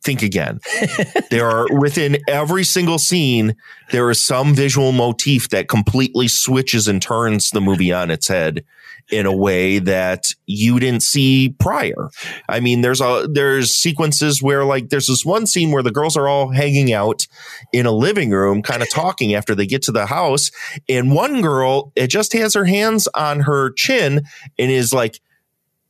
think 0.05 0.21
again. 0.21 0.61
there 1.29 1.49
are 1.49 1.67
within 1.77 2.17
every 2.29 2.63
single 2.63 2.97
scene, 2.97 3.57
there 3.91 4.09
is 4.09 4.25
some 4.25 4.55
visual 4.55 4.93
motif 4.93 5.49
that 5.49 5.67
completely 5.67 6.29
switches 6.29 6.87
and 6.87 7.01
turns 7.01 7.49
the 7.49 7.59
movie 7.59 7.91
on 7.91 8.09
its 8.09 8.29
head 8.29 8.63
in 9.11 9.25
a 9.25 9.35
way 9.35 9.79
that 9.79 10.25
you 10.45 10.79
didn't 10.79 11.03
see 11.03 11.55
prior. 11.59 12.09
I 12.49 12.59
mean, 12.59 12.81
there's 12.81 13.01
a 13.01 13.27
there's 13.31 13.75
sequences 13.75 14.41
where 14.41 14.65
like 14.65 14.89
there's 14.89 15.07
this 15.07 15.25
one 15.25 15.45
scene 15.45 15.71
where 15.71 15.83
the 15.83 15.91
girls 15.91 16.17
are 16.17 16.27
all 16.27 16.49
hanging 16.49 16.91
out 16.91 17.27
in 17.71 17.85
a 17.85 17.91
living 17.91 18.31
room, 18.31 18.61
kind 18.61 18.81
of 18.81 18.89
talking 18.89 19.35
after 19.35 19.53
they 19.53 19.67
get 19.67 19.83
to 19.83 19.91
the 19.91 20.07
house, 20.07 20.49
and 20.89 21.13
one 21.13 21.41
girl 21.41 21.91
it 21.95 22.07
just 22.07 22.33
has 22.33 22.53
her 22.53 22.65
hands 22.65 23.07
on 23.13 23.41
her 23.41 23.71
chin 23.73 24.21
and 24.57 24.71
is 24.71 24.93
like 24.93 25.19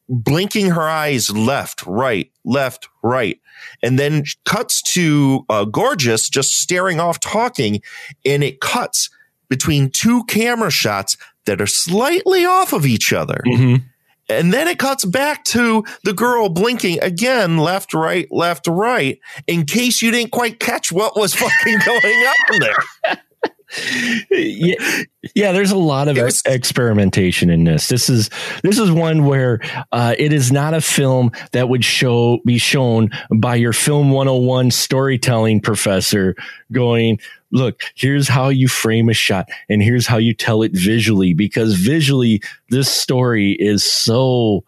blinking 0.10 0.72
her 0.72 0.88
eyes 0.88 1.32
left, 1.32 1.86
right, 1.86 2.32
left, 2.44 2.90
right. 3.02 3.40
And 3.82 3.98
then 3.98 4.24
cuts 4.46 4.82
to 4.94 5.46
uh, 5.50 5.66
Gorgeous 5.66 6.30
just 6.30 6.52
staring 6.52 7.00
off 7.00 7.20
talking, 7.20 7.82
and 8.26 8.44
it 8.44 8.60
cuts 8.60 9.10
between 9.50 9.90
two 9.90 10.24
camera 10.26 10.72
shots 10.72 11.18
that 11.46 11.62
are 11.62 11.68
slightly 11.68 12.46
off 12.46 12.74
of 12.74 12.86
each 12.86 13.14
other. 13.14 13.42
Mhm. 13.46 13.84
And 14.28 14.52
then 14.52 14.68
it 14.68 14.80
cuts 14.80 15.06
back 15.06 15.44
to 15.46 15.84
the 16.04 16.14
girl 16.14 16.50
blinking 16.50 17.00
again, 17.04 17.58
left, 17.60 17.94
right, 17.94 18.28
left, 18.32 18.66
right, 18.68 19.20
in 19.46 19.66
case 19.66 20.02
you 20.02 20.10
didn't 20.10 20.32
quite 20.32 20.60
catch 20.60 20.92
what 20.92 21.16
was 21.16 21.34
fucking 21.36 21.80
going 21.86 22.26
on 22.52 22.60
there. 22.60 23.18
Yeah, 24.32 24.76
yeah, 25.34 25.52
there's 25.52 25.72
a 25.72 25.78
lot 25.78 26.08
of 26.08 26.18
was- 26.18 26.42
experimentation 26.46 27.50
in 27.50 27.64
this. 27.64 27.88
This 27.88 28.10
is 28.10 28.30
this 28.64 28.80
is 28.80 28.92
one 28.92 29.26
where 29.26 29.60
uh, 29.92 30.16
it 30.18 30.34
is 30.34 30.52
not 30.52 30.74
a 30.74 30.82
film 30.82 31.32
that 31.52 31.70
would 31.70 31.84
show 31.84 32.40
be 32.46 32.58
shown 32.58 33.10
by 33.34 33.56
your 33.56 33.74
film 33.74 34.12
101 34.12 34.72
storytelling 34.72 35.62
professor 35.62 36.36
going, 36.72 37.20
look, 37.52 37.82
here's 37.96 38.28
how 38.28 38.50
you 38.50 38.68
frame 38.68 39.10
a 39.10 39.14
shot 39.14 39.50
and 39.70 39.82
here's 39.82 40.08
how 40.08 40.18
you 40.18 40.34
tell 40.34 40.62
it 40.62 40.72
visually 40.74 41.34
because 41.34 41.76
visually 41.76 42.42
this 42.70 42.90
story 42.90 43.54
is 43.54 43.84
so 43.84 44.64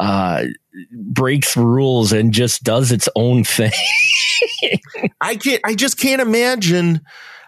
uh 0.00 0.44
breaks 0.92 1.56
rules 1.56 2.12
and 2.12 2.32
just 2.32 2.64
does 2.64 2.90
its 2.90 3.08
own 3.14 3.44
thing. 3.44 3.70
I 5.20 5.36
can't, 5.36 5.60
I 5.64 5.74
just 5.74 5.98
can't 5.98 6.20
imagine 6.20 7.00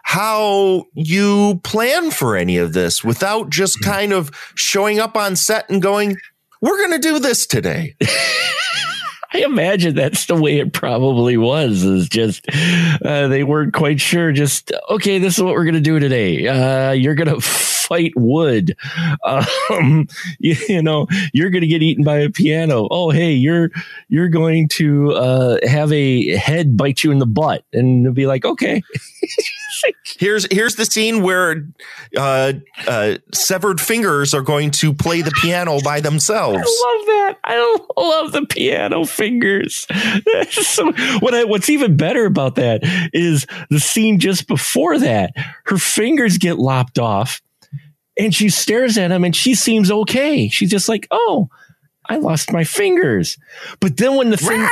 how 0.06 0.84
you 0.94 1.60
plan 1.64 2.12
for 2.12 2.36
any 2.36 2.58
of 2.58 2.72
this 2.72 3.02
without 3.02 3.50
just 3.50 3.82
kind 3.82 4.12
of 4.12 4.30
showing 4.54 5.00
up 5.00 5.16
on 5.16 5.34
set 5.34 5.68
and 5.68 5.82
going, 5.82 6.16
we're 6.62 6.78
going 6.78 6.92
to 6.92 7.00
do 7.00 7.18
this 7.18 7.44
today. 7.44 7.96
I 9.32 9.38
imagine 9.38 9.96
that's 9.96 10.26
the 10.26 10.36
way 10.36 10.60
it 10.60 10.72
probably 10.72 11.36
was. 11.36 11.82
Is 11.82 12.08
just 12.08 12.46
uh, 13.04 13.26
they 13.26 13.42
weren't 13.42 13.74
quite 13.74 14.00
sure. 14.00 14.30
Just 14.30 14.72
okay, 14.88 15.18
this 15.18 15.36
is 15.36 15.42
what 15.42 15.54
we're 15.54 15.64
gonna 15.64 15.80
do 15.80 15.98
today. 15.98 16.46
Uh, 16.46 16.92
you're 16.92 17.16
gonna 17.16 17.40
fight 17.86 18.12
wood. 18.16 18.76
Um, 19.70 20.06
you, 20.38 20.54
you 20.68 20.82
know, 20.82 21.06
you're 21.32 21.50
gonna 21.50 21.66
get 21.66 21.82
eaten 21.82 22.04
by 22.04 22.18
a 22.18 22.30
piano. 22.30 22.86
Oh, 22.90 23.10
hey, 23.10 23.32
you're 23.32 23.70
you're 24.08 24.28
going 24.28 24.68
to 24.68 25.12
uh, 25.12 25.58
have 25.66 25.92
a 25.92 26.36
head 26.36 26.76
bite 26.76 27.02
you 27.02 27.10
in 27.10 27.18
the 27.18 27.26
butt, 27.26 27.64
and 27.72 28.14
be 28.14 28.26
like, 28.26 28.44
okay, 28.44 28.82
Here's, 30.18 30.46
here's 30.50 30.76
the 30.76 30.86
scene 30.86 31.22
where, 31.22 31.66
uh, 32.16 32.54
uh, 32.86 33.18
severed 33.34 33.80
fingers 33.80 34.32
are 34.32 34.42
going 34.42 34.70
to 34.72 34.94
play 34.94 35.22
the 35.22 35.32
piano 35.42 35.80
by 35.82 36.00
themselves. 36.00 36.56
I 36.56 36.96
love 36.96 37.06
that. 37.06 37.38
I 37.44 37.78
love 37.96 38.32
the 38.32 38.46
piano 38.46 39.04
fingers. 39.04 39.86
so 40.50 40.92
what 41.18 41.34
I, 41.34 41.44
what's 41.44 41.68
even 41.68 41.96
better 41.96 42.24
about 42.24 42.54
that 42.56 42.80
is 43.12 43.46
the 43.68 43.80
scene 43.80 44.18
just 44.18 44.46
before 44.46 44.98
that. 44.98 45.32
Her 45.66 45.78
fingers 45.78 46.38
get 46.38 46.58
lopped 46.58 46.98
off 46.98 47.42
and 48.18 48.34
she 48.34 48.48
stares 48.48 48.96
at 48.98 49.10
him 49.10 49.24
and 49.24 49.34
she 49.36 49.54
seems 49.54 49.90
okay. 49.90 50.48
She's 50.48 50.70
just 50.70 50.88
like, 50.88 51.06
"Oh, 51.10 51.48
I 52.08 52.16
lost 52.18 52.52
my 52.52 52.64
fingers." 52.64 53.36
But 53.80 53.96
then 53.96 54.16
when 54.16 54.30
the 54.30 54.36
thing 54.36 54.60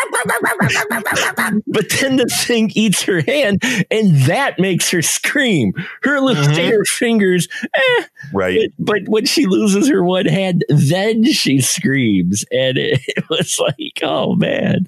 But 1.66 1.88
then 2.00 2.16
the 2.16 2.26
thing 2.46 2.70
eats 2.74 3.02
her 3.02 3.20
hand 3.22 3.62
and 3.90 4.16
that 4.26 4.58
makes 4.58 4.90
her 4.90 5.02
scream. 5.02 5.72
Her 6.02 6.20
little 6.20 6.44
Mhm. 6.44 6.54
finger 6.54 6.84
fingers, 6.84 7.48
eh, 7.74 8.04
Right. 8.32 8.70
but, 8.78 9.02
but 9.02 9.08
when 9.08 9.26
she 9.26 9.46
loses 9.46 9.88
her 9.88 10.02
one 10.04 10.26
hand, 10.26 10.64
then 10.68 11.24
she 11.24 11.60
screams, 11.60 12.44
and 12.52 12.78
it, 12.78 13.00
was 13.30 13.58
like, 13.58 13.98
oh 14.02 14.34
man, 14.36 14.86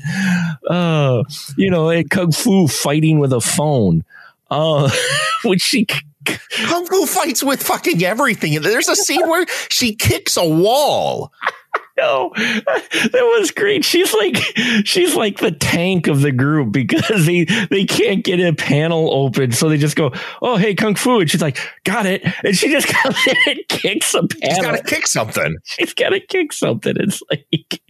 oh, 0.70 1.24
you 1.56 1.70
know, 1.70 1.88
and 1.90 2.08
kung 2.10 2.32
fu 2.32 2.68
fighting 2.68 3.18
with 3.18 3.32
a 3.32 3.40
phone. 3.40 4.04
Oh, 4.50 4.88
when 5.44 5.58
she 5.58 5.86
Kung 6.50 6.86
Fu 6.86 7.06
fights 7.06 7.42
with 7.42 7.62
fucking 7.62 8.02
everything. 8.02 8.60
There's 8.60 8.88
a 8.88 8.96
scene 8.96 9.26
where 9.28 9.46
she 9.68 9.94
kicks 9.94 10.36
a 10.36 10.46
wall. 10.46 11.32
no, 11.96 12.32
that 12.36 13.36
was 13.38 13.50
great. 13.50 13.84
She's 13.84 14.12
like, 14.12 14.36
she's 14.84 15.14
like 15.14 15.38
the 15.38 15.50
tank 15.50 16.06
of 16.08 16.20
the 16.20 16.32
group 16.32 16.72
because 16.72 17.26
they 17.26 17.44
they 17.44 17.84
can't 17.84 18.24
get 18.24 18.40
a 18.40 18.52
panel 18.52 19.12
open, 19.12 19.52
so 19.52 19.68
they 19.68 19.78
just 19.78 19.96
go, 19.96 20.12
oh 20.42 20.56
hey, 20.56 20.74
kung 20.74 20.94
fu, 20.94 21.20
and 21.20 21.30
she's 21.30 21.42
like, 21.42 21.58
got 21.84 22.06
it, 22.06 22.22
and 22.44 22.56
she 22.56 22.70
just 22.70 22.88
comes 22.88 23.16
in 23.26 23.36
and 23.46 23.60
kicks 23.68 24.14
a 24.14 24.26
panel. 24.26 24.54
She's 24.54 24.62
got 24.62 24.76
to 24.76 24.82
kick 24.82 25.06
something. 25.06 25.56
she's 25.64 25.94
got 25.94 26.10
to 26.10 26.20
kick 26.20 26.52
something. 26.52 26.94
It's 26.98 27.22
like, 27.30 27.80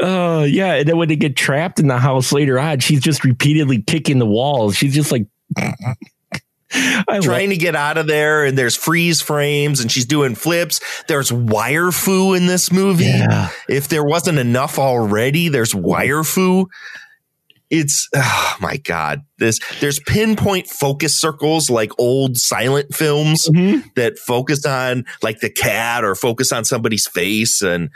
oh 0.00 0.44
yeah. 0.44 0.74
And 0.74 0.88
then 0.88 0.96
when 0.96 1.08
they 1.08 1.16
get 1.16 1.36
trapped 1.36 1.80
in 1.80 1.88
the 1.88 1.98
house 1.98 2.32
later 2.32 2.58
on, 2.58 2.80
she's 2.80 3.00
just 3.00 3.24
repeatedly 3.24 3.82
kicking 3.82 4.18
the 4.18 4.26
walls. 4.26 4.76
She's 4.76 4.94
just 4.94 5.12
like, 5.12 5.26
I 6.72 7.04
love, 7.14 7.24
Trying 7.24 7.50
to 7.50 7.56
get 7.56 7.74
out 7.74 7.98
of 7.98 8.06
there, 8.06 8.44
and 8.44 8.56
there's 8.56 8.76
freeze 8.76 9.20
frames, 9.20 9.80
and 9.80 9.90
she's 9.90 10.06
doing 10.06 10.34
flips. 10.34 10.80
There's 11.08 11.32
wire 11.32 11.90
fu 11.90 12.34
in 12.34 12.46
this 12.46 12.72
movie. 12.72 13.04
yeah. 13.04 13.50
If 13.68 13.88
there 13.88 14.04
wasn't 14.04 14.38
enough 14.38 14.78
already, 14.78 15.48
there's 15.48 15.74
wire 15.74 16.22
fu. 16.24 16.68
it's 17.70 18.08
oh 18.16 18.56
my 18.60 18.76
god 18.78 19.20
this 19.38 19.60
there's 19.80 20.00
pinpoint 20.00 20.66
focus 20.66 21.18
circles 21.18 21.70
like 21.70 21.92
old 21.98 22.36
silent 22.36 22.92
films 22.92 23.48
mm-hmm. 23.48 23.86
that 23.94 24.18
focus 24.18 24.66
on 24.66 25.04
like 25.22 25.38
the 25.38 25.48
cat 25.50 26.04
or 26.04 26.16
focus 26.16 26.50
on 26.50 26.64
somebody's 26.64 27.06
face 27.06 27.62
and 27.62 27.90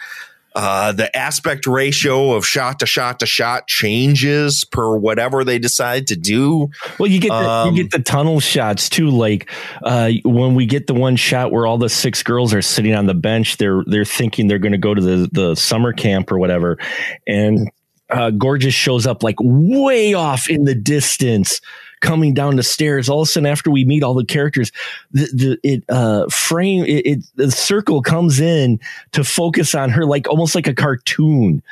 uh, 0.54 0.92
the 0.92 1.14
aspect 1.16 1.66
ratio 1.66 2.32
of 2.32 2.46
shot 2.46 2.78
to 2.78 2.86
shot 2.86 3.20
to 3.20 3.26
shot 3.26 3.66
changes 3.66 4.64
per 4.64 4.96
whatever 4.96 5.44
they 5.44 5.58
decide 5.58 6.06
to 6.06 6.16
do. 6.16 6.68
Well, 6.98 7.10
you 7.10 7.20
get 7.20 7.30
the, 7.30 7.34
Um, 7.34 7.74
you 7.74 7.82
get 7.82 7.90
the 7.90 8.02
tunnel 8.02 8.40
shots 8.40 8.88
too. 8.88 9.10
Like 9.10 9.50
uh, 9.82 10.10
when 10.24 10.54
we 10.54 10.66
get 10.66 10.86
the 10.86 10.94
one 10.94 11.16
shot 11.16 11.50
where 11.50 11.66
all 11.66 11.78
the 11.78 11.88
six 11.88 12.22
girls 12.22 12.54
are 12.54 12.62
sitting 12.62 12.94
on 12.94 13.06
the 13.06 13.14
bench, 13.14 13.56
they're 13.56 13.82
they're 13.86 14.04
thinking 14.04 14.46
they're 14.46 14.58
going 14.58 14.72
to 14.72 14.78
go 14.78 14.94
to 14.94 15.00
the 15.00 15.28
the 15.32 15.54
summer 15.56 15.92
camp 15.92 16.30
or 16.30 16.38
whatever, 16.38 16.78
and 17.26 17.68
uh, 18.10 18.30
Gorgeous 18.30 18.74
shows 18.74 19.06
up 19.06 19.22
like 19.22 19.36
way 19.40 20.14
off 20.14 20.48
in 20.48 20.64
the 20.64 20.74
distance. 20.74 21.60
Coming 22.04 22.34
down 22.34 22.56
the 22.56 22.62
stairs, 22.62 23.08
all 23.08 23.22
of 23.22 23.28
a 23.28 23.30
sudden, 23.30 23.46
after 23.46 23.70
we 23.70 23.84
meet 23.84 24.02
all 24.02 24.14
the 24.14 24.24
characters, 24.24 24.70
the, 25.10 25.24
the 25.32 25.58
it 25.62 25.84
uh 25.88 26.28
frame 26.28 26.84
it, 26.84 27.06
it 27.06 27.24
the 27.34 27.50
circle 27.50 28.02
comes 28.02 28.40
in 28.40 28.78
to 29.12 29.24
focus 29.24 29.74
on 29.74 29.90
her 29.90 30.04
like 30.04 30.28
almost 30.28 30.54
like 30.54 30.66
a 30.66 30.74
cartoon 30.74 31.62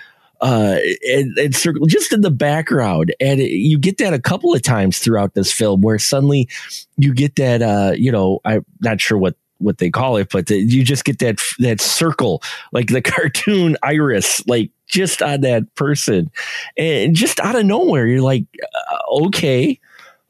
uh, 0.42 0.78
and, 1.08 1.38
and 1.38 1.54
circle 1.54 1.86
just 1.86 2.12
in 2.12 2.20
the 2.20 2.30
background. 2.30 3.14
And 3.20 3.40
it, 3.40 3.50
you 3.50 3.78
get 3.78 3.98
that 3.98 4.12
a 4.12 4.18
couple 4.18 4.52
of 4.52 4.60
times 4.60 4.98
throughout 4.98 5.34
this 5.34 5.52
film 5.52 5.80
where 5.80 5.98
suddenly 6.00 6.48
you 6.96 7.14
get 7.14 7.36
that, 7.36 7.62
uh, 7.62 7.92
you 7.96 8.10
know, 8.10 8.40
I'm 8.44 8.66
not 8.80 9.00
sure 9.00 9.16
what, 9.16 9.36
what 9.58 9.78
they 9.78 9.88
call 9.88 10.16
it, 10.16 10.30
but 10.32 10.48
the, 10.48 10.56
you 10.56 10.82
just 10.82 11.04
get 11.04 11.20
that, 11.20 11.38
that 11.60 11.80
circle, 11.80 12.42
like 12.72 12.88
the 12.88 13.00
cartoon 13.02 13.76
iris, 13.84 14.44
like 14.48 14.70
just 14.88 15.22
on 15.22 15.42
that 15.42 15.72
person 15.76 16.30
and 16.76 17.14
just 17.14 17.38
out 17.38 17.54
of 17.54 17.64
nowhere, 17.64 18.06
you're 18.06 18.20
like, 18.20 18.44
uh, 18.90 19.26
okay. 19.26 19.78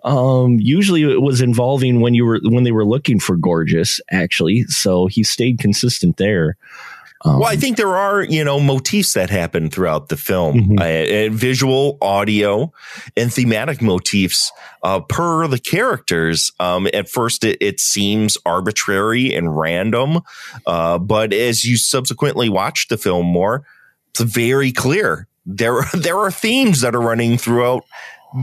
Um, 0.05 0.59
usually 0.61 1.03
it 1.03 1.22
was 1.22 1.40
involving 1.40 2.00
when 2.00 2.14
you 2.14 2.24
were, 2.24 2.40
when 2.42 2.64
they 2.64 2.72
were 2.72 2.84
looking 2.86 3.20
for 3.20 3.36
gorgeous 3.36 4.00
actually. 4.11 4.64
So 4.64 5.07
he 5.07 5.22
stayed 5.22 5.59
consistent 5.59 6.16
there. 6.16 6.57
Um, 7.24 7.38
Well, 7.38 7.48
I 7.48 7.55
think 7.55 7.76
there 7.76 7.94
are, 7.96 8.24
you 8.24 8.42
know, 8.42 8.59
motifs 8.59 9.12
that 9.12 9.30
happen 9.30 9.70
throughout 9.70 10.09
the 10.09 10.16
film, 10.16 10.76
Mhm. 10.76 10.80
uh, 10.80 11.26
uh, 11.28 11.32
visual, 11.32 11.96
audio, 12.03 12.72
and 13.16 13.32
thematic 13.32 13.80
motifs 13.80 14.50
uh, 14.82 14.98
per 14.98 15.46
the 15.46 15.61
characters. 15.61 16.50
Um, 16.59 16.88
at 16.92 17.09
first, 17.09 17.44
it, 17.44 17.59
it 17.61 17.78
seems 17.78 18.36
arbitrary 18.44 19.32
and 19.32 19.57
random, 19.57 20.22
uh, 20.66 20.98
but 20.98 21.32
as 21.32 21.64
you 21.64 21.76
subsequently 21.76 22.48
watch 22.48 22.88
the 22.88 22.96
film 22.98 23.26
more, 23.26 23.62
it's 24.11 24.20
very 24.22 24.72
clear. 24.72 25.28
There, 25.46 25.80
there 25.94 26.18
are 26.18 26.32
themes 26.32 26.80
that 26.80 26.96
are 26.96 27.00
running 27.00 27.38
throughout 27.38 27.84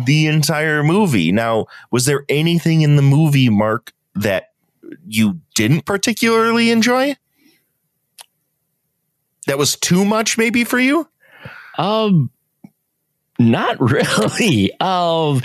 the 0.06 0.28
entire 0.28 0.84
movie. 0.84 1.32
Now, 1.32 1.68
was 1.92 2.06
there 2.06 2.26
anything 2.30 2.82
in 2.82 2.96
the 2.96 3.02
movie, 3.02 3.50
Mark, 3.50 3.94
that 4.16 4.52
you 5.08 5.40
didn't 5.56 5.86
particularly 5.86 6.72
enjoy? 6.72 7.16
That 9.48 9.58
was 9.58 9.76
too 9.76 10.06
much, 10.06 10.38
maybe 10.38 10.64
for 10.64 10.80
you. 10.80 11.08
Um, 11.78 12.30
not 13.40 13.80
really. 13.92 14.72
Um, 14.80 15.42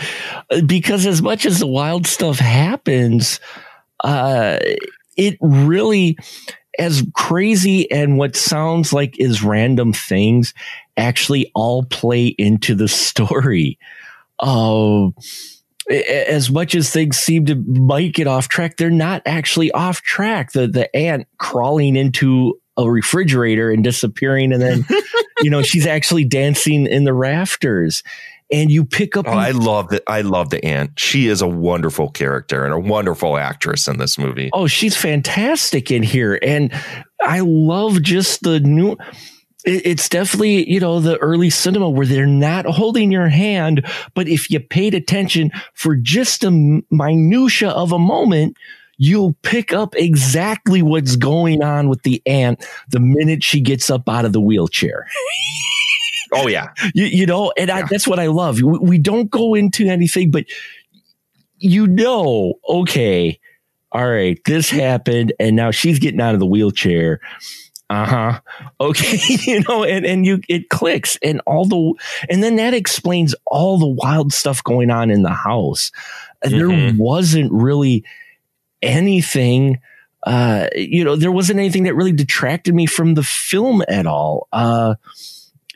because 0.67 1.07
as 1.07 1.23
much 1.23 1.47
as 1.47 1.61
the 1.61 1.67
wild 1.67 2.07
stuff 2.07 2.39
happens, 2.39 3.41
uh, 4.03 4.59
it 5.17 5.39
really, 5.41 6.19
as 6.79 7.03
crazy 7.15 7.91
and 7.91 8.19
what 8.19 8.37
sounds 8.37 8.93
like 8.93 9.19
is 9.19 9.43
random 9.43 9.93
things, 9.93 10.53
actually 10.97 11.51
all 11.55 11.85
play 11.85 12.27
into 12.27 12.75
the 12.75 12.89
story. 12.89 13.79
Oh, 14.47 15.15
a- 15.91 16.31
as 16.31 16.51
much 16.51 16.75
as 16.75 16.91
things 16.91 17.17
seem 17.17 17.47
to 17.47 17.55
might 17.55 18.13
get 18.15 18.27
off 18.27 18.49
track, 18.49 18.77
they're 18.77 18.91
not 18.91 19.23
actually 19.27 19.71
off 19.73 20.03
track. 20.03 20.53
The 20.53 20.67
the 20.67 20.95
aunt 20.95 21.27
crawling 21.39 21.97
into 21.97 22.61
a 22.77 22.91
refrigerator 22.91 23.71
and 23.71 23.83
disappearing, 23.85 24.53
and 24.53 24.61
then 24.61 24.87
you 25.43 25.51
know 25.51 25.63
she's 25.63 25.87
actually 25.87 26.25
dancing 26.25 26.87
in 26.87 27.05
the 27.05 27.15
rafters, 27.15 28.03
and 28.53 28.71
you 28.71 28.85
pick 28.85 29.17
up. 29.17 29.27
Oh, 29.29 29.33
I 29.33 29.53
love 29.53 29.89
that. 29.91 30.03
I 30.07 30.21
love 30.23 30.51
the 30.51 30.65
aunt. 30.65 30.99
She 30.99 31.29
is 31.29 31.41
a 31.41 31.49
wonderful 31.49 32.11
character 32.11 32.65
and 32.65 32.75
a 32.75 32.79
wonderful 32.79 33.37
actress 33.37 33.87
in 33.89 33.99
this 33.99 34.19
movie. 34.19 34.51
oh, 34.53 34.67
she's 34.67 34.97
fantastic 34.97 35.91
in 35.91 36.03
here, 36.03 36.39
and 36.43 36.73
I 37.23 37.41
love 37.41 38.03
just 38.03 38.43
the 38.43 38.61
new. 38.61 38.97
It's 39.65 40.09
definitely, 40.09 40.71
you 40.71 40.79
know, 40.79 41.01
the 41.01 41.17
early 41.19 41.49
cinema 41.49 41.89
where 41.89 42.07
they're 42.07 42.27
not 42.27 42.67
holding 42.67 43.11
your 43.11 43.29
hand, 43.29 43.87
but 44.15 44.29
if 44.29 44.51
you 44.51 44.61
paid 44.61 44.95
attention 44.95 45.51
for 45.73 45.97
just 45.97 46.45
a 46.45 46.51
minutia 46.91 47.71
of 47.71 47.93
a 47.93 47.99
moment, 47.99 48.59
you'll 48.99 49.35
pick 49.43 49.73
up 49.73 49.95
exactly 49.97 50.83
what's 50.83 51.17
going 51.17 51.63
on 51.63 51.89
with 51.89 52.03
the 52.03 52.23
aunt 52.27 52.65
the 52.91 53.01
minute 53.01 53.43
she 53.43 53.61
gets 53.61 53.91
up 53.91 54.09
out 54.09 54.25
of 54.25 54.33
the 54.33 54.41
wheelchair. 54.41 55.07
Oh 56.37 56.49
yeah, 56.49 56.71
you, 56.95 57.05
you 57.05 57.27
know, 57.27 57.53
and 57.57 57.71
I, 57.71 57.83
that's 57.83 58.09
what 58.09 58.19
I 58.19 58.27
love. 58.27 58.61
We, 58.61 58.79
we 58.79 58.99
don't 58.99 59.31
go 59.31 59.55
into 59.55 59.87
anything, 59.87 60.33
but 60.33 60.47
you 61.59 61.87
know, 61.87 62.55
okay, 62.69 63.39
all 63.93 64.09
right, 64.09 64.41
this 64.45 64.69
happened, 64.69 65.33
and 65.39 65.55
now 65.55 65.71
she's 65.71 66.01
getting 66.01 66.21
out 66.21 66.35
of 66.35 66.41
the 66.41 66.47
wheelchair. 66.47 67.21
Uh 67.91 68.07
huh. 68.07 68.41
Okay, 68.81 69.19
you 69.47 69.63
know, 69.69 69.85
and 69.85 70.07
and 70.07 70.25
you 70.27 70.41
it 70.49 70.69
clicks, 70.71 71.19
and 71.23 71.41
all 71.47 71.65
the 71.67 71.95
and 72.31 72.43
then 72.43 72.57
that 72.57 72.75
explains 72.75 73.35
all 73.47 73.79
the 73.79 73.87
wild 73.87 74.33
stuff 74.33 74.65
going 74.65 74.91
on 74.91 75.11
in 75.11 75.23
the 75.23 75.31
house. 75.31 75.93
There 76.43 76.69
Mhm. 76.69 76.97
wasn't 76.97 77.53
really 77.53 78.05
anything. 78.83 79.81
Uh, 80.27 80.69
you 80.75 81.05
know, 81.05 81.17
there 81.17 81.33
wasn't 81.33 81.59
anything 81.59 81.83
that 81.85 81.95
really 81.95 82.13
detracted 82.13 82.75
me 82.75 82.87
from 82.87 83.15
the 83.15 83.23
film 83.23 83.83
at 83.89 84.07
all. 84.07 84.49
Uh, 84.53 84.95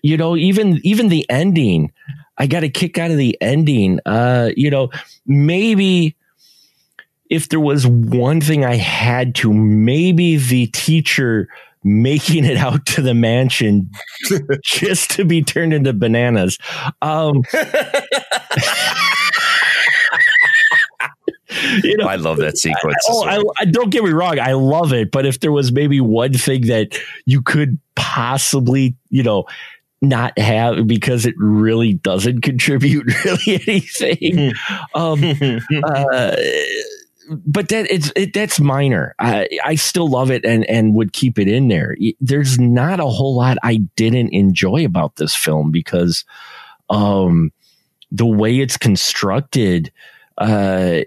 you 0.02 0.16
know, 0.16 0.36
even 0.36 0.80
even 0.84 1.08
the 1.08 1.28
ending, 1.28 1.92
I 2.38 2.46
got 2.46 2.64
a 2.64 2.68
kick 2.70 2.96
out 2.98 3.10
of 3.10 3.18
the 3.18 3.36
ending. 3.42 4.00
Uh, 4.06 4.50
you 4.56 4.70
know, 4.70 4.90
maybe 5.26 6.16
if 7.28 7.50
there 7.50 7.60
was 7.60 7.86
one 7.86 8.40
thing 8.40 8.64
I 8.64 8.76
had 8.76 9.34
to, 9.36 9.52
maybe 9.52 10.36
the 10.36 10.66
teacher 10.68 11.48
making 11.84 12.44
it 12.44 12.56
out 12.56 12.84
to 12.86 13.02
the 13.02 13.14
mansion 13.14 13.90
just 14.62 15.10
to 15.12 15.24
be 15.24 15.42
turned 15.42 15.72
into 15.72 15.92
bananas. 15.92 16.58
Um, 17.02 17.42
you 21.82 21.96
know, 21.96 22.06
I 22.06 22.16
love 22.16 22.38
that 22.38 22.58
sequence. 22.58 22.96
Oh, 23.08 23.24
I, 23.24 23.42
I, 23.58 23.64
don't 23.64 23.90
get 23.90 24.04
me 24.04 24.10
wrong. 24.10 24.38
I 24.38 24.52
love 24.52 24.92
it. 24.92 25.10
But 25.10 25.26
if 25.26 25.40
there 25.40 25.52
was 25.52 25.72
maybe 25.72 26.00
one 26.00 26.32
thing 26.32 26.66
that 26.66 26.98
you 27.26 27.42
could 27.42 27.78
possibly, 27.94 28.96
you 29.10 29.22
know, 29.22 29.44
not 30.00 30.38
have 30.38 30.86
because 30.86 31.26
it 31.26 31.34
really 31.38 31.94
doesn't 31.94 32.42
contribute 32.42 33.06
really 33.24 33.60
anything. 33.66 34.52
um, 34.94 35.22
uh, 35.84 36.36
but 37.30 37.68
that 37.68 37.90
it's 37.90 38.12
it, 38.16 38.32
that's 38.32 38.58
minor. 38.60 39.14
I 39.18 39.48
I 39.64 39.74
still 39.74 40.08
love 40.08 40.30
it 40.30 40.44
and 40.44 40.64
and 40.70 40.94
would 40.94 41.12
keep 41.12 41.38
it 41.38 41.48
in 41.48 41.68
there. 41.68 41.96
There's 42.20 42.58
not 42.58 43.00
a 43.00 43.06
whole 43.06 43.36
lot 43.36 43.58
I 43.62 43.76
didn't 43.96 44.30
enjoy 44.30 44.84
about 44.84 45.16
this 45.16 45.34
film 45.34 45.70
because 45.70 46.24
um 46.90 47.52
the 48.10 48.26
way 48.26 48.58
it's 48.60 48.76
constructed 48.76 49.92
uh 50.38 51.00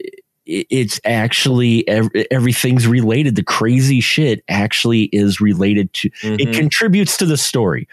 it- 0.46 0.68
it's 0.70 1.00
actually 1.06 1.88
ev- 1.88 2.10
everything's 2.30 2.86
related 2.88 3.36
the 3.36 3.44
crazy 3.44 4.02
shit 4.02 4.44
actually 4.50 5.04
is 5.14 5.40
related 5.40 5.92
to 5.94 6.10
it 6.24 6.50
Mhm. 6.50 6.54
contributes 6.54 7.16
to 7.18 7.26
the 7.26 7.38
story 7.38 7.88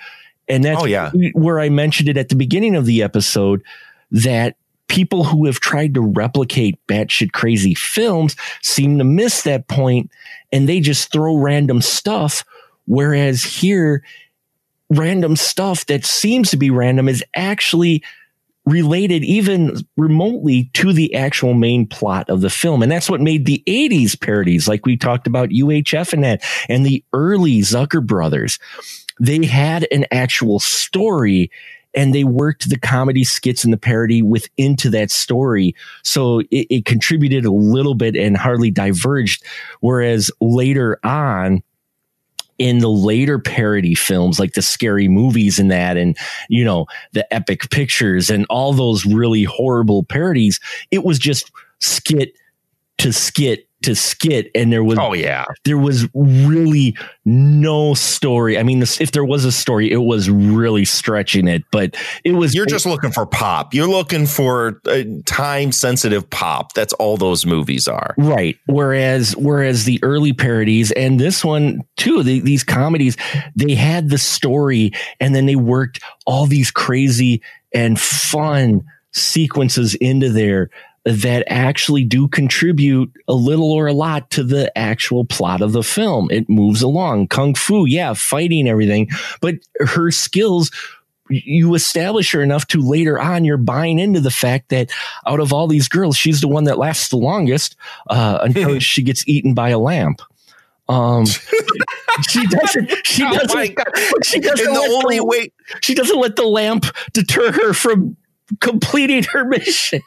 and 0.49 0.65
that's 0.65 0.83
Oh, 0.83 0.87
yeah. 0.87 1.11
where 1.35 1.61
i 1.61 1.69
mentioned 1.69 2.09
it 2.09 2.17
at 2.17 2.31
the 2.31 2.35
beginning 2.35 2.75
of 2.75 2.85
the 2.87 3.03
episode 3.03 3.63
that 4.11 4.57
people 4.89 5.25
who 5.25 5.47
have 5.47 5.61
tried 5.61 5.95
to 5.95 6.01
replicate 6.01 6.85
batshit 6.87 7.33
crazy 7.33 7.75
films 7.75 8.35
seem 8.63 8.99
to 8.99 9.05
miss 9.05 9.43
that 9.43 9.69
point 9.69 10.11
and 10.53 10.69
they 10.69 10.81
just 10.81 11.13
throw 11.13 11.37
random 11.37 11.81
stuff 11.81 12.45
whereas 12.87 13.45
here 13.45 14.03
random 14.91 15.37
stuff 15.37 15.87
that 15.87 16.05
seems 16.05 16.51
to 16.51 16.57
be 16.57 16.71
random 16.71 17.09
is 17.09 17.23
actually 17.35 18.03
related 18.69 19.25
even 19.25 19.77
remotely 19.97 20.71
to 20.75 20.93
the 20.93 21.15
actual 21.15 21.55
main 21.55 21.87
plot 21.87 22.29
of 22.29 22.43
the 22.43 22.51
film. 22.51 22.83
And 22.83 22.93
that's 22.93 23.09
what 23.09 23.21
made 23.21 23.47
the 23.47 23.63
80s 23.67 24.21
parodies, 24.21 24.69
like 24.69 24.85
we 24.85 24.97
talked 24.97 25.27
about 25.27 25.49
UHF 25.49 26.13
and 26.13 26.23
that, 26.25 26.43
and 26.69 26.85
the 26.85 27.03
early 27.13 27.61
Zucker 27.61 28.05
brothers. 28.05 28.59
They 29.21 29.45
had 29.47 29.87
an 29.91 30.05
actual 30.13 30.61
story 30.61 31.51
and 31.95 32.15
they 32.15 32.25
worked 32.25 32.69
the 32.69 32.79
comedy 32.79 33.25
skits 33.25 33.65
and 33.65 33.73
the 33.73 33.79
parody 33.79 34.23
with 34.23 34.49
into 34.57 34.91
that 34.91 35.11
story. 35.11 35.75
So 36.03 36.41
it, 36.51 36.67
it 36.71 36.85
contributed 36.85 37.45
a 37.45 37.53
little 37.53 37.95
bit 37.95 38.17
and 38.17 38.37
hardly 38.37 38.71
diverged. 38.71 39.43
Whereas 39.81 40.31
later 40.41 40.99
on, 41.03 41.63
in 42.59 42.79
the 42.79 42.91
later 42.91 43.39
parody 43.39 43.95
films, 43.95 44.41
like 44.41 44.55
the 44.55 44.63
scary 44.63 45.07
movies 45.09 45.59
and 45.59 45.71
that, 45.71 45.97
and 45.97 46.17
you 46.49 46.65
know 46.65 46.87
the 47.13 47.33
epic 47.33 47.71
pictures 47.71 48.31
and 48.31 48.47
all 48.51 48.73
those 48.73 49.07
really 49.07 49.45
horrible 49.45 50.03
parodies, 50.03 50.59
it 50.91 51.05
was 51.05 51.19
just 51.19 51.51
skit 51.79 52.35
to 52.99 53.13
skit 53.13 53.68
to 53.83 53.95
skit, 53.95 54.51
and 54.55 54.73
there 54.73 54.83
was 54.83 54.99
Oh 55.01 55.13
yeah. 55.13 55.45
there 55.65 55.79
was 55.79 56.09
really 56.15 56.97
no 57.25 57.95
story. 57.95 58.59
I 58.59 58.63
mean, 58.63 58.81
this, 58.81 59.01
if 59.01 59.13
there 59.13 59.25
was 59.25 59.45
a 59.45 59.53
story, 59.53 59.91
it 59.91 59.99
was 59.99 60.29
really 60.29 60.85
stretching 60.85 61.47
it, 61.47 61.63
but 61.71 61.97
it 62.25 62.33
was. 62.33 62.55
You're 62.55 62.67
just 62.67 62.87
looking 62.87 63.13
for 63.13 63.27
pop. 63.27 63.75
You're 63.75 63.89
looking 63.89 64.27
for 64.27 64.81
time 65.27 65.73
sensitive 65.73 66.29
pop. 66.31 66.73
That's 66.75 66.93
all 66.95 67.17
those 67.17 67.47
movies 67.47 67.87
are. 67.87 68.15
right. 68.19 68.57
Whereas, 68.67 69.37
whereas 69.37 69.85
the 69.85 70.01
early 70.03 70.33
parodies 70.33 70.91
and 70.93 71.21
this 71.21 71.45
one 71.45 71.83
too, 71.97 72.23
the, 72.23 72.41
these 72.41 72.65
comedies, 72.65 73.17
they 73.55 73.75
had 73.75 74.11
the 74.11 74.19
story, 74.19 74.93
and 75.21 75.35
then 75.35 75.47
they 75.47 75.57
worked 75.57 76.01
all 76.27 76.47
these 76.47 76.71
crazy 76.71 77.43
and 77.73 78.01
fun 78.01 78.83
sequences 79.13 79.95
into 79.97 80.31
there 80.31 80.71
that 81.09 81.45
actually 81.49 82.05
do 82.05 82.29
contribute 82.29 83.11
a 83.27 83.35
little 83.35 83.73
or 83.73 83.87
a 83.87 83.93
lot 83.93 84.31
to 84.31 84.43
the 84.43 84.77
actual 84.77 85.25
plot 85.25 85.63
of 85.63 85.73
the 85.73 85.83
film. 85.83 86.29
It 86.31 86.49
moves 86.49 86.83
along. 86.83 87.29
Kung 87.29 87.55
Fu, 87.55 87.87
yeah, 87.87 88.15
fighting 88.15 88.69
everything, 88.69 89.09
but 89.41 89.57
her 89.81 90.11
skills 90.11 90.71
you 91.31 91.75
establish 91.75 92.31
her 92.33 92.41
enough 92.43 92.67
to 92.69 92.81
later 92.81 93.21
on 93.21 93.45
you're 93.45 93.59
buying 93.59 93.99
into 93.99 94.19
the 94.19 94.31
fact 94.31 94.71
that 94.71 94.91
out 95.27 95.41
of 95.41 95.53
all 95.53 95.67
these 95.67 95.87
girls 95.87 96.17
she's 96.17 96.41
the 96.41 96.49
one 96.49 96.65
that 96.65 96.79
lasts 96.79 97.11
the 97.11 97.19
longest 97.19 97.77
uh, 98.09 98.39
until 98.41 98.79
she 98.79 99.03
gets 99.03 99.29
eaten 99.29 99.53
by 99.53 99.69
a 99.69 99.79
lamp 99.79 100.23
um 100.89 101.27
she 102.31 102.47
doesn't 102.47 102.91
she 103.07 103.23
Oh 103.25 103.39
doesn't 103.41 103.75
God. 103.75 103.87
she 104.25 104.41
doesn't 104.41 104.67
And 104.69 104.75
the 104.75 105.01
only 105.05 105.21
way 105.21 105.53
she 105.83 105.95
doesn't 105.95 106.19
let 106.19 106.37
the 106.37 106.45
lamp 106.47 106.87
deter 107.13 107.53
her 107.53 107.75
from 107.75 108.17
completing 108.61 109.23
her 109.25 109.45
mission 109.45 110.01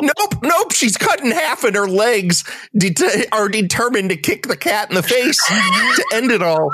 Nope, 0.00 0.34
nope. 0.42 0.72
She's 0.72 0.96
cut 0.96 1.20
in 1.20 1.30
half, 1.30 1.62
and 1.62 1.76
her 1.76 1.86
legs 1.88 2.42
det- 2.76 3.28
are 3.30 3.48
determined 3.48 4.10
to 4.10 4.16
kick 4.16 4.48
the 4.48 4.56
cat 4.56 4.88
in 4.90 4.96
the 4.96 5.02
face 5.04 5.38
to 5.46 6.04
end 6.14 6.32
it 6.32 6.42
all. 6.42 6.70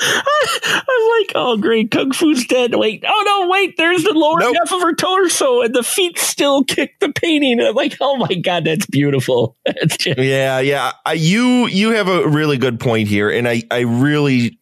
I'm 0.00 1.18
like, 1.18 1.32
oh 1.34 1.56
great, 1.60 1.90
Kung 1.90 2.12
Fu's 2.12 2.46
dead. 2.46 2.72
Wait, 2.76 3.02
oh 3.06 3.22
no, 3.26 3.48
wait, 3.48 3.76
there's 3.76 4.04
the 4.04 4.12
lower 4.12 4.38
Nope. 4.38 4.54
half 4.56 4.72
of 4.72 4.80
her 4.82 4.94
torso, 4.94 5.62
and 5.62 5.74
the 5.74 5.82
feet 5.82 6.18
still 6.18 6.62
kick 6.62 6.98
the 7.00 7.12
painting. 7.12 7.60
I'm 7.60 7.74
like, 7.74 7.96
oh 8.00 8.16
my 8.16 8.34
god, 8.36 8.64
that's 8.64 8.86
beautiful. 8.86 9.56
That's 9.66 9.96
just, 9.96 10.18
Yeah, 10.20 10.60
yeah. 10.60 10.92
I, 11.04 11.14
you 11.14 11.66
you 11.66 11.90
have 11.90 12.06
a 12.08 12.28
really 12.28 12.58
good 12.58 12.78
point 12.78 13.08
here, 13.08 13.28
and 13.28 13.48
I 13.48 13.64
I 13.72 13.80
really 13.80 14.60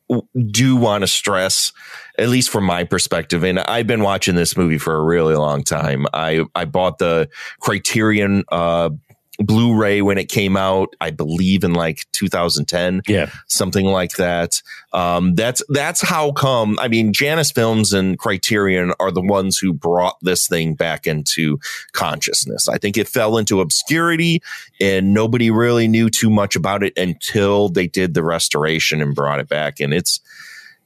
do 0.51 0.77
want 0.77 1.03
to 1.03 1.07
stress, 1.09 1.73
at 2.19 2.29
least 2.29 2.51
from 2.51 2.65
my 2.65 2.85
perspective, 2.85 3.45
and 3.45 3.59
I've 3.59 3.87
been 3.87 4.03
watching 4.03 4.35
this 4.35 4.57
movie 4.57 4.79
for 4.79 4.95
a 4.95 5.03
really 5.03 5.35
long 5.35 5.63
time. 5.63 6.07
I 6.13 6.45
I 6.55 6.65
bought 6.65 6.99
the 6.99 7.29
Criterion 7.61 8.45
uh, 8.51 8.91
Blu-ray 9.39 10.01
when 10.01 10.17
it 10.17 10.31
came 10.31 10.57
out, 10.57 10.95
I 11.01 11.11
believe 11.11 11.63
in 11.63 11.75
like 11.75 12.07
2010. 12.13 13.03
yeah, 13.07 13.31
something 13.49 13.85
like 13.85 14.13
that. 14.13 14.63
Um, 14.93 15.35
that's 15.35 15.63
that's 15.69 16.01
how 16.01 16.33
come. 16.33 16.79
I 16.81 16.89
mean, 16.89 17.13
Janus 17.13 17.51
Films 17.51 17.93
and 17.93 18.19
Criterion 18.19 18.95
are 18.99 19.11
the 19.13 19.21
ones 19.21 19.59
who 19.59 19.73
brought 19.75 20.17
this 20.23 20.49
thing 20.49 20.75
back 20.75 21.07
into 21.07 21.59
consciousness. 21.93 22.69
I 22.69 22.79
think 22.79 22.97
it 22.97 23.09
fell 23.09 23.37
into 23.37 23.61
obscurity, 23.61 24.43
and 24.81 25.13
nobody 25.13 25.51
really 25.51 25.87
knew 25.87 26.09
too 26.09 26.31
much 26.31 26.57
about 26.57 26.83
it 26.83 26.97
until 26.97 27.69
they 27.69 27.87
did 27.87 28.15
the 28.15 28.25
restoration 28.25 29.03
and 29.03 29.15
brought 29.15 29.41
it 29.41 29.49
back. 29.49 29.81
And 29.81 29.93
it's 29.93 30.21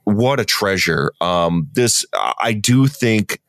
what 0.05 0.41
a 0.41 0.45
treasure. 0.45 1.13
Um, 1.21 1.69
this 1.75 2.05
I 2.15 2.53
do 2.53 2.87
think 2.87 3.41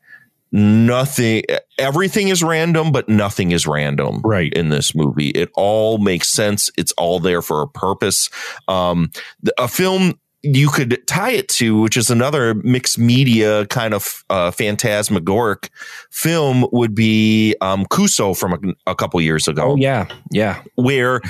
nothing 0.54 1.42
everything 1.78 2.28
is 2.28 2.42
random 2.42 2.92
but 2.92 3.08
nothing 3.08 3.52
is 3.52 3.66
random 3.66 4.20
Right. 4.22 4.52
in 4.52 4.68
this 4.68 4.94
movie. 4.94 5.30
It 5.30 5.50
all 5.54 5.96
makes 5.98 6.28
sense. 6.28 6.70
It's 6.76 6.92
all 6.92 7.18
there 7.20 7.40
for 7.42 7.62
a 7.62 7.68
purpose. 7.68 8.28
Um 8.68 9.10
a 9.58 9.66
film 9.66 10.18
you 10.42 10.68
could 10.68 11.00
tie 11.06 11.30
it 11.30 11.48
to 11.48 11.80
which 11.80 11.96
is 11.96 12.10
another 12.10 12.52
mixed 12.54 12.98
media 12.98 13.64
kind 13.68 13.94
of 13.94 14.24
uh 14.28 14.50
phantasmagoric 14.50 15.70
film 16.10 16.66
would 16.70 16.94
be 16.94 17.54
um 17.62 17.86
Kuso 17.86 18.36
from 18.38 18.52
a, 18.52 18.90
a 18.90 18.94
couple 18.94 19.20
years 19.22 19.48
ago. 19.48 19.70
Oh 19.72 19.76
yeah, 19.76 20.06
yeah. 20.30 20.62
where 20.74 21.22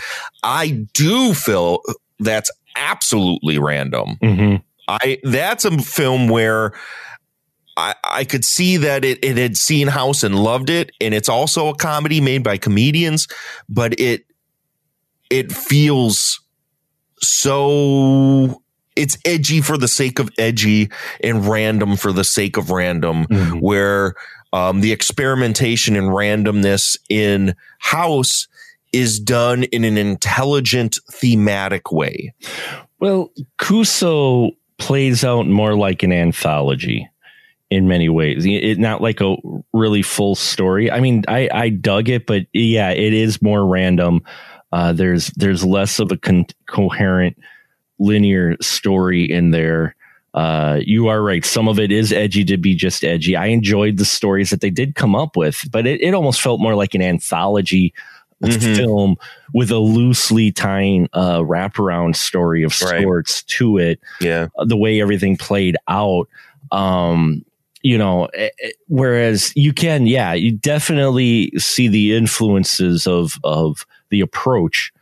i 0.43 0.85
do 0.95 1.33
feel 1.33 1.81
that's 2.19 2.51
absolutely 2.75 3.59
random. 3.59 4.17
Hmm 4.21 4.57
I 4.89 5.19
that's 5.23 5.65
a 5.65 5.79
film 5.79 6.29
where 6.29 6.73
I, 7.77 7.95
I 8.05 8.25
could 8.25 8.45
see 8.45 8.77
that 8.79 9.05
it, 9.05 9.25
it 9.25 9.37
had 9.39 9.57
seen 9.57 9.89
House 9.89 10.23
and 10.23 10.35
loved 10.35 10.69
it, 10.71 10.91
and 11.01 11.15
it's 11.15 11.29
also 11.29 11.69
a 11.69 11.75
comedy 11.75 12.21
made 12.21 12.43
by 12.43 12.59
comedians, 12.59 13.29
but 13.69 13.99
it 13.99 14.25
it 15.31 15.51
feels 15.53 16.41
so 17.21 18.63
it's 18.95 19.17
edgy 19.25 19.61
for 19.63 19.79
the 19.79 19.89
sake 19.89 20.19
of 20.19 20.29
edgy 20.39 20.91
and 21.23 21.47
random 21.47 21.97
for 21.97 22.13
the 22.13 22.25
sake 22.25 22.57
of 22.59 22.71
random, 22.71 23.27
Mhm. 23.27 23.61
where 23.61 24.15
um, 24.53 24.83
the 24.83 24.93
experimentation 24.93 25.97
and 25.97 26.09
randomness 26.09 26.99
in 27.09 27.55
House 27.79 28.49
is 28.93 29.19
done 29.19 29.63
in 29.65 29.85
an 29.85 29.97
intelligent 29.97 30.99
thematic 31.11 31.91
way. 31.91 32.35
Well, 33.01 33.31
Kuso 33.59 34.51
plays 34.83 35.23
out 35.25 35.47
more 35.47 35.77
like 35.77 36.03
an 36.03 36.13
anthology 36.13 37.09
in 37.71 37.87
many 37.87 38.09
ways. 38.09 38.45
It 38.45 38.79
not 38.79 39.01
like 39.01 39.21
a 39.21 39.37
really 39.73 40.03
full 40.03 40.35
story. 40.35 40.91
I 40.91 40.99
mean, 40.99 41.25
I 41.29 41.49
I 41.53 41.69
dug 41.69 42.09
it, 42.09 42.27
but 42.27 42.47
yeah, 42.53 42.91
it 42.91 43.13
is 43.13 43.41
more 43.41 43.65
random. 43.65 44.23
Uh, 44.73 44.93
there's 44.93 45.29
there's 45.37 45.65
less 45.65 46.01
of 46.01 46.11
a 46.11 46.17
con- 46.17 46.47
coherent 46.67 47.39
linear 48.01 48.57
story 48.61 49.31
in 49.31 49.53
there. 49.53 49.95
Uh, 50.35 50.81
you 50.83 51.07
are 51.07 51.23
right. 51.23 51.45
Some 51.45 51.69
of 51.69 51.79
it 51.79 51.93
is 51.93 52.13
edgy 52.13 52.45
to 52.47 52.57
be 52.57 52.75
just 52.75 53.05
edgy. 53.05 53.37
I 53.37 53.47
enjoyed 53.47 53.99
the 53.99 54.05
stories 54.05 54.51
that 54.51 54.63
they 54.63 54.71
did 54.71 54.97
come 54.97 55.15
up 55.15 55.37
with, 55.37 55.65
but 55.71 55.87
it, 55.87 56.01
it 56.01 56.13
almost 56.13 56.41
felt 56.41 56.61
more 56.61 56.75
like 56.75 56.95
an 56.95 57.03
anthology 57.03 57.95
Mhm. 58.51 58.77
film 58.77 59.17
with 59.55 59.71
a 59.71 59.79
loosely 59.79 60.51
tying 60.53 61.09
uh, 61.13 61.39
wraparound 61.41 62.17
story 62.17 62.63
of 62.63 62.73
Right. 62.83 63.47
to 63.59 63.79
it. 63.79 64.01
Yeah. 64.21 64.49
uh, 64.59 64.65
The 64.65 64.77
way 64.77 65.01
everything 65.01 65.37
played 65.37 65.77
out. 65.89 66.29
Um, 66.71 67.45
you 67.83 67.99
know, 67.99 68.27
eh, 68.27 68.49
eh, 68.63 68.71
whereas 68.89 69.53
you 69.57 69.73
can, 69.73 70.07
yeah, 70.07 70.33
you 70.35 70.53
definitely 70.53 71.53
see 71.59 71.89
the 71.89 72.15
influences 72.17 73.07
of 73.07 73.39
of 73.45 73.85
the 74.11 74.21
approach 74.21 74.93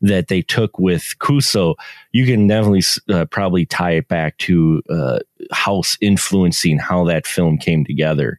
that 0.00 0.28
they 0.28 0.40
took 0.40 0.78
with 0.78 1.14
Kuso. 1.18 1.74
You 2.12 2.24
can 2.24 2.46
definitely 2.46 2.82
uh, 3.10 3.26
probably 3.26 3.66
tie 3.66 3.92
it 3.92 4.08
back 4.08 4.38
to 4.38 4.82
uh, 4.88 5.18
House 5.52 5.98
influencing 6.00 6.78
how 6.78 7.04
that 7.04 7.26
film 7.26 7.58
came 7.58 7.84
together. 7.84 8.38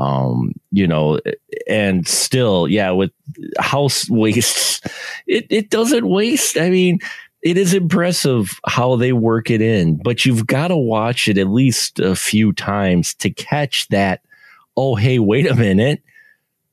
Um, 0.00 0.54
you 0.70 0.86
know, 0.86 1.20
and 1.68 2.08
still, 2.08 2.66
yeah, 2.66 2.90
with 2.90 3.10
House 3.58 4.08
wastes, 4.10 4.80
it 5.26 5.46
it 5.50 5.68
doesn't 5.68 6.08
waste. 6.08 6.56
I 6.56 6.70
mean, 6.70 7.00
it 7.42 7.58
is 7.58 7.74
impressive 7.74 8.58
how 8.66 8.96
they 8.96 9.12
work 9.12 9.50
it 9.50 9.60
in, 9.60 10.00
but 10.02 10.24
you've 10.24 10.46
got 10.46 10.68
to 10.68 10.76
watch 10.76 11.28
it 11.28 11.36
at 11.36 11.48
least 11.48 12.00
a 12.00 12.16
few 12.16 12.54
times 12.54 13.14
to 13.16 13.28
catch 13.28 13.88
that. 13.88 14.22
Oh, 14.74 14.94
hey, 14.94 15.18
wait 15.18 15.46
a 15.46 15.54
minute! 15.54 16.02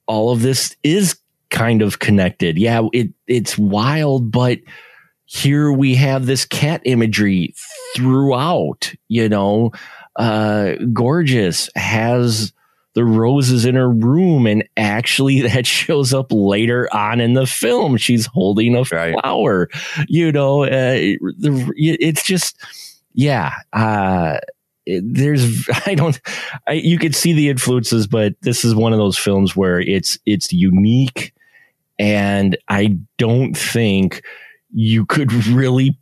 All 0.06 0.32
of 0.32 0.42
this 0.42 0.78
is 0.84 1.20
kind 1.50 1.82
of 1.82 2.00
connected. 2.00 2.58
Yeah, 2.58 2.88
it 2.94 3.10
it's 3.28 3.58
wild, 3.58 4.32
but 4.32 4.60
here 5.26 5.70
we 5.70 5.96
have 5.96 6.28
this 6.28 6.46
cat 6.46 6.80
imagery 6.86 7.54
throughout. 7.94 8.94
You 9.10 9.28
know, 9.28 9.74
uh, 10.16 10.76
gorgeous 10.94 11.70
has 11.76 12.54
the 12.98 13.06
roses 13.06 13.64
in 13.64 13.76
her 13.76 13.88
room, 13.92 14.48
and 14.48 14.68
actually 14.76 15.42
that 15.48 15.68
shows 15.68 16.16
up 16.16 16.32
later 16.32 16.90
on 16.92 17.22
in 17.22 17.34
the 17.34 17.46
film. 17.46 17.96
She's 17.96 18.26
holding 18.26 18.76
a 18.76 18.82
Right. 18.92 19.14
flower. 19.22 19.70
You 20.08 20.32
know, 20.32 20.64
uh, 20.64 20.96
the, 20.98 21.72
it's 21.78 22.24
just 22.24 22.58
yeah. 23.14 23.54
Uh, 23.72 24.40
there's 24.88 25.68
I 25.86 25.94
don't 25.94 26.20
I, 26.68 26.74
you 26.74 26.98
could 26.98 27.14
see 27.16 27.34
the 27.34 27.50
influences, 27.50 28.08
but 28.08 28.34
this 28.42 28.66
is 28.66 28.74
one 28.74 28.94
of 28.94 28.98
those 28.98 29.18
films 29.18 29.56
where 29.56 29.80
it's 29.80 30.18
it's 30.26 30.52
unique, 30.52 31.36
and 32.00 32.58
I 32.68 32.98
don't 33.20 33.56
think 33.56 34.24
you 34.74 35.06
could 35.06 35.32
really 35.48 36.00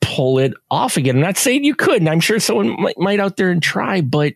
pull 0.00 0.38
it 0.38 0.54
off 0.70 0.96
again. 0.96 1.16
I'm 1.16 1.22
not 1.22 1.36
saying 1.36 1.64
you 1.64 1.74
couldn't. 1.74 2.06
I'm 2.06 2.20
sure 2.20 2.38
someone 2.38 2.80
might, 2.80 2.98
might 2.98 3.18
out 3.18 3.36
there 3.36 3.50
and 3.50 3.60
try, 3.60 4.00
but 4.00 4.34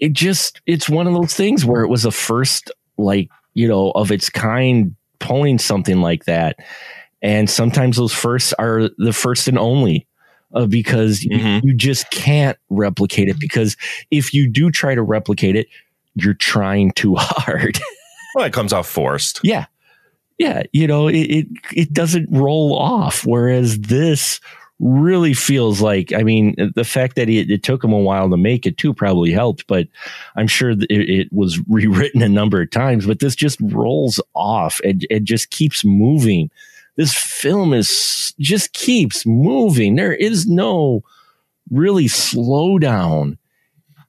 it 0.00 0.12
just 0.12 0.60
it's 0.66 0.88
one 0.88 1.06
of 1.06 1.14
those 1.14 1.34
things 1.34 1.64
where 1.64 1.82
it 1.82 1.88
was 1.88 2.04
a 2.04 2.10
first 2.10 2.70
like 2.98 3.30
you 3.54 3.68
know 3.68 3.90
of 3.92 4.10
its 4.12 4.28
kind 4.30 4.94
pulling 5.18 5.58
something 5.58 6.00
like 6.00 6.24
that, 6.24 6.56
and 7.22 7.48
sometimes 7.48 7.96
those 7.96 8.12
firsts 8.12 8.52
are 8.54 8.88
the 8.98 9.12
first 9.12 9.48
and 9.48 9.58
only 9.58 10.06
uh, 10.54 10.66
because 10.66 11.24
you- 11.24 11.38
Mhm. 11.38 11.64
you 11.64 11.74
just 11.74 12.10
can't 12.10 12.58
replicate 12.70 13.28
it 13.28 13.38
because 13.40 13.76
if 14.10 14.32
you 14.34 14.48
do 14.48 14.70
try 14.70 14.94
to 14.94 15.02
replicate 15.02 15.56
it, 15.56 15.66
you're 16.14 16.34
trying 16.34 16.90
too 16.92 17.14
hard. 17.18 17.78
Well, 18.34 18.44
it 18.44 18.52
comes 18.52 18.72
off 18.72 18.88
forced. 18.88 19.40
yeah. 19.42 19.66
Yeah. 20.38 20.64
You 20.72 20.88
know, 20.88 21.06
it, 21.06 21.16
it, 21.16 21.46
it 21.72 21.92
doesn't 21.92 22.28
roll 22.30 22.76
off. 22.76 23.24
Whereas 23.24 23.78
this 23.78 24.40
really 24.80 25.34
feels 25.34 25.80
like, 25.80 26.12
I 26.12 26.22
mean, 26.22 26.54
uh, 26.60 26.66
the 26.74 26.84
fact 26.84 27.16
that 27.16 27.28
it, 27.28 27.50
it 27.50 27.62
took 27.62 27.82
him 27.84 27.92
a 27.92 27.98
while 27.98 28.28
to 28.30 28.36
make 28.36 28.66
it 28.66 28.76
too 28.76 28.92
probably 28.92 29.30
helped, 29.30 29.66
but 29.66 29.86
I'm 30.36 30.48
sure 30.48 30.70
it, 30.70 30.86
it 30.90 31.28
was 31.32 31.60
rewritten 31.68 32.22
a 32.22 32.28
number 32.28 32.60
of 32.60 32.70
times, 32.70 33.06
but 33.06 33.20
this 33.20 33.34
just 33.36 33.58
rolls 33.60 34.20
off 34.34 34.80
and 34.84 35.06
it 35.10 35.24
just 35.24 35.50
keeps 35.50 35.84
moving. 35.84 36.50
This 36.96 37.14
film 37.14 37.72
is 37.72 38.34
just 38.38 38.72
keeps 38.72 39.24
moving. 39.26 39.94
There 39.96 40.12
is 40.12 40.46
no 40.46 41.02
really 41.70 42.06
slowdown 42.06 43.38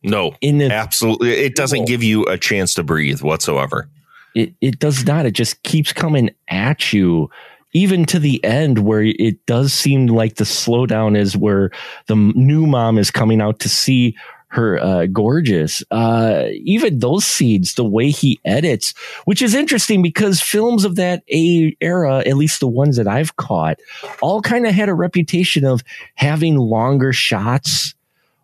No, 0.04 0.36
in 0.42 0.62
it. 0.62 0.72
absolutely. 0.72 1.32
It 1.32 1.56
doesn't 1.56 1.86
give 1.86 2.04
you 2.04 2.24
a 2.26 2.38
chance 2.38 2.74
to 2.76 2.84
breathe 2.84 3.22
whatsoever. 3.22 3.90
it, 4.36 4.54
it 4.62 4.80
does 4.80 5.06
not. 5.06 5.26
It 5.26 5.32
just 5.32 5.64
keeps 5.64 5.94
coming 5.94 6.30
at 6.50 6.92
you, 6.94 7.30
even 7.76 8.06
to 8.06 8.20
the 8.20 8.42
end 8.42 8.80
where 8.80 9.04
it 9.04 9.46
does 9.46 9.74
seem 9.74 10.08
like 10.08 10.36
the 10.36 10.46
slowdown 10.46 11.18
is 11.18 11.36
where 11.36 11.72
the 12.08 12.16
new 12.16 12.66
mom 12.66 12.98
is 12.98 13.12
coming 13.12 13.42
out 13.42 13.60
to 13.60 13.68
see 13.68 14.16
her 14.48 14.82
uh, 14.82 15.06
gorgeous. 15.08 15.84
Uh, 15.92 16.46
even 16.64 17.00
those 17.00 17.26
scenes, 17.26 17.74
the 17.74 17.84
way 17.84 18.12
he 18.12 18.40
edits, 18.46 18.94
which 19.26 19.42
is 19.42 19.54
interesting 19.54 20.02
because 20.02 20.40
films 20.40 20.86
of 20.86 20.96
that 20.96 21.24
a- 21.30 21.76
era, 21.82 22.20
at 22.20 22.38
least 22.38 22.62
the 22.62 22.68
ones 22.68 22.96
that 22.96 23.10
I've 23.10 23.36
caught, 23.36 23.78
all 24.22 24.42
kind 24.42 24.66
of 24.66 24.74
had 24.74 24.88
a 24.88 24.94
reputation 24.94 25.66
of 25.66 25.84
having 26.14 26.56
longer 26.56 27.12
shots 27.12 27.94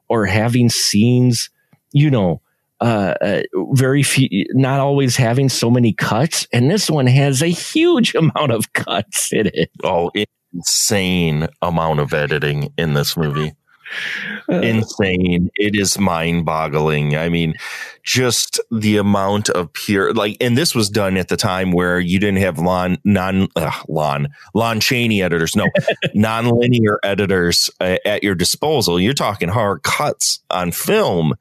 or 0.09 0.25
having 0.25 0.67
scenes, 0.67 1.49
you 1.93 2.11
know, 2.11 2.41
uh, 2.81 3.13
uh, 3.21 3.41
very 3.73 4.01
few, 4.01 4.45
not 4.53 4.79
always 4.79 5.15
having 5.15 5.49
so 5.49 5.69
many 5.69 5.93
cuts. 5.93 6.47
And 6.51 6.69
this 6.69 6.89
one 6.89 7.05
has 7.07 7.41
a 7.41 7.47
huge 7.47 8.15
amount 8.15 8.51
of 8.51 8.73
cuts 8.73 9.31
in 9.31 9.47
it. 9.53 9.69
Oh, 9.83 10.11
insane 10.53 11.47
amount 11.61 11.99
of 11.99 12.13
editing 12.13 12.73
in 12.77 12.93
this 12.93 13.15
movie. 13.15 13.53
insane. 14.47 15.49
It 15.55 15.75
is 15.75 15.99
mind 15.99 16.45
boggling. 16.45 17.15
I 17.15 17.29
mean, 17.29 17.53
just 18.03 18.59
the 18.71 18.97
amount 18.97 19.49
of 19.49 19.71
pure 19.73 20.13
like, 20.13 20.37
and 20.41 20.57
this 20.57 20.73
was 20.73 20.89
done 20.89 21.17
at 21.17 21.27
the 21.27 21.37
time 21.37 21.71
where 21.71 21.99
you 21.99 22.17
didn't 22.17 22.39
have 22.39 22.57
lon 22.57 22.97
non 23.03 23.49
uh, 23.55 23.71
lon 23.89 24.29
lon 24.55 24.79
Chaney 24.79 25.21
editors, 25.21 25.55
no 25.55 25.67
non-linear 26.15 26.99
editors 27.03 27.69
uh, 27.79 27.97
at 28.05 28.23
your 28.23 28.33
disposal. 28.33 28.99
You're 28.99 29.13
talking 29.13 29.49
hard 29.49 29.83
cuts 29.83 30.39
on 30.49 30.71
film 30.71 31.35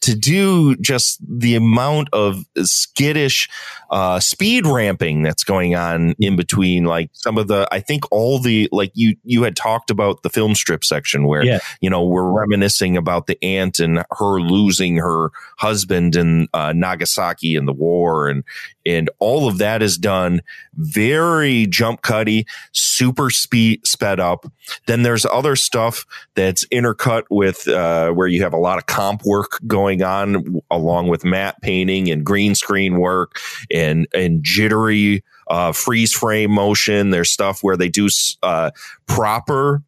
to 0.00 0.14
do 0.14 0.76
just 0.76 1.18
the 1.26 1.54
amount 1.54 2.08
of 2.12 2.44
skittish 2.62 3.48
uh, 3.90 4.18
speed 4.20 4.66
ramping 4.66 5.22
that's 5.22 5.44
going 5.44 5.74
on 5.74 6.14
in 6.18 6.36
between 6.36 6.84
like 6.84 7.08
some 7.12 7.38
of 7.38 7.46
the 7.48 7.68
i 7.70 7.78
think 7.80 8.04
all 8.10 8.38
the 8.38 8.68
like 8.72 8.90
you 8.94 9.16
you 9.24 9.42
had 9.44 9.54
talked 9.56 9.90
about 9.90 10.22
the 10.22 10.30
film 10.30 10.54
strip 10.54 10.84
section 10.84 11.26
where 11.26 11.44
Yeah. 11.44 11.58
you 11.80 11.88
know 11.90 12.04
we're 12.04 12.30
reminiscing 12.30 12.96
about 12.96 13.26
the 13.26 13.38
aunt 13.44 13.78
and 13.78 14.02
her 14.18 14.40
losing 14.40 14.96
her 14.96 15.30
husband 15.58 16.16
in 16.16 16.48
uh, 16.52 16.72
nagasaki 16.74 17.54
in 17.54 17.64
the 17.66 17.72
war 17.72 18.28
and 18.28 18.42
and 18.84 19.10
all 19.18 19.48
of 19.48 19.58
that 19.58 19.82
is 19.82 19.96
done 19.98 20.40
very 20.74 21.66
jump 21.66 22.02
cutty 22.02 22.46
super 22.72 23.30
speed 23.30 23.86
sped 23.86 24.20
up 24.20 24.46
then 24.86 25.02
there's 25.02 25.24
other 25.26 25.56
stuff 25.56 26.04
that's 26.34 26.66
intercut 26.66 27.22
with 27.30 27.66
uh, 27.68 28.10
where 28.10 28.26
you 28.26 28.42
have 28.42 28.52
a 28.52 28.58
lot 28.58 28.78
of 28.78 28.86
comp 28.86 29.24
work 29.24 29.58
going 29.66 30.02
on 30.02 30.60
along 30.70 31.08
with 31.08 31.24
matte 31.24 31.60
painting 31.62 32.10
and 32.10 32.24
green 32.24 32.54
screen 32.54 32.98
work 32.98 33.38
and 33.76 34.06
and 34.14 34.42
jittery 34.42 35.22
uh, 35.48 35.72
freeze 35.72 36.12
frame 36.12 36.50
motion. 36.50 37.10
There's 37.10 37.30
stuff 37.30 37.62
where 37.62 37.76
they 37.76 37.88
do 37.88 38.08
uh, 38.42 38.70
proper, 39.06 39.82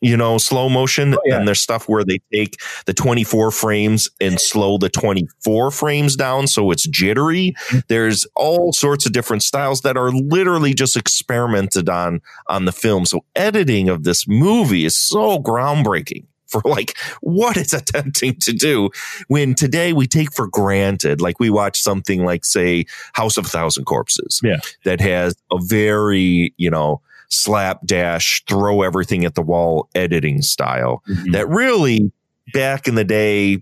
you 0.00 0.16
know, 0.16 0.36
slow 0.38 0.68
motion, 0.68 1.16
yeah. 1.24 1.36
and 1.36 1.48
there's 1.48 1.60
stuff 1.60 1.88
where 1.88 2.04
they 2.04 2.18
take 2.32 2.56
the 2.86 2.92
24 2.92 3.50
frames 3.50 4.10
and 4.20 4.38
slow 4.38 4.76
the 4.76 4.90
24 4.90 5.70
frames 5.70 6.16
down 6.16 6.46
so 6.46 6.70
it's 6.70 6.86
jittery. 6.86 7.54
There's 7.88 8.26
all 8.36 8.72
sorts 8.72 9.06
of 9.06 9.12
different 9.12 9.42
styles 9.42 9.80
that 9.82 9.96
are 9.96 10.10
literally 10.10 10.74
just 10.74 10.96
experimented 10.96 11.88
on 11.88 12.20
on 12.48 12.64
the 12.64 12.72
film. 12.72 13.06
So 13.06 13.24
editing 13.34 13.88
of 13.88 14.04
this 14.04 14.28
movie 14.28 14.84
is 14.84 14.98
so 14.98 15.38
groundbreaking 15.38 16.26
for 16.46 16.60
like 16.64 16.96
what 17.20 17.56
it's 17.56 17.72
attempting 17.80 18.36
to 18.40 18.52
do 18.52 18.90
when 19.28 19.54
today 19.54 19.92
we 19.92 20.06
take 20.06 20.32
for 20.32 20.46
granted 20.48 21.20
like 21.20 21.40
we 21.40 21.50
watch 21.50 21.80
something 21.80 22.24
like 22.24 22.44
say 22.44 22.84
house 23.14 23.36
of 23.36 23.46
a 23.46 23.48
thousand 23.48 23.84
corpses 23.84 24.40
Yeah. 24.42 24.58
that 24.84 25.00
has 25.00 25.34
a 25.50 25.58
very 25.62 26.54
you 26.56 26.70
know 26.70 27.00
slapdash 27.30 28.44
throw 28.48 28.82
everything 28.82 29.24
at 29.24 29.34
the 29.34 29.42
wall 29.42 29.88
editing 29.94 30.42
style 30.42 31.02
that 31.32 31.48
really 31.48 32.12
back 32.52 32.86
in 32.88 32.94
the 32.94 33.04
day 33.04 33.58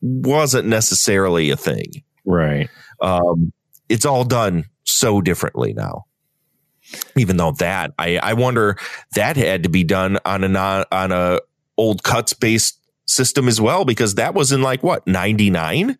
wasn't 0.00 0.68
necessarily 0.68 1.50
a 1.50 1.56
thing 1.56 2.02
Right. 2.24 2.68
um, 3.00 3.52
it's 3.88 4.04
all 4.04 4.24
done 4.24 4.64
so 4.84 5.20
differently 5.20 5.72
now. 5.72 6.06
Even 7.16 7.36
though 7.36 7.52
that, 7.52 7.92
I, 7.98 8.18
I 8.18 8.32
wonder 8.34 8.76
that 9.14 9.36
had 9.36 9.62
to 9.64 9.68
be 9.68 9.82
done 9.84 10.18
on 10.24 10.44
a 10.44 10.48
non, 10.48 10.84
on 10.92 11.10
a 11.12 11.40
old 11.76 12.02
cuts 12.02 12.32
based 12.32 12.78
system 13.06 13.46
as 13.48 13.60
well 13.60 13.84
because 13.84 14.16
that 14.16 14.34
was 14.34 14.52
in 14.52 14.62
like 14.62 14.82
what 14.82 15.06
ninety 15.06 15.50
nine 15.50 15.96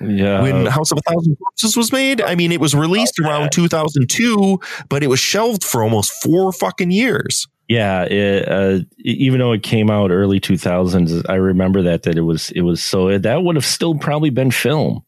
Yeah. 0.00 0.40
when 0.42 0.66
House 0.66 0.90
of 0.92 0.98
a 0.98 1.10
Thousand 1.10 1.36
Corpses 1.36 1.76
was 1.76 1.92
made. 1.92 2.20
I 2.20 2.34
mean, 2.34 2.52
it 2.52 2.60
was 2.60 2.74
released 2.74 3.18
around 3.20 3.52
two 3.52 3.68
thousand 3.68 4.08
two, 4.08 4.60
but 4.88 5.02
it 5.02 5.08
was 5.08 5.20
shelved 5.20 5.64
for 5.64 5.82
almost 5.82 6.12
four 6.22 6.52
fucking 6.52 6.90
years. 6.90 7.46
yeah. 7.68 8.04
It, 8.04 8.48
uh, 8.48 8.84
even 8.98 9.40
though 9.40 9.52
it 9.52 9.62
came 9.62 9.90
out 9.90 10.10
early 10.10 10.38
2000s, 10.40 11.24
I 11.28 11.34
remember 11.34 11.82
that, 11.82 12.04
that 12.04 12.16
it 12.16 12.22
was, 12.22 12.50
it 12.52 12.60
was 12.62 12.82
so 12.82 13.18
that 13.18 13.42
would 13.42 13.56
have 13.56 13.64
still 13.64 13.94
probably 13.96 14.30
been 14.30 14.50
film. 14.50 15.02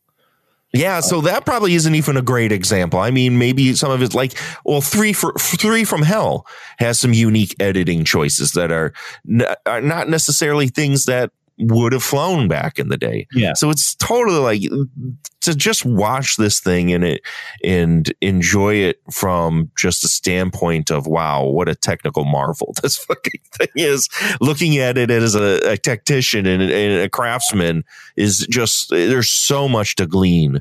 Yeah, 0.74 1.00
so 1.00 1.22
that 1.22 1.46
probably 1.46 1.74
isn't 1.74 1.94
even 1.94 2.18
a 2.18 2.22
great 2.22 2.52
example. 2.52 3.00
I 3.00 3.10
mean, 3.10 3.38
maybe 3.38 3.74
some 3.74 3.90
of 3.90 4.02
it's 4.02 4.14
like, 4.14 4.34
well, 4.66 4.82
three 4.82 5.14
for 5.14 5.32
three 5.38 5.84
from 5.84 6.02
hell 6.02 6.46
has 6.78 6.98
some 7.00 7.14
unique 7.14 7.56
editing 7.58 8.04
choices 8.04 8.52
that 8.52 8.70
are, 8.70 8.92
n- 9.28 9.46
are 9.64 9.80
not 9.80 10.10
necessarily 10.10 10.68
things 10.68 11.06
that 11.06 11.30
would 11.58 11.92
have 11.92 12.02
flown 12.02 12.48
back 12.48 12.78
in 12.78 12.88
the 12.88 12.96
day. 12.96 13.26
Yeah. 13.32 13.54
So 13.54 13.70
it's 13.70 13.94
totally 13.94 14.38
like 14.38 14.62
to 15.40 15.54
just 15.54 15.84
watch 15.84 16.36
this 16.36 16.60
thing 16.60 16.92
and 16.92 17.04
it 17.04 17.22
and 17.64 18.12
enjoy 18.20 18.74
it 18.74 19.00
from 19.10 19.70
just 19.76 20.04
a 20.04 20.08
standpoint 20.08 20.90
of 20.90 21.06
wow, 21.06 21.44
what 21.44 21.68
a 21.68 21.74
technical 21.74 22.24
marvel 22.24 22.74
this 22.82 22.96
fucking 22.96 23.40
thing 23.54 23.68
is. 23.74 24.08
Looking 24.40 24.78
at 24.78 24.98
it 24.98 25.10
as 25.10 25.34
a, 25.34 25.72
a 25.72 25.76
tactician 25.76 26.46
and, 26.46 26.62
and 26.62 27.02
a 27.02 27.08
craftsman 27.08 27.84
is 28.16 28.46
just 28.50 28.90
there's 28.90 29.32
so 29.32 29.68
much 29.68 29.96
to 29.96 30.06
glean 30.06 30.60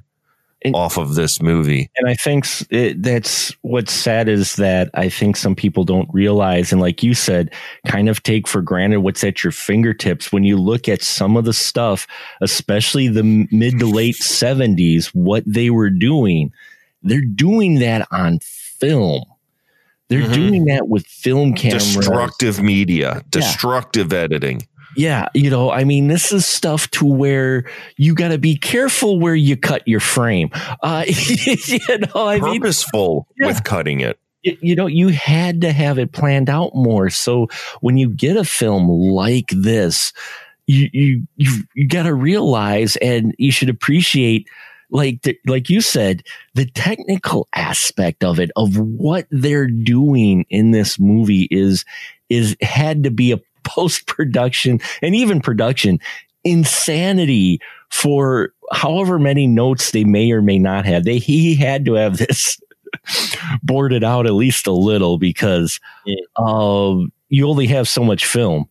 And- 0.67 0.75
off 0.75 0.97
of 0.97 1.15
this 1.15 1.41
movie. 1.41 1.89
And 1.97 2.07
I 2.09 2.13
think 2.15 2.45
it, 2.69 3.01
that's 3.01 3.51
what's 3.61 3.91
sad 3.93 4.29
is 4.29 4.55
that 4.57 4.89
I 4.93 5.09
think 5.09 5.35
some 5.37 5.55
people 5.55 5.83
don't 5.83 6.09
realize, 6.13 6.71
and 6.71 6.79
like 6.81 7.01
you 7.03 7.13
said, 7.13 7.51
kind 7.87 8.09
of 8.09 8.21
take 8.23 8.47
for 8.47 8.61
granted 8.61 8.99
what's 9.01 9.23
at 9.23 9.43
your 9.43 9.51
fingertips 9.51 10.31
when 10.31 10.43
you 10.43 10.57
look 10.57 10.87
at 10.87 11.01
some 11.01 11.35
of 11.37 11.45
the 11.45 11.53
stuff, 11.53 12.07
especially 12.41 13.07
the 13.07 13.47
mid 13.51 13.79
to 13.79 13.85
late 13.87 14.15
70s, 14.15 15.07
what 15.07 15.43
they 15.47 15.69
were 15.69 15.89
doing. 15.89 16.51
They're 17.03 17.21
doing 17.21 17.79
that 17.79 18.07
on 18.11 18.39
film. 18.41 19.23
They're 20.09 20.21
Mhm. 20.21 20.33
doing 20.33 20.65
that 20.65 20.87
with 20.87 21.05
film 21.05 21.53
cameras. 21.53 21.95
Destructive 21.95 22.61
media, 22.61 23.23
destructive 23.29 24.13
editing. 24.13 24.61
Yeah, 24.97 25.29
you 25.35 25.49
know, 25.49 25.69
I 25.71 25.83
mean, 25.83 26.07
this 26.07 26.31
is 26.31 26.45
stuff 26.45 26.89
to 26.91 27.05
where 27.05 27.69
you 27.97 28.15
got 28.15 28.29
to 28.29 28.37
be 28.39 28.57
careful 28.57 29.19
where 29.19 29.35
you 29.35 29.55
cut 29.55 29.87
your 29.87 29.99
frame. 29.99 30.49
Uh, 30.81 31.05
you 31.07 31.79
know, 31.99 32.27
I 32.27 32.39
mean, 32.39 32.59
Purposeful 32.61 33.27
Yeah. 33.37 33.47
with 33.47 33.63
cutting 33.63 33.99
it. 34.01 34.19
you, 34.41 34.57
you 34.61 34.75
know, 34.75 34.87
you 34.87 35.09
had 35.09 35.61
to 35.61 35.71
have 35.71 35.99
it 35.99 36.11
planned 36.13 36.49
out 36.49 36.73
more. 36.73 37.09
So 37.11 37.47
when 37.81 37.97
you 37.97 38.09
get 38.09 38.37
a 38.37 38.43
film 38.43 38.89
like 38.89 39.49
this, 39.51 40.13
you 40.65 40.89
you 40.91 41.27
you, 41.37 41.51
you 41.75 41.87
got 41.87 42.03
to 42.03 42.13
realize 42.13 42.95
and 42.97 43.33
you 43.37 43.51
should 43.51 43.69
appreciate. 43.69 44.47
Like, 44.89 45.23
the, 45.23 45.37
like 45.45 45.69
you 45.69 45.81
said, 45.81 46.23
the 46.53 46.65
technical 46.65 47.49
aspect 47.53 48.23
of 48.23 48.39
it, 48.39 48.51
of 48.55 48.77
what 48.77 49.27
they're 49.31 49.67
doing 49.67 50.45
in 50.49 50.71
this 50.71 50.97
movie 50.97 51.45
is, 51.51 51.83
is 52.29 52.55
had 52.61 53.03
to 53.03 53.11
be 53.11 53.33
a 53.33 53.39
post 53.67 54.07
production 54.07 54.79
and 55.01 55.13
even 55.13 55.41
production 55.41 55.99
insanity 56.43 57.59
for 57.89 58.53
however 58.71 59.19
many 59.19 59.47
notes 59.47 59.91
they 59.91 60.03
may 60.03 60.31
or 60.31 60.41
may 60.41 60.57
not 60.57 60.85
have. 60.85 61.03
They, 61.03 61.17
he 61.19 61.55
had 61.55 61.85
to 61.85 61.93
have 61.93 62.17
this 62.17 62.59
boarded 63.63 64.03
out 64.03 64.25
at 64.25 64.33
least 64.33 64.67
a 64.67 64.71
little 64.71 65.17
because 65.17 65.79
um, 66.37 67.11
you 67.29 67.47
only 67.47 67.67
have 67.67 67.87
so 67.87 68.03
much 68.03 68.25
film 68.25 68.69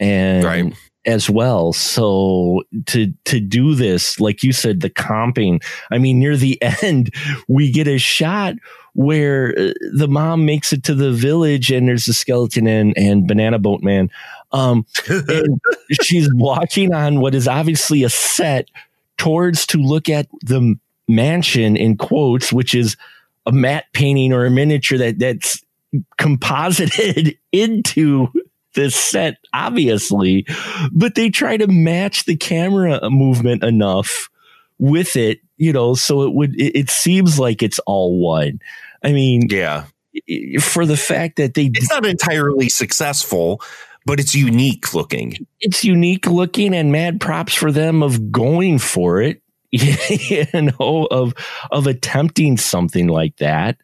and 0.00 0.44
Right. 0.44 0.74
as 1.06 1.28
well. 1.30 1.72
So 1.72 2.62
to 2.86 3.12
to 3.24 3.40
do 3.40 3.74
this, 3.74 4.20
like 4.20 4.42
you 4.42 4.52
said, 4.52 4.80
the 4.80 4.90
comping. 4.90 5.62
I 5.90 5.98
mean, 5.98 6.18
near 6.18 6.36
the 6.36 6.60
end, 6.82 7.14
we 7.48 7.70
get 7.70 7.88
a 7.88 7.98
shot 7.98 8.54
where 8.94 9.54
uh, 9.58 9.72
the 9.92 10.08
mom 10.08 10.46
makes 10.46 10.72
it 10.72 10.84
to 10.84 10.94
the 10.94 11.12
village, 11.12 11.70
and 11.70 11.88
there's 11.88 12.08
a 12.08 12.14
skeleton 12.14 12.66
and 12.66 12.94
and 12.96 13.28
banana 13.28 13.58
boat 13.58 13.82
man. 13.82 14.10
Um, 14.52 14.86
and 15.08 15.60
she's 16.02 16.28
walking 16.32 16.94
on 16.94 17.20
what 17.20 17.34
is 17.34 17.48
obviously 17.48 18.04
a 18.04 18.08
set 18.08 18.68
towards 19.18 19.66
to 19.66 19.78
look 19.78 20.08
at 20.08 20.28
the 20.42 20.76
mansion 21.08 21.76
in 21.76 21.96
quotes, 21.96 22.52
which 22.52 22.74
is 22.74 22.96
a 23.46 23.52
matte 23.52 23.86
painting 23.92 24.32
or 24.32 24.46
a 24.46 24.50
miniature 24.50 24.98
that 24.98 25.18
that's 25.18 25.62
composited 26.18 27.36
into 27.52 28.28
this 28.74 28.96
set, 28.96 29.38
obviously, 29.52 30.46
but 30.92 31.14
they 31.14 31.30
try 31.30 31.56
to 31.56 31.66
match 31.66 32.24
the 32.24 32.36
camera 32.36 33.08
movement 33.08 33.62
enough 33.62 34.28
with 34.78 35.14
it, 35.14 35.38
you 35.56 35.72
know, 35.72 35.94
so 35.94 36.22
it 36.22 36.34
would, 36.34 36.60
it, 36.60 36.76
it 36.76 36.90
seems 36.90 37.38
like 37.38 37.62
it's 37.62 37.78
all 37.80 38.18
one. 38.18 38.58
I 39.04 39.12
mean, 39.12 39.42
Yeah. 39.50 39.84
for 40.60 40.86
the 40.86 40.96
fact 40.96 41.36
that 41.36 41.54
they, 41.54 41.66
It's 41.74 41.90
not 41.90 42.06
entirely 42.06 42.68
successful, 42.68 43.60
but 44.06 44.18
it's 44.20 44.34
unique 44.34 44.94
looking. 44.94 45.46
it's 45.60 45.84
unique 45.84 46.26
looking 46.26 46.74
and 46.74 46.90
mad 46.92 47.20
props 47.20 47.54
for 47.54 47.70
them 47.72 48.02
of 48.02 48.32
going 48.32 48.78
for 48.78 49.20
it, 49.20 49.42
you 49.70 50.46
know, 50.52 51.06
of, 51.10 51.34
of 51.70 51.86
attempting 51.86 52.56
something 52.56 53.08
like 53.08 53.36
that. 53.36 53.76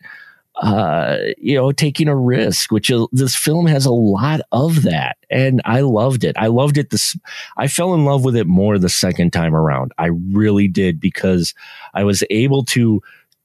Uh, 0.57 1.17
you 1.39 1.55
know, 1.57 1.73
taking 1.73 2.07
a 2.07 2.15
risk, 2.15 2.71
which 2.71 2.91
is, 2.91 3.07
this 3.13 3.35
film 3.35 3.65
has 3.65 3.87
a 3.87 3.91
lot 3.93 4.43
of 4.53 4.83
that. 4.83 5.17
And 5.31 5.63
I 5.65 5.81
loved 5.81 6.23
it. 6.23 6.37
I 6.39 6.49
loved 6.49 6.77
it. 6.77 6.91
This, 6.91 7.17
I 7.57 7.67
fell 7.67 7.95
in 7.95 8.05
love 8.05 8.25
with 8.27 8.37
it 8.37 8.47
more 8.47 8.79
the 8.79 8.91
second 8.91 9.33
time 9.33 9.55
around. 9.55 9.93
I 9.97 10.07
really 10.09 10.69
did 10.69 11.01
because 11.01 11.55
I 11.95 12.05
was 12.05 12.23
able 12.29 12.65
to 12.67 13.01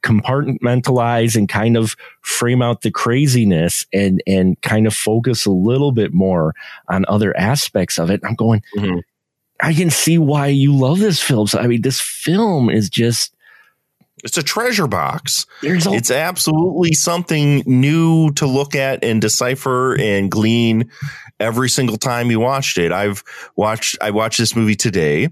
compartmentalize 0.06 1.36
and 1.36 1.50
kind 1.50 1.76
of 1.76 1.96
frame 2.22 2.62
out 2.62 2.82
the 2.82 2.92
craziness 2.92 3.86
and, 3.92 4.22
and 4.28 4.62
kind 4.62 4.88
of 4.88 4.94
focus 4.94 5.46
a 5.46 5.52
little 5.52 5.92
bit 5.92 6.14
more 6.14 6.54
on 6.88 7.06
other 7.08 7.36
aspects 7.38 7.98
of 7.98 8.10
it. 8.10 8.22
I'm 8.24 8.36
going, 8.36 8.62
Mhm. 8.78 9.02
I 9.62 9.74
can 9.74 9.90
see 9.90 10.18
why 10.18 10.48
you 10.48 10.76
love 10.76 11.00
this 11.00 11.22
film. 11.22 11.48
So, 11.48 11.60
I 11.60 11.68
mean, 11.68 11.82
this 11.82 12.00
film 12.02 12.70
is 12.70 12.90
just, 12.90 13.34
It's 14.24 14.38
a 14.38 14.44
treasure 14.44 14.88
box. 14.88 15.46
a, 15.64 15.94
It's 15.94 16.12
absolutely 16.12 16.94
something 16.94 17.64
new 17.66 18.32
to 18.34 18.48
look 18.48 18.76
at 18.76 19.04
and 19.04 19.22
decipher 19.22 19.96
and 19.96 20.30
glean 20.32 20.90
every 21.40 21.70
single 21.70 21.98
time 21.98 22.32
you 22.32 22.40
watched 22.40 22.78
it. 22.78 22.92
I've 22.92 23.24
watched 23.56 23.98
I 24.02 24.12
watched 24.12 24.40
this 24.40 24.56
movie 24.56 24.76
today 24.76 25.30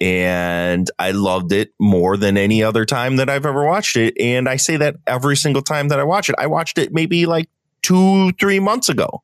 and 0.00 0.90
I 0.98 1.10
loved 1.10 1.52
it 1.52 1.72
more 1.78 2.16
than 2.16 2.36
any 2.36 2.62
other 2.62 2.84
time 2.84 3.16
that 3.16 3.28
I've 3.28 3.46
ever 3.46 3.64
watched 3.64 3.96
it. 3.96 4.14
And 4.18 4.48
I 4.48 4.56
say 4.56 4.76
that 4.78 4.96
every 5.06 5.36
single 5.36 5.62
time 5.62 5.88
that 5.88 6.00
I 6.00 6.04
watch 6.04 6.28
it. 6.28 6.34
I 6.38 6.46
watched 6.46 6.78
it 6.78 6.92
maybe 6.92 7.26
like 7.26 7.48
two, 7.82 8.32
three 8.32 8.60
months 8.60 8.88
ago. 8.88 9.22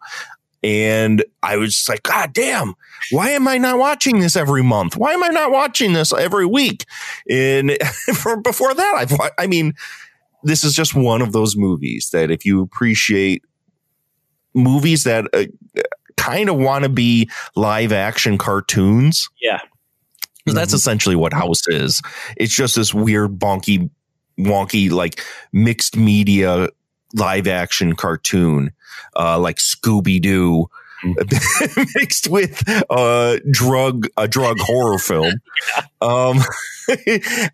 And 0.63 1.25
I 1.43 1.57
was 1.57 1.87
like, 1.89 2.03
God 2.03 2.33
damn, 2.33 2.75
why 3.11 3.31
am 3.31 3.47
I 3.47 3.57
not 3.59 3.79
watching 3.79 4.19
this 4.19 4.37
every 4.37 4.63
month? 4.63 4.97
Why 4.97 5.13
am 5.13 5.23
I 5.23 5.29
not 5.29 5.53
watching 5.53 5.93
this 5.93 6.13
every 6.13 6.47
week? 6.47 6.87
And 7.31 7.79
for 8.17 8.41
before 8.41 8.75
that, 8.75 8.95
I've, 8.97 9.31
I 9.39 9.47
mean, 9.47 9.75
this 10.43 10.65
is 10.65 10.75
just 10.75 10.95
one 10.95 11.23
of 11.23 11.33
those 11.33 11.57
movies 11.57 12.11
that 12.13 12.31
if 12.31 12.45
you 12.45 12.63
appreciate 12.63 13.45
movies 14.55 15.05
that 15.05 15.27
uh, 15.33 15.45
kind 16.17 16.49
of 16.49 16.57
want 16.57 16.83
to 16.85 16.89
be 16.89 17.31
live 17.55 17.93
action 17.93 18.39
cartoons, 18.39 19.29
Yeah. 19.41 19.61
'Cause 20.47 20.55
that's 20.55 20.73
essentially 20.73 21.17
what 21.17 21.33
House 21.35 21.67
is. 21.69 22.01
It's 22.37 22.55
just 22.55 22.77
this 22.77 22.95
weird, 22.95 23.39
bonky, 23.39 23.91
wonky, 24.39 24.91
like 24.91 25.23
mixed 25.53 25.97
media 25.97 26.69
live 27.15 27.47
action 27.47 27.95
cartoon, 27.97 28.73
uh, 29.17 29.39
like 29.39 29.57
Scooby 29.57 30.21
Doo. 30.23 30.67
mixed 31.95 32.29
with 32.29 32.63
uh 32.91 33.37
drug 33.51 34.07
a 34.17 34.27
drug 34.27 34.59
horror 34.61 34.99
film. 34.99 35.33
Um 36.01 36.41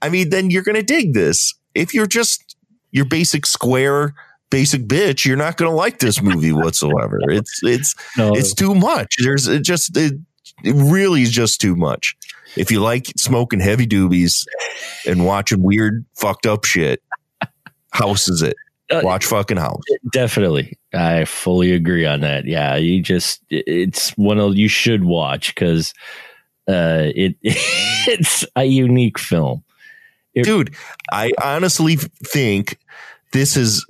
i 0.02 0.08
mean 0.10 0.30
then 0.30 0.50
you're 0.50 0.62
gonna 0.62 0.82
dig 0.82 1.12
this. 1.14 1.54
If 1.74 1.92
you're 1.94 2.06
just 2.06 2.56
your 2.92 3.04
basic 3.04 3.44
square 3.46 4.14
basic 4.50 4.82
bitch 4.86 5.24
you're 5.24 5.36
not 5.36 5.56
gonna 5.56 5.74
like 5.74 5.98
this 5.98 6.22
movie 6.22 6.52
whatsoever. 6.52 7.18
It's 7.28 7.60
it's 7.62 7.94
no, 8.16 8.32
it's 8.34 8.54
too 8.54 8.74
much. 8.74 9.16
There's 9.22 9.48
it 9.48 9.62
just 9.64 9.96
it, 9.96 10.14
it 10.62 10.74
really 10.76 11.22
is 11.22 11.30
just 11.30 11.60
too 11.60 11.74
much 11.76 12.16
if 12.56 12.70
you 12.70 12.80
like 12.80 13.06
smoking 13.16 13.60
heavy 13.60 13.86
doobies 13.86 14.44
and 15.06 15.24
watching 15.26 15.62
weird 15.62 16.04
fucked 16.14 16.46
up 16.46 16.64
shit 16.64 17.02
house 17.92 18.28
is 18.28 18.42
it 18.42 18.56
Uh, 18.90 19.00
watch 19.04 19.24
fucking 19.24 19.56
house 19.56 19.82
Definitely. 20.12 20.76
I 20.94 21.24
fully 21.24 21.72
agree 21.72 22.04
on 22.04 22.20
that. 22.20 22.44
Yeah. 22.44 22.76
You 22.76 23.00
just, 23.02 23.40
it's 23.48 24.10
one 24.18 24.38
of, 24.38 24.56
you 24.56 24.68
should 24.68 25.04
watch 25.04 25.54
because 25.54 25.94
uh, 26.68 27.08
it, 27.14 27.36
it's 27.42 28.44
a 28.56 28.64
unique 28.64 29.18
film. 29.18 29.64
It- 30.34 30.44
dude 30.44 30.74
i 31.12 31.30
honestly 31.42 31.96
think 31.96 32.78
this 33.32 33.54
is 33.54 33.84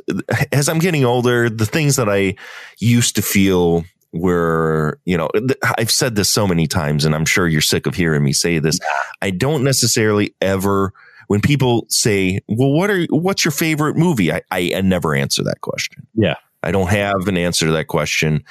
as 0.50 0.68
i'm 0.68 0.80
getting 0.80 1.04
older 1.04 1.48
the 1.48 1.66
things 1.66 1.94
that 1.94 2.08
i 2.08 2.34
used 2.80 3.14
to 3.14 3.22
feel 3.22 3.84
were 4.12 5.00
you 5.04 5.16
know 5.16 5.28
th- 5.34 5.58
i've 5.78 5.90
said 5.90 6.16
this 6.16 6.28
so 6.28 6.46
many 6.46 6.66
times 6.66 7.04
and 7.04 7.14
i'm 7.14 7.24
sure 7.24 7.48
you're 7.48 7.60
sick 7.62 7.86
of 7.86 7.94
hearing 7.94 8.22
me 8.22 8.32
say 8.32 8.58
this. 8.58 8.78
I 9.22 9.30
don't 9.30 9.64
necessarily 9.64 10.34
ever 10.40 10.92
when 11.28 11.40
people 11.40 11.86
say 11.88 12.40
well 12.48 12.72
what 12.72 12.90
are 12.90 13.04
what's 13.10 13.44
your 13.44 13.52
favorite 13.52 13.96
movie? 13.96 14.32
I 14.32 14.42
i, 14.50 14.72
I 14.76 14.80
never 14.82 15.14
answer 15.14 15.42
that 15.44 15.60
question. 15.62 16.06
Yeah. 16.14 16.34
i 16.62 16.70
don't 16.70 16.90
have 16.90 17.26
an 17.26 17.36
answer 17.36 17.66
to 17.66 17.72
that 17.72 17.86
question 17.86 18.44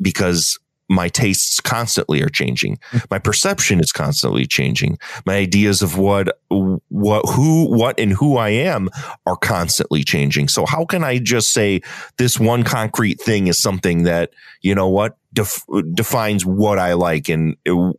because 0.00 0.58
my 0.88 1.08
tastes 1.08 1.60
constantly 1.60 2.22
are 2.22 2.28
changing 2.28 2.78
my 3.10 3.18
perception 3.18 3.80
is 3.80 3.92
constantly 3.92 4.46
changing 4.46 4.98
my 5.24 5.36
ideas 5.36 5.82
of 5.82 5.98
what 5.98 6.38
what 6.48 7.22
who 7.26 7.66
what 7.76 7.98
and 7.98 8.12
who 8.12 8.36
I 8.36 8.50
am 8.50 8.88
are 9.26 9.36
constantly 9.36 10.02
changing. 10.04 10.48
So 10.48 10.66
how 10.66 10.84
can 10.84 11.04
I 11.04 11.18
just 11.18 11.50
say 11.50 11.82
this 12.18 12.38
one 12.38 12.62
concrete 12.62 13.20
thing 13.20 13.46
is 13.46 13.60
something 13.60 14.04
that 14.04 14.30
you 14.60 14.74
know 14.74 14.88
what 14.88 15.16
def- 15.32 15.64
defines 15.94 16.44
what 16.44 16.78
I 16.78 16.94
like 16.94 17.28
and 17.28 17.56
uh, 17.68 17.92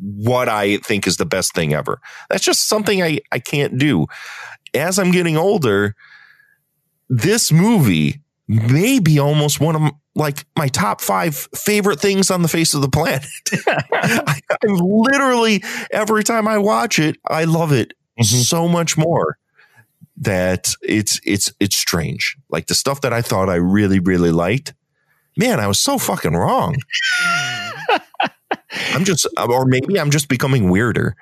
what 0.00 0.48
I 0.48 0.78
think 0.78 1.06
is 1.06 1.16
the 1.16 1.26
best 1.26 1.54
thing 1.54 1.74
ever? 1.74 2.00
That's 2.28 2.44
just 2.44 2.68
something 2.68 3.02
I 3.02 3.20
I 3.32 3.38
can't 3.38 3.78
do. 3.78 4.06
As 4.74 4.98
I'm 4.98 5.10
getting 5.10 5.36
older, 5.36 5.94
this 7.08 7.50
movie 7.50 8.20
may 8.46 8.98
be 8.98 9.18
almost 9.18 9.60
one 9.60 9.76
of 9.76 9.92
like 10.18 10.44
my 10.56 10.68
top 10.68 11.00
five 11.00 11.48
favorite 11.54 12.00
things 12.00 12.30
on 12.30 12.42
the 12.42 12.48
face 12.48 12.74
of 12.74 12.82
the 12.82 12.88
planet. 12.88 13.26
I, 13.66 14.40
I 14.50 14.66
literally 14.66 15.62
every 15.90 16.24
time 16.24 16.48
I 16.48 16.58
watch 16.58 16.98
it, 16.98 17.16
I 17.26 17.44
love 17.44 17.72
it 17.72 17.94
mm-hmm. 18.20 18.24
so 18.24 18.68
much 18.68 18.98
more 18.98 19.38
that 20.18 20.74
it's 20.82 21.20
it's 21.24 21.52
it's 21.60 21.76
strange. 21.76 22.36
Like 22.50 22.66
the 22.66 22.74
stuff 22.74 23.00
that 23.02 23.12
I 23.12 23.22
thought 23.22 23.48
I 23.48 23.54
really 23.54 24.00
really 24.00 24.32
liked, 24.32 24.74
man, 25.36 25.60
I 25.60 25.68
was 25.68 25.78
so 25.78 25.96
fucking 25.96 26.34
wrong. 26.34 26.74
I'm 28.92 29.04
just, 29.04 29.26
or 29.36 29.64
maybe 29.66 29.98
I'm 29.98 30.10
just 30.10 30.28
becoming 30.28 30.70
weirder. 30.70 31.16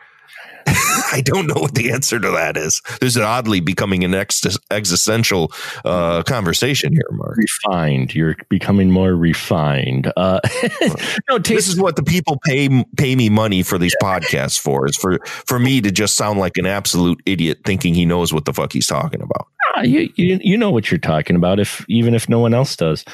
I 1.13 1.23
don't 1.25 1.47
know 1.47 1.61
what 1.61 1.75
the 1.75 1.93
answer 1.93 2.19
to 2.19 2.31
that 2.33 2.57
is. 2.57 2.83
There's 3.01 3.17
an 3.17 3.23
oddly 3.23 3.61
becoming 3.61 4.05
an 4.05 4.15
ex- 4.15 4.59
existential 4.71 5.53
uh, 5.85 6.23
conversation 6.25 6.93
here, 6.93 7.09
Mark. 7.13 7.37
Refined. 7.37 8.15
You're 8.15 8.37
becoming 8.49 8.91
more 8.91 9.15
refined. 9.15 10.13
Uh, 10.17 10.41
no, 11.29 11.39
This 11.39 11.69
is 11.69 11.79
what 11.79 11.97
the 11.97 12.03
people 12.03 12.39
pay 12.45 12.85
pay 12.97 13.15
me 13.15 13.29
money 13.29 13.63
for 13.63 13.79
these 13.79 13.95
podcasts 14.03 14.59
for. 14.59 14.87
Is 14.87 14.97
for 14.97 15.21
for 15.25 15.59
me 15.59 15.81
to 15.81 15.91
just 15.91 16.17
sound 16.17 16.39
like 16.39 16.57
an 16.57 16.67
absolute 16.67 17.21
idiot, 17.27 17.61
thinking 17.65 17.95
he 17.95 18.05
knows 18.05 18.33
what 18.33 18.45
the 18.45 18.53
fuck 18.53 18.73
he's 18.73 18.87
talking 18.87 19.23
about. 19.23 19.47
Ah, 19.77 19.83
you, 19.83 20.11
you, 20.17 20.39
you 20.43 20.57
know 20.57 20.71
what 20.71 20.91
you're 20.91 20.99
talking 20.99 21.37
about, 21.37 21.61
if 21.61 21.85
even 21.89 22.15
if 22.15 22.29
no 22.29 22.41
one 22.41 22.55
else 22.55 22.75
does. 22.77 23.05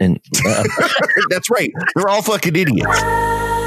And 0.00 0.20
uh, 0.46 0.64
That's 1.30 1.50
right. 1.50 1.70
They're 1.94 2.08
all 2.08 2.22
fucking 2.22 2.54
idiots. 2.54 3.57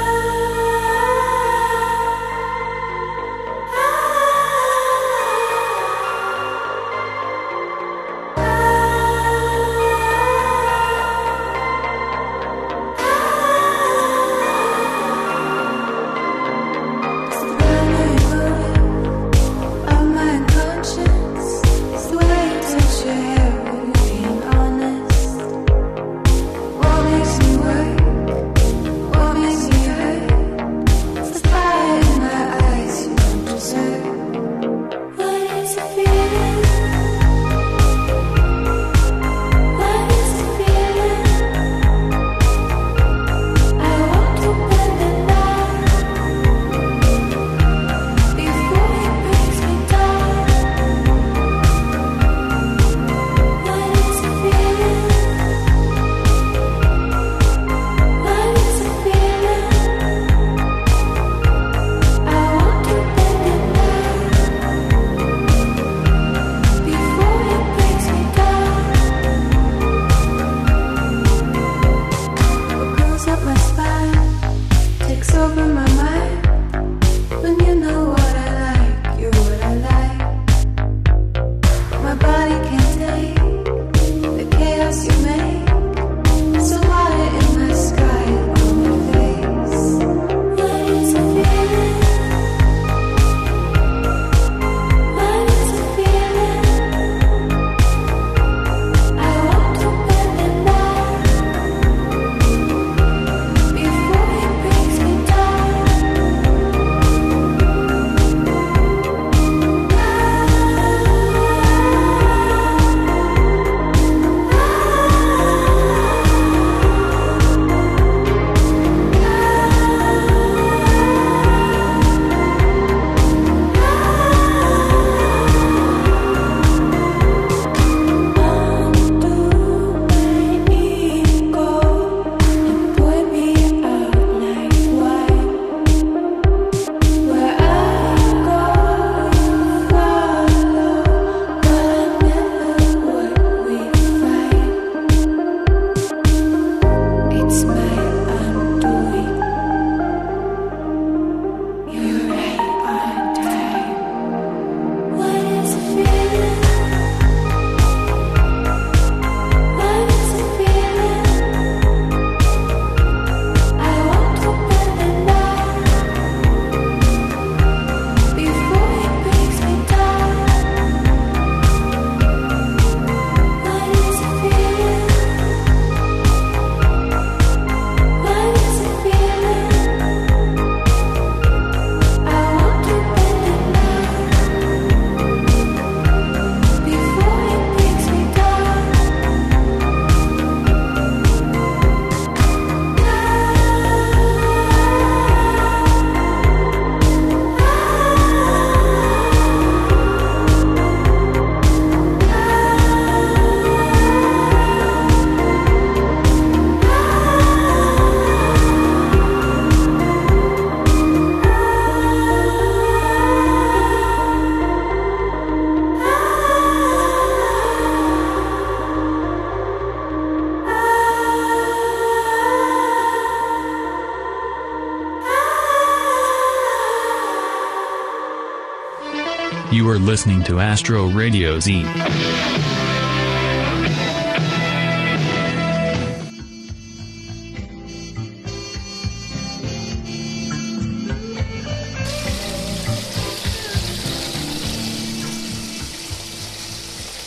Listening 230.24 230.44
to 230.44 230.60
Astro 230.60 231.08
Radio 231.08 231.58
Z. 231.58 231.82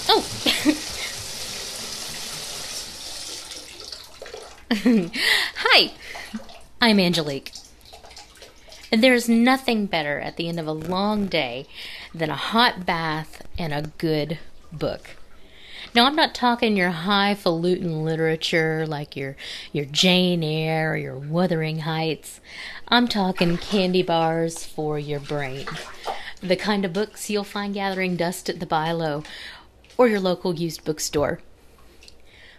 Oh! 0.07 0.25
Hi! 5.57 5.91
I'm 6.79 6.97
Angelique. 7.01 7.51
And 8.89 9.03
there's 9.03 9.27
nothing 9.27 9.85
better 9.85 10.21
at 10.21 10.37
the 10.37 10.47
end 10.47 10.61
of 10.61 10.67
a 10.67 10.71
long 10.71 11.27
day 11.27 11.67
than 12.17 12.29
a 12.29 12.35
hot 12.35 12.85
bath 12.85 13.45
and 13.57 13.73
a 13.73 13.91
good 13.97 14.39
book. 14.71 15.17
Now, 15.93 16.05
I'm 16.05 16.15
not 16.15 16.35
talking 16.35 16.75
your 16.75 16.91
highfalutin 16.91 18.03
literature 18.03 18.85
like 18.87 19.15
your, 19.15 19.35
your 19.71 19.85
Jane 19.85 20.43
Eyre 20.43 20.93
or 20.93 20.97
your 20.97 21.17
Wuthering 21.17 21.79
Heights. 21.79 22.41
I'm 22.87 23.07
talking 23.07 23.57
candy 23.57 24.01
bars 24.03 24.65
for 24.65 24.99
your 24.99 25.19
brain. 25.19 25.67
The 26.41 26.55
kind 26.55 26.83
of 26.85 26.93
books 26.93 27.29
you'll 27.29 27.43
find 27.43 27.73
gathering 27.73 28.15
dust 28.15 28.49
at 28.49 28.59
the 28.59 28.65
Bi-Lo 28.65 29.23
or 29.97 30.07
your 30.07 30.19
local 30.19 30.55
used 30.55 30.83
bookstore. 30.83 31.39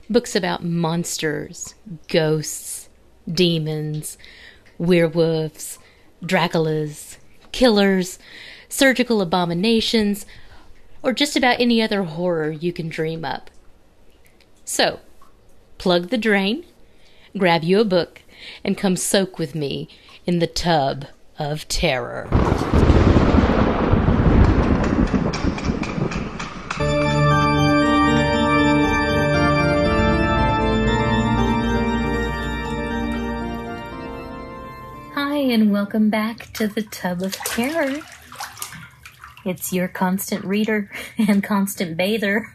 Books 0.08 0.36
about 0.36 0.64
monsters, 0.64 1.74
ghosts, 2.08 2.88
demons, 3.30 4.16
werewolves, 4.78 5.78
Draculas, 6.22 7.18
killers, 7.52 8.18
surgical 8.76 9.22
abominations, 9.22 10.26
or 11.02 11.14
just 11.14 11.34
about 11.34 11.58
any 11.58 11.80
other 11.80 12.02
horror 12.02 12.50
you 12.50 12.74
can 12.74 12.90
dream 12.90 13.24
up. 13.24 13.50
So, 14.66 15.00
plug 15.78 16.10
the 16.10 16.18
drain, 16.18 16.62
grab 17.38 17.64
you 17.64 17.80
a 17.80 17.86
book, 17.86 18.20
and 18.62 18.76
come 18.76 18.96
soak 18.96 19.38
with 19.38 19.54
me 19.54 19.88
in 20.26 20.40
the 20.40 20.46
tub 20.46 21.06
of 21.38 21.66
terror. 21.68 22.28
Hi, 35.14 35.38
and 35.38 35.72
welcome 35.72 36.10
back 36.10 36.52
to 36.52 36.68
the 36.68 36.82
Tub 36.82 37.22
of 37.22 37.32
Terror. 37.36 38.02
It's 39.46 39.72
your 39.72 39.86
constant 39.86 40.44
reader 40.44 40.90
and 41.18 41.42
constant 41.42 41.96
bather, 41.96 42.52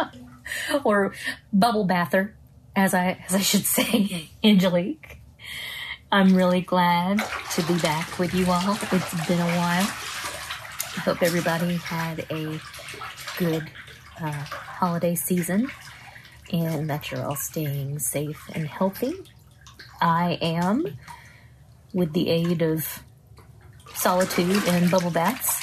or 0.84 1.12
bubble 1.52 1.84
bather, 1.84 2.36
as 2.76 2.94
I 2.94 3.22
as 3.26 3.34
I 3.34 3.40
should 3.40 3.64
say, 3.66 4.30
Angelique. 4.44 5.18
I'm 6.12 6.34
really 6.34 6.60
glad 6.60 7.22
to 7.52 7.62
be 7.62 7.78
back 7.78 8.18
with 8.18 8.34
you 8.34 8.46
all. 8.46 8.76
It's 8.90 9.26
been 9.28 9.40
a 9.40 9.56
while. 9.56 9.86
I 9.86 11.00
hope 11.04 11.22
everybody 11.22 11.76
had 11.76 12.26
a 12.30 12.60
good 13.36 13.70
uh, 14.20 14.32
holiday 14.32 15.14
season 15.14 15.70
and 16.52 16.90
that 16.90 17.10
you're 17.10 17.24
all 17.24 17.36
staying 17.36 18.00
safe 18.00 18.42
and 18.54 18.66
healthy. 18.66 19.14
I 20.00 20.38
am 20.42 20.98
with 21.92 22.12
the 22.12 22.28
aid 22.28 22.60
of 22.62 23.04
solitude 24.00 24.66
and 24.66 24.90
bubble 24.90 25.10
baths. 25.10 25.62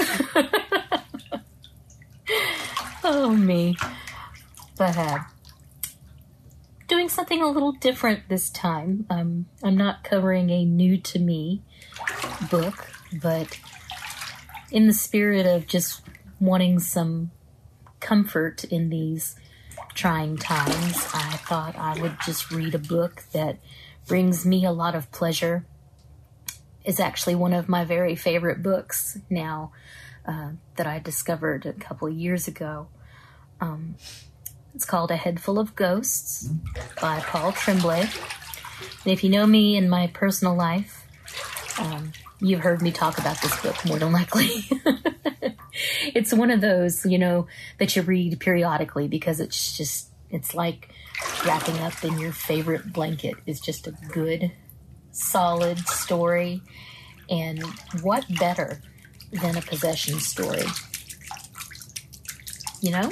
oh, 3.03 3.31
me. 3.31 3.75
But, 4.77 4.95
uh, 4.95 5.19
doing 6.87 7.09
something 7.09 7.41
a 7.41 7.49
little 7.49 7.71
different 7.71 8.29
this 8.29 8.51
time. 8.51 9.07
Um, 9.09 9.47
I'm 9.63 9.75
not 9.75 10.03
covering 10.03 10.51
a 10.51 10.63
new 10.65 10.97
to 10.99 11.19
me 11.19 11.63
book, 12.51 12.87
but 13.21 13.59
in 14.71 14.85
the 14.85 14.93
spirit 14.93 15.47
of 15.47 15.65
just 15.65 16.01
wanting 16.39 16.79
some 16.79 17.31
comfort 17.99 18.63
in 18.65 18.89
these 18.89 19.35
trying 19.95 20.37
times, 20.37 20.95
I 21.13 21.39
thought 21.47 21.75
I 21.75 21.99
would 21.99 22.17
just 22.23 22.51
read 22.51 22.75
a 22.75 22.79
book 22.79 23.23
that 23.33 23.57
brings 24.07 24.45
me 24.45 24.63
a 24.63 24.71
lot 24.71 24.93
of 24.93 25.11
pleasure 25.11 25.65
is 26.87 27.01
actually 27.01 27.35
one 27.35 27.53
of 27.53 27.67
my 27.67 27.83
very 27.83 28.15
favorite 28.15 28.63
books 28.63 29.19
now 29.29 29.73
uh, 30.25 30.51
that 30.77 30.87
I 30.87 30.99
discovered 30.99 31.65
a 31.65 31.73
couple 31.73 32.09
years 32.09 32.47
ago. 32.47 32.87
Um, 33.59 33.95
it's 34.73 34.85
called 34.85 35.11
A 35.11 35.17
Head 35.17 35.41
Full 35.41 35.59
of 35.59 35.75
Ghosts 35.75 36.49
by 37.01 37.19
Paul 37.19 37.51
Tremblay. 37.51 38.01
And 38.01 39.13
if 39.13 39.23
you 39.23 39.29
know 39.29 39.45
me 39.45 39.75
in 39.75 39.89
my 39.89 40.07
personal 40.07 40.55
life, 40.55 41.05
um, 41.77 42.13
you've 42.39 42.61
heard 42.61 42.81
me 42.81 42.91
talk 42.91 43.17
about 43.17 43.41
this 43.41 43.61
book 43.61 43.83
more 43.85 43.99
than 43.99 44.13
likely. 44.13 44.47
it's 46.15 46.33
one 46.33 46.51
of 46.51 46.61
those, 46.61 47.05
you 47.05 47.17
know, 47.17 47.47
that 47.79 47.95
you 47.97 48.01
read 48.01 48.39
periodically 48.39 49.09
because 49.09 49.41
it's 49.41 49.75
just, 49.75 50.07
it's 50.29 50.55
like 50.55 50.89
wrapping 51.45 51.79
up 51.79 52.01
in 52.05 52.17
your 52.17 52.31
favorite 52.31 52.93
blanket. 52.93 53.35
It's 53.45 53.59
just 53.59 53.87
a 53.87 53.91
good 53.91 54.51
solid 55.17 55.79
story. 55.87 56.61
And 57.29 57.61
what 58.01 58.25
better 58.39 58.81
than 59.31 59.57
a 59.57 59.61
possession 59.61 60.19
story? 60.19 60.65
You 62.81 62.91
know? 62.91 63.11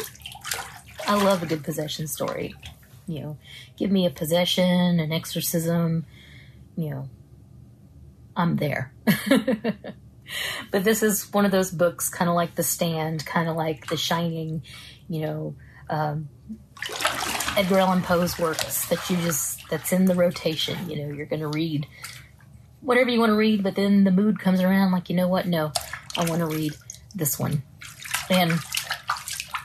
I 1.07 1.21
love 1.23 1.43
a 1.43 1.45
good 1.45 1.63
possession 1.63 2.07
story. 2.07 2.55
You 3.07 3.21
know, 3.21 3.37
give 3.77 3.91
me 3.91 4.05
a 4.05 4.09
possession, 4.09 4.99
an 4.99 5.11
exorcism, 5.11 6.05
you 6.75 6.89
know, 6.89 7.09
I'm 8.35 8.55
there. 8.55 8.91
but 10.71 10.83
this 10.83 11.03
is 11.03 11.31
one 11.31 11.45
of 11.45 11.51
those 11.51 11.69
books, 11.69 12.09
kind 12.09 12.29
of 12.29 12.35
like 12.35 12.55
The 12.55 12.63
Stand, 12.63 13.25
kind 13.25 13.47
of 13.47 13.55
like 13.55 13.87
The 13.87 13.97
Shining, 13.97 14.63
you 15.07 15.21
know, 15.21 15.55
um, 15.89 16.29
Edgar 17.57 17.79
Allan 17.79 18.01
Poe's 18.01 18.37
works 18.37 18.87
that 18.89 19.09
you 19.09 19.17
just 19.17 19.67
that's 19.69 19.91
in 19.91 20.05
the 20.05 20.15
rotation. 20.15 20.89
You 20.89 20.97
know, 20.97 21.13
you're 21.13 21.25
going 21.25 21.41
to 21.41 21.47
read 21.47 21.87
whatever 22.81 23.09
you 23.09 23.19
want 23.19 23.31
to 23.31 23.35
read, 23.35 23.63
but 23.63 23.75
then 23.75 24.03
the 24.03 24.11
mood 24.11 24.39
comes 24.39 24.61
around 24.61 24.91
like, 24.91 25.09
you 25.09 25.15
know 25.15 25.27
what? 25.27 25.47
No, 25.47 25.71
I 26.17 26.25
want 26.25 26.39
to 26.39 26.45
read 26.45 26.73
this 27.15 27.39
one. 27.39 27.63
And 28.29 28.53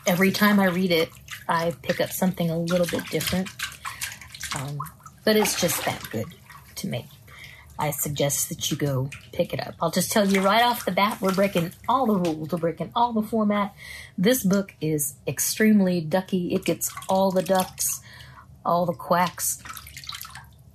every 0.06 0.30
time 0.30 0.60
I 0.60 0.66
read 0.66 0.90
it, 0.90 1.10
I 1.48 1.74
pick 1.82 2.00
up 2.00 2.10
something 2.10 2.48
a 2.50 2.58
little 2.58 2.86
bit 2.86 3.08
different. 3.10 3.48
Um, 4.56 4.78
but 5.24 5.36
it's 5.36 5.60
just 5.60 5.84
that 5.84 6.02
good 6.10 6.26
to 6.76 6.88
me. 6.88 7.08
I 7.80 7.92
suggest 7.92 8.50
that 8.50 8.70
you 8.70 8.76
go 8.76 9.08
pick 9.32 9.54
it 9.54 9.66
up. 9.66 9.74
I'll 9.80 9.90
just 9.90 10.12
tell 10.12 10.28
you 10.28 10.42
right 10.42 10.62
off 10.62 10.84
the 10.84 10.92
bat, 10.92 11.18
we're 11.20 11.32
breaking 11.32 11.72
all 11.88 12.04
the 12.04 12.14
rules, 12.14 12.52
we're 12.52 12.58
breaking 12.58 12.92
all 12.94 13.14
the 13.14 13.22
format. 13.22 13.74
This 14.18 14.44
book 14.44 14.74
is 14.82 15.14
extremely 15.26 16.02
ducky. 16.02 16.52
It 16.54 16.66
gets 16.66 16.92
all 17.08 17.30
the 17.30 17.42
ducks, 17.42 18.02
all 18.66 18.84
the 18.84 18.92
quacks, 18.92 19.62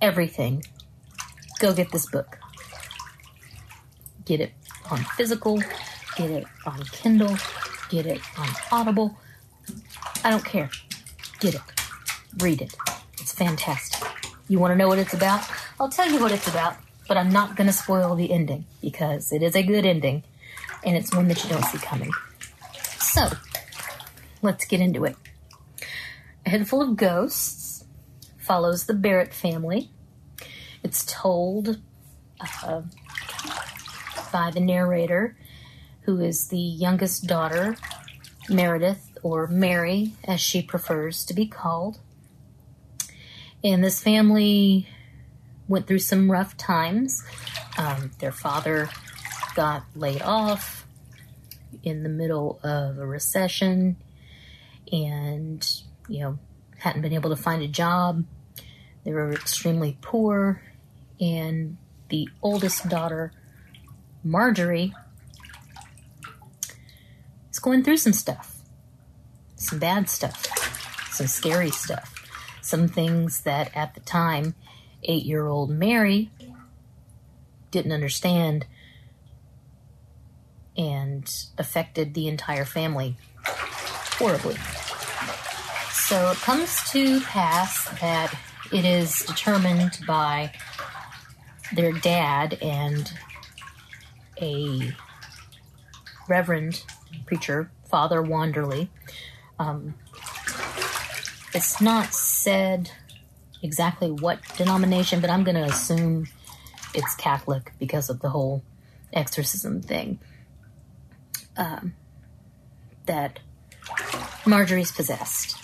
everything. 0.02 0.64
Go 1.60 1.72
get 1.72 1.92
this 1.92 2.10
book. 2.10 2.38
Get 4.24 4.40
it 4.40 4.52
on 4.90 4.98
physical, 5.16 5.62
get 6.16 6.30
it 6.30 6.44
on 6.66 6.82
Kindle, 6.86 7.36
get 7.88 8.06
it 8.06 8.20
on 8.36 8.48
Audible. 8.72 9.16
I 10.24 10.30
don't 10.30 10.44
care. 10.44 10.70
Get 11.38 11.54
it. 11.54 11.60
Read 12.38 12.62
it. 12.62 12.74
It's 13.20 13.32
fantastic. 13.32 14.08
You 14.48 14.58
want 14.58 14.72
to 14.72 14.76
know 14.76 14.88
what 14.88 14.98
it's 14.98 15.14
about? 15.14 15.48
I'll 15.78 15.88
tell 15.88 16.10
you 16.10 16.20
what 16.20 16.32
it's 16.32 16.48
about, 16.48 16.76
but 17.08 17.16
I'm 17.16 17.30
not 17.30 17.56
going 17.56 17.66
to 17.66 17.72
spoil 17.72 18.14
the 18.14 18.32
ending 18.32 18.64
because 18.80 19.32
it 19.32 19.42
is 19.42 19.54
a 19.54 19.62
good 19.62 19.86
ending 19.86 20.24
and 20.84 20.96
it's 20.96 21.14
one 21.14 21.28
that 21.28 21.42
you 21.42 21.50
don't 21.50 21.64
see 21.64 21.78
coming. 21.78 22.10
So, 22.98 23.28
let's 24.42 24.64
get 24.64 24.80
into 24.80 25.04
it. 25.04 25.16
A 26.44 26.50
Head 26.50 26.68
Full 26.68 26.82
of 26.82 26.96
Ghosts 26.96 27.84
follows 28.38 28.84
the 28.84 28.94
Barrett 28.94 29.34
family. 29.34 29.90
It's 30.82 31.04
told 31.04 31.80
uh, 32.40 32.82
by 34.32 34.50
the 34.50 34.60
narrator, 34.60 35.36
who 36.02 36.20
is 36.20 36.48
the 36.48 36.58
youngest 36.58 37.26
daughter, 37.26 37.76
Meredith, 38.48 39.18
or 39.22 39.48
Mary, 39.48 40.12
as 40.24 40.40
she 40.40 40.62
prefers 40.62 41.24
to 41.24 41.34
be 41.34 41.46
called. 41.46 41.98
And 43.64 43.82
this 43.82 44.00
family 44.00 44.88
went 45.68 45.86
through 45.86 45.98
some 45.98 46.30
rough 46.30 46.56
times. 46.56 47.24
Um, 47.78 48.10
their 48.18 48.32
father 48.32 48.88
got 49.54 49.84
laid 49.94 50.22
off 50.22 50.86
in 51.82 52.02
the 52.02 52.08
middle 52.08 52.60
of 52.62 52.98
a 52.98 53.06
recession 53.06 53.96
and, 54.92 55.68
you 56.08 56.20
know, 56.20 56.38
hadn't 56.78 57.02
been 57.02 57.12
able 57.12 57.30
to 57.30 57.36
find 57.36 57.62
a 57.62 57.68
job. 57.68 58.24
They 59.04 59.12
were 59.12 59.32
extremely 59.32 59.98
poor. 60.00 60.62
And 61.20 61.78
the 62.08 62.28
oldest 62.42 62.88
daughter, 62.88 63.32
Marjorie, 64.22 64.94
is 67.50 67.58
going 67.58 67.82
through 67.82 67.96
some 67.96 68.12
stuff, 68.12 68.56
some 69.56 69.78
bad 69.78 70.08
stuff, 70.08 70.46
some 71.12 71.26
scary 71.26 71.70
stuff, 71.70 72.14
some 72.60 72.88
things 72.88 73.42
that 73.42 73.74
at 73.74 73.94
the 73.94 74.00
time 74.00 74.54
eight 75.06 75.24
year 75.24 75.46
old 75.46 75.70
Mary 75.70 76.30
didn't 77.70 77.92
understand 77.92 78.66
and 80.76 81.46
affected 81.58 82.14
the 82.14 82.28
entire 82.28 82.64
family 82.64 83.16
horribly. 83.44 84.56
So 85.92 86.30
it 86.30 86.38
comes 86.38 86.88
to 86.90 87.20
pass 87.20 87.88
that 88.00 88.36
it 88.72 88.84
is 88.84 89.20
determined 89.20 89.98
by 90.06 90.52
their 91.74 91.92
dad 91.92 92.58
and 92.62 93.12
a 94.40 94.92
reverend 96.28 96.82
preacher, 97.26 97.70
Father 97.88 98.22
Wanderly. 98.22 98.88
Um, 99.58 99.94
it's 101.54 101.80
not 101.80 102.14
said 102.14 102.92
exactly 103.62 104.10
what 104.10 104.40
denomination, 104.56 105.20
but 105.20 105.30
I'm 105.30 105.44
going 105.44 105.56
to 105.56 105.64
assume 105.64 106.28
it's 106.94 107.14
Catholic 107.16 107.72
because 107.78 108.10
of 108.10 108.20
the 108.20 108.30
whole 108.30 108.62
exorcism 109.12 109.82
thing. 109.82 110.18
Um, 111.56 111.94
that 113.06 113.38
Marjorie's 114.44 114.92
possessed. 114.92 115.56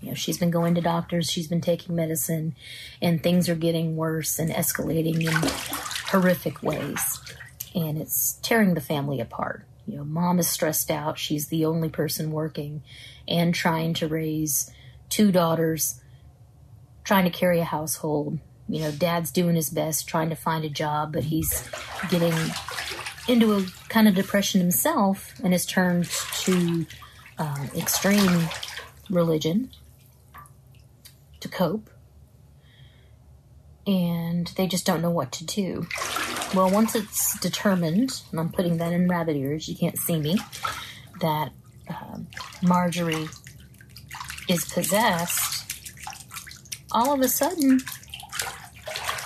You 0.00 0.08
know, 0.08 0.14
she's 0.14 0.38
been 0.38 0.50
going 0.50 0.74
to 0.74 0.80
doctors, 0.80 1.30
she's 1.30 1.46
been 1.46 1.60
taking 1.60 1.94
medicine, 1.94 2.56
and 3.00 3.22
things 3.22 3.48
are 3.48 3.54
getting 3.54 3.94
worse 3.94 4.38
and 4.38 4.50
escalating 4.50 5.20
in 5.20 5.50
horrific 6.10 6.62
ways. 6.62 7.20
And 7.74 7.96
it's 7.96 8.34
tearing 8.42 8.74
the 8.74 8.80
family 8.80 9.20
apart. 9.20 9.64
You 9.86 9.98
know, 9.98 10.04
mom 10.04 10.38
is 10.38 10.48
stressed 10.48 10.90
out. 10.90 11.18
She's 11.18 11.48
the 11.48 11.64
only 11.64 11.88
person 11.88 12.32
working 12.32 12.82
and 13.28 13.54
trying 13.54 13.94
to 13.94 14.08
raise 14.08 14.70
two 15.08 15.30
daughters, 15.30 16.00
trying 17.04 17.24
to 17.24 17.30
carry 17.30 17.60
a 17.60 17.64
household. 17.64 18.38
You 18.68 18.80
know, 18.80 18.92
dad's 18.92 19.30
doing 19.30 19.54
his 19.54 19.70
best 19.70 20.08
trying 20.08 20.30
to 20.30 20.36
find 20.36 20.64
a 20.64 20.70
job, 20.70 21.12
but 21.12 21.24
he's 21.24 21.68
getting 22.10 22.34
into 23.28 23.54
a 23.54 23.64
kind 23.88 24.08
of 24.08 24.14
depression 24.14 24.60
himself 24.60 25.34
and 25.42 25.52
has 25.52 25.66
turned 25.66 26.06
to 26.40 26.86
um, 27.38 27.70
extreme 27.76 28.48
religion 29.10 29.70
to 31.40 31.48
cope. 31.48 31.90
And 33.86 34.46
they 34.56 34.68
just 34.68 34.86
don't 34.86 35.02
know 35.02 35.10
what 35.10 35.32
to 35.32 35.44
do. 35.44 35.86
Well, 36.54 36.70
once 36.70 36.94
it's 36.94 37.38
determined, 37.40 38.22
and 38.30 38.38
I'm 38.38 38.52
putting 38.52 38.76
that 38.76 38.92
in 38.92 39.08
rabbit 39.08 39.36
ears, 39.36 39.68
you 39.68 39.76
can't 39.76 39.98
see 39.98 40.18
me, 40.18 40.38
that 41.20 41.50
um, 41.88 42.28
Marjorie 42.62 43.28
is 44.48 44.64
possessed, 44.66 45.61
all 46.92 47.12
of 47.12 47.20
a 47.20 47.28
sudden, 47.28 47.80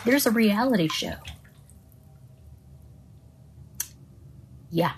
there's 0.05 0.27
a 0.27 0.31
reality 0.31 0.89
show. 0.89 1.15
Yeah. 4.71 4.93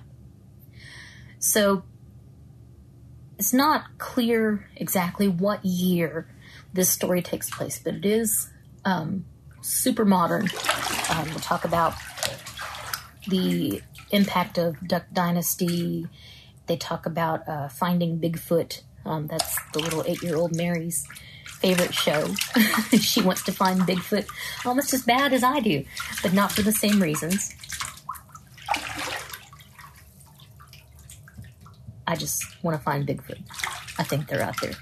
So 1.39 1.85
it's 3.39 3.53
not 3.53 3.99
clear 3.99 4.69
exactly 4.77 5.29
what 5.29 5.65
year 5.65 6.29
this 6.73 6.91
story 6.91 7.23
takes 7.23 7.51
place, 7.51 7.81
but 7.83 7.95
it 7.95 8.05
is 8.05 8.51
um, 8.85 9.25
super 9.63 10.05
modern. 10.05 10.49
Um, 11.11 11.25
we'll 11.31 11.41
talk 11.41 11.65
about 11.65 11.95
the 13.29 13.83
impact 14.11 14.59
of 14.59 14.87
Duck 14.87 15.05
Dynasty. 15.13 16.07
They 16.67 16.77
talk 16.77 17.07
about 17.07 17.49
uh, 17.49 17.69
finding 17.69 18.19
Bigfoot. 18.19 18.83
Um, 19.05 19.27
that's 19.27 19.57
the 19.73 19.79
little 19.79 20.05
eight 20.07 20.23
year 20.23 20.37
old 20.37 20.57
Mary's 20.57 21.07
favorite 21.59 21.95
show. 21.95 22.35
she 23.01 23.21
wants 23.21 23.43
to 23.45 23.53
find 23.53 23.81
Bigfoot 23.81 24.29
almost 24.65 24.95
as 24.95 25.03
bad 25.03 25.33
as 25.33 25.43
I 25.43 25.61
do, 25.61 25.85
but 26.23 26.33
not 26.33 26.53
for 26.53 26.63
the 26.63 26.73
same 26.73 27.03
reasons. 27.03 27.55
I 32.07 32.17
just 32.17 32.43
want 32.63 32.77
to 32.77 32.83
find 32.83 33.07
Bigfoot. 33.07 33.41
I 33.99 34.03
think 34.03 34.29
they're 34.29 34.43
out 34.43 34.61
there. 34.63 34.73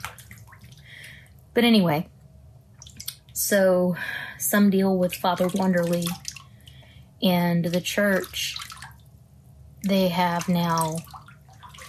But 1.54 1.64
anyway, 1.64 2.08
so 3.32 3.96
some 4.38 4.70
deal 4.70 4.96
with 4.96 5.14
Father 5.14 5.48
Wanderly 5.48 6.06
and 7.22 7.64
the 7.64 7.80
church. 7.80 8.56
They 9.82 10.08
have 10.08 10.48
now 10.48 10.98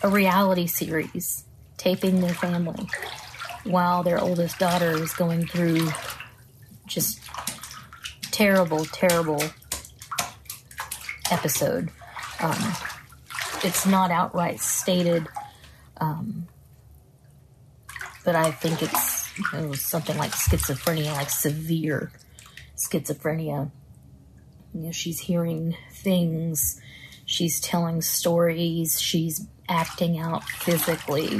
a 0.02 0.10
reality 0.10 0.68
series 0.68 1.46
taping 1.78 2.22
their 2.22 2.34
family 2.34 2.88
while 3.64 4.04
their 4.04 4.20
oldest 4.20 4.60
daughter 4.60 4.92
is 4.92 5.14
going 5.14 5.46
through 5.48 5.90
just 6.86 7.20
terrible, 8.32 8.86
terrible 8.86 9.42
episode. 11.32 11.90
Um, 12.40 12.74
it's 13.64 13.86
not 13.86 14.12
outright 14.12 14.60
stated, 14.60 15.28
um, 16.00 16.48
but 18.24 18.36
I 18.36 18.52
think 18.52 18.82
it's 18.84 19.18
something 19.82 20.18
like 20.18 20.32
schizophrenia, 20.32 21.14
like 21.14 21.30
severe 21.30 22.12
schizophrenia. 22.76 23.72
You 24.74 24.82
know, 24.82 24.92
she's 24.92 25.20
hearing 25.20 25.76
things, 25.92 26.80
she's 27.26 27.60
telling 27.60 28.02
stories, 28.02 29.02
she's 29.02 29.48
acting 29.68 30.20
out 30.20 30.44
physically. 30.44 31.40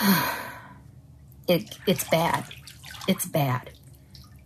it 1.48 1.78
it's 1.86 2.04
bad. 2.08 2.44
It's 3.08 3.26
bad. 3.26 3.70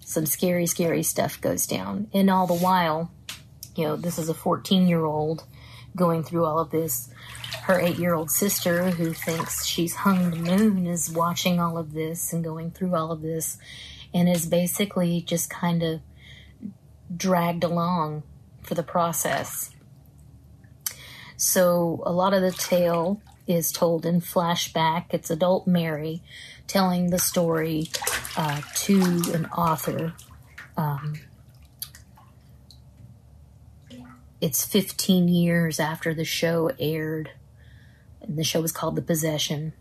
Some 0.00 0.26
scary, 0.26 0.66
scary 0.66 1.02
stuff 1.02 1.40
goes 1.40 1.66
down, 1.66 2.08
and 2.14 2.30
all 2.30 2.46
the 2.46 2.54
while, 2.54 3.10
you 3.74 3.84
know, 3.84 3.96
this 3.96 4.18
is 4.18 4.28
a 4.28 4.34
14 4.34 4.86
year 4.86 5.04
old 5.04 5.44
going 5.96 6.22
through 6.22 6.44
all 6.44 6.58
of 6.58 6.70
this. 6.70 7.10
Her 7.64 7.80
eight 7.80 7.98
year 7.98 8.14
old 8.14 8.30
sister, 8.30 8.90
who 8.90 9.12
thinks 9.12 9.66
she's 9.66 9.94
hung 9.94 10.30
the 10.30 10.36
moon, 10.36 10.86
is 10.86 11.10
watching 11.10 11.60
all 11.60 11.78
of 11.78 11.92
this 11.92 12.32
and 12.32 12.42
going 12.42 12.70
through 12.70 12.94
all 12.94 13.12
of 13.12 13.22
this 13.22 13.58
and 14.14 14.28
is 14.28 14.46
basically 14.46 15.22
just 15.22 15.48
kind 15.48 15.82
of 15.82 16.00
dragged 17.14 17.64
along 17.64 18.22
for 18.62 18.74
the 18.74 18.82
process. 18.82 19.70
So 21.36 22.02
a 22.04 22.12
lot 22.12 22.34
of 22.34 22.42
the 22.42 22.52
tale 22.52 23.20
is 23.46 23.72
told 23.72 24.06
in 24.06 24.20
flashback. 24.20 25.06
It's 25.10 25.30
adult 25.30 25.66
Mary 25.66 26.22
telling 26.72 27.10
the 27.10 27.18
story 27.18 27.90
uh, 28.36 28.62
to 28.74 28.98
an 29.34 29.44
author. 29.56 30.14
Um, 30.74 31.20
it's 34.40 34.64
15 34.64 35.28
years 35.28 35.78
after 35.78 36.14
the 36.14 36.24
show 36.24 36.70
aired. 36.78 37.30
And 38.22 38.38
the 38.38 38.44
show 38.44 38.62
was 38.62 38.72
called 38.72 38.96
The 38.96 39.02
Possession. 39.02 39.74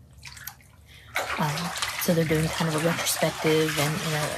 Um, 1.38 1.56
so 2.02 2.12
they're 2.12 2.26
doing 2.26 2.46
kind 2.48 2.68
of 2.68 2.84
a 2.84 2.86
retrospective 2.86 3.78
and 3.78 3.98
you 4.04 4.10
know, 4.10 4.28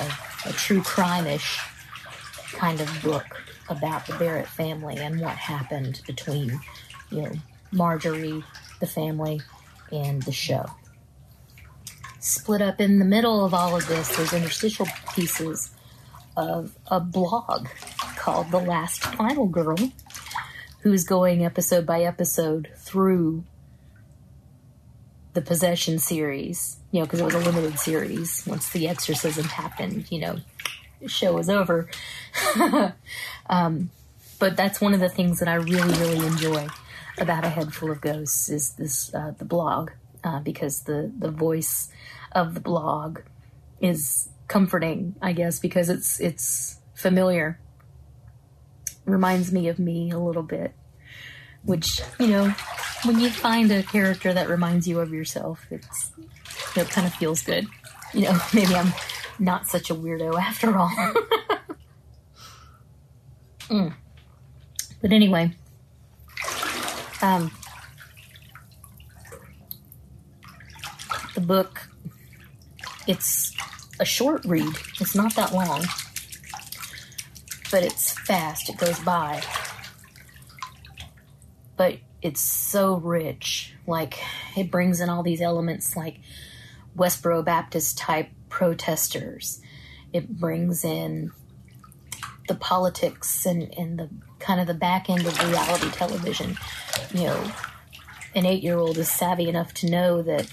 a, 0.46 0.50
a 0.50 0.52
true 0.52 0.80
crime-ish 0.80 1.58
kind 2.52 2.80
of 2.80 3.02
book 3.02 3.24
about 3.68 4.06
the 4.06 4.12
Barrett 4.14 4.46
family 4.46 4.96
and 4.96 5.20
what 5.20 5.34
happened 5.34 6.02
between, 6.06 6.60
you 7.10 7.22
know, 7.22 7.32
Marjorie, 7.72 8.44
the 8.78 8.86
family, 8.86 9.40
and 9.90 10.22
the 10.22 10.32
show. 10.32 10.66
Split 12.24 12.62
up 12.62 12.80
in 12.80 12.98
the 12.98 13.04
middle 13.04 13.44
of 13.44 13.52
all 13.52 13.76
of 13.76 13.86
this, 13.86 14.16
there's 14.16 14.32
interstitial 14.32 14.86
pieces 15.14 15.70
of 16.38 16.74
a 16.86 16.98
blog 16.98 17.68
called 18.16 18.50
The 18.50 18.60
Last 18.60 19.04
Final 19.04 19.46
Girl, 19.46 19.76
who's 20.80 21.04
going 21.04 21.44
episode 21.44 21.84
by 21.84 22.00
episode 22.00 22.70
through 22.78 23.44
the 25.34 25.42
Possession 25.42 25.98
series, 25.98 26.78
you 26.92 27.00
know, 27.00 27.04
because 27.04 27.20
it 27.20 27.24
was 27.26 27.34
a 27.34 27.40
limited 27.40 27.78
series. 27.78 28.42
Once 28.46 28.70
the 28.70 28.88
exorcism 28.88 29.44
happened, 29.44 30.10
you 30.10 30.20
know, 30.20 30.38
the 31.02 31.10
show 31.10 31.34
was 31.34 31.50
over. 31.50 31.90
um, 33.50 33.90
but 34.38 34.56
that's 34.56 34.80
one 34.80 34.94
of 34.94 35.00
the 35.00 35.10
things 35.10 35.40
that 35.40 35.48
I 35.48 35.56
really, 35.56 35.92
really 35.98 36.26
enjoy 36.26 36.68
about 37.18 37.44
A 37.44 37.50
Head 37.50 37.74
Full 37.74 37.90
of 37.90 38.00
Ghosts 38.00 38.48
is 38.48 38.70
this 38.76 39.14
uh, 39.14 39.34
the 39.36 39.44
blog 39.44 39.90
uh, 40.24 40.40
because 40.40 40.84
the 40.84 41.12
the 41.18 41.30
voice 41.30 41.90
of 42.34 42.54
the 42.54 42.60
blog 42.60 43.20
is 43.80 44.28
comforting, 44.48 45.14
I 45.22 45.32
guess, 45.32 45.58
because 45.58 45.88
it's 45.88 46.20
it's 46.20 46.80
familiar. 46.94 47.60
Reminds 49.04 49.52
me 49.52 49.68
of 49.68 49.78
me 49.78 50.10
a 50.10 50.18
little 50.18 50.42
bit, 50.42 50.74
which 51.62 52.00
you 52.18 52.28
know, 52.28 52.54
when 53.04 53.20
you 53.20 53.30
find 53.30 53.70
a 53.70 53.82
character 53.82 54.32
that 54.32 54.48
reminds 54.48 54.88
you 54.88 55.00
of 55.00 55.12
yourself, 55.12 55.66
it's 55.70 56.12
you 56.16 56.24
know, 56.76 56.82
it 56.82 56.90
kind 56.90 57.06
of 57.06 57.14
feels 57.14 57.42
good. 57.42 57.66
You 58.12 58.22
know, 58.22 58.38
maybe 58.54 58.74
I'm 58.74 58.92
not 59.38 59.66
such 59.66 59.90
a 59.90 59.94
weirdo 59.94 60.38
after 60.38 60.76
all. 60.76 60.88
mm. 63.68 63.94
But 65.02 65.12
anyway, 65.12 65.52
um, 67.20 67.50
the 71.34 71.42
book 71.42 71.88
it's 73.06 73.54
a 74.00 74.04
short 74.04 74.44
read. 74.44 74.74
It's 75.00 75.14
not 75.14 75.34
that 75.36 75.52
long, 75.52 75.84
but 77.70 77.82
it's 77.82 78.18
fast. 78.20 78.68
It 78.68 78.76
goes 78.76 78.98
by. 79.00 79.42
But 81.76 81.98
it's 82.22 82.40
so 82.40 82.96
rich. 82.96 83.74
Like, 83.86 84.18
it 84.56 84.70
brings 84.70 85.00
in 85.00 85.08
all 85.08 85.22
these 85.22 85.40
elements 85.40 85.96
like 85.96 86.20
Westboro 86.96 87.44
Baptist 87.44 87.98
type 87.98 88.30
protesters. 88.48 89.60
It 90.12 90.28
brings 90.38 90.84
in 90.84 91.32
the 92.48 92.54
politics 92.54 93.46
and, 93.46 93.74
and 93.76 93.98
the 93.98 94.08
kind 94.38 94.60
of 94.60 94.66
the 94.66 94.74
back 94.74 95.10
end 95.10 95.26
of 95.26 95.50
reality 95.50 95.90
television. 95.90 96.56
You 97.12 97.24
know, 97.24 97.52
an 98.34 98.46
eight 98.46 98.62
year 98.62 98.78
old 98.78 98.98
is 98.98 99.10
savvy 99.10 99.48
enough 99.48 99.74
to 99.74 99.90
know 99.90 100.22
that 100.22 100.52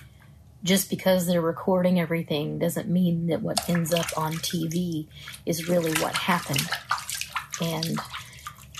just 0.63 0.89
because 0.89 1.25
they're 1.25 1.42
recording 1.42 2.00
everything 2.00 2.59
doesn't 2.59 2.88
mean 2.88 3.28
that 3.28 3.42
what 3.42 3.70
ends 3.70 3.93
up 3.93 4.05
on 4.17 4.33
TV 4.33 5.08
is 5.46 5.67
really 5.67 5.92
what 6.01 6.16
happened. 6.16 6.67
And 7.62 8.00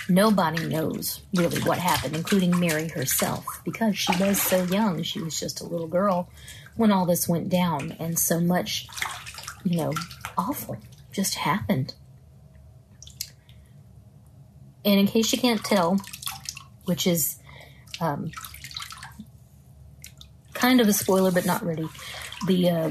nobody 0.08 0.66
knows 0.66 1.22
really 1.34 1.60
what 1.62 1.78
happened, 1.78 2.16
including 2.16 2.58
Mary 2.58 2.88
herself, 2.88 3.44
because 3.64 3.98
she 3.98 4.12
was 4.20 4.40
so 4.40 4.62
young. 4.64 5.02
She 5.02 5.20
was 5.20 5.38
just 5.38 5.60
a 5.60 5.66
little 5.66 5.88
girl 5.88 6.28
when 6.76 6.92
all 6.92 7.04
this 7.04 7.28
went 7.28 7.48
down, 7.48 7.96
and 7.98 8.18
so 8.18 8.40
much, 8.40 8.86
you 9.64 9.76
know, 9.76 9.92
awful 10.38 10.78
just 11.12 11.34
happened. 11.34 11.94
And 14.84 14.98
in 14.98 15.06
case 15.06 15.32
you 15.32 15.38
can't 15.38 15.62
tell, 15.62 16.00
which 16.86 17.06
is 17.06 17.38
um, 18.00 18.32
kind 20.62 20.80
of 20.80 20.86
a 20.86 20.92
spoiler, 20.92 21.32
but 21.32 21.44
not 21.44 21.60
really, 21.66 21.88
the 22.46 22.70
uh, 22.70 22.90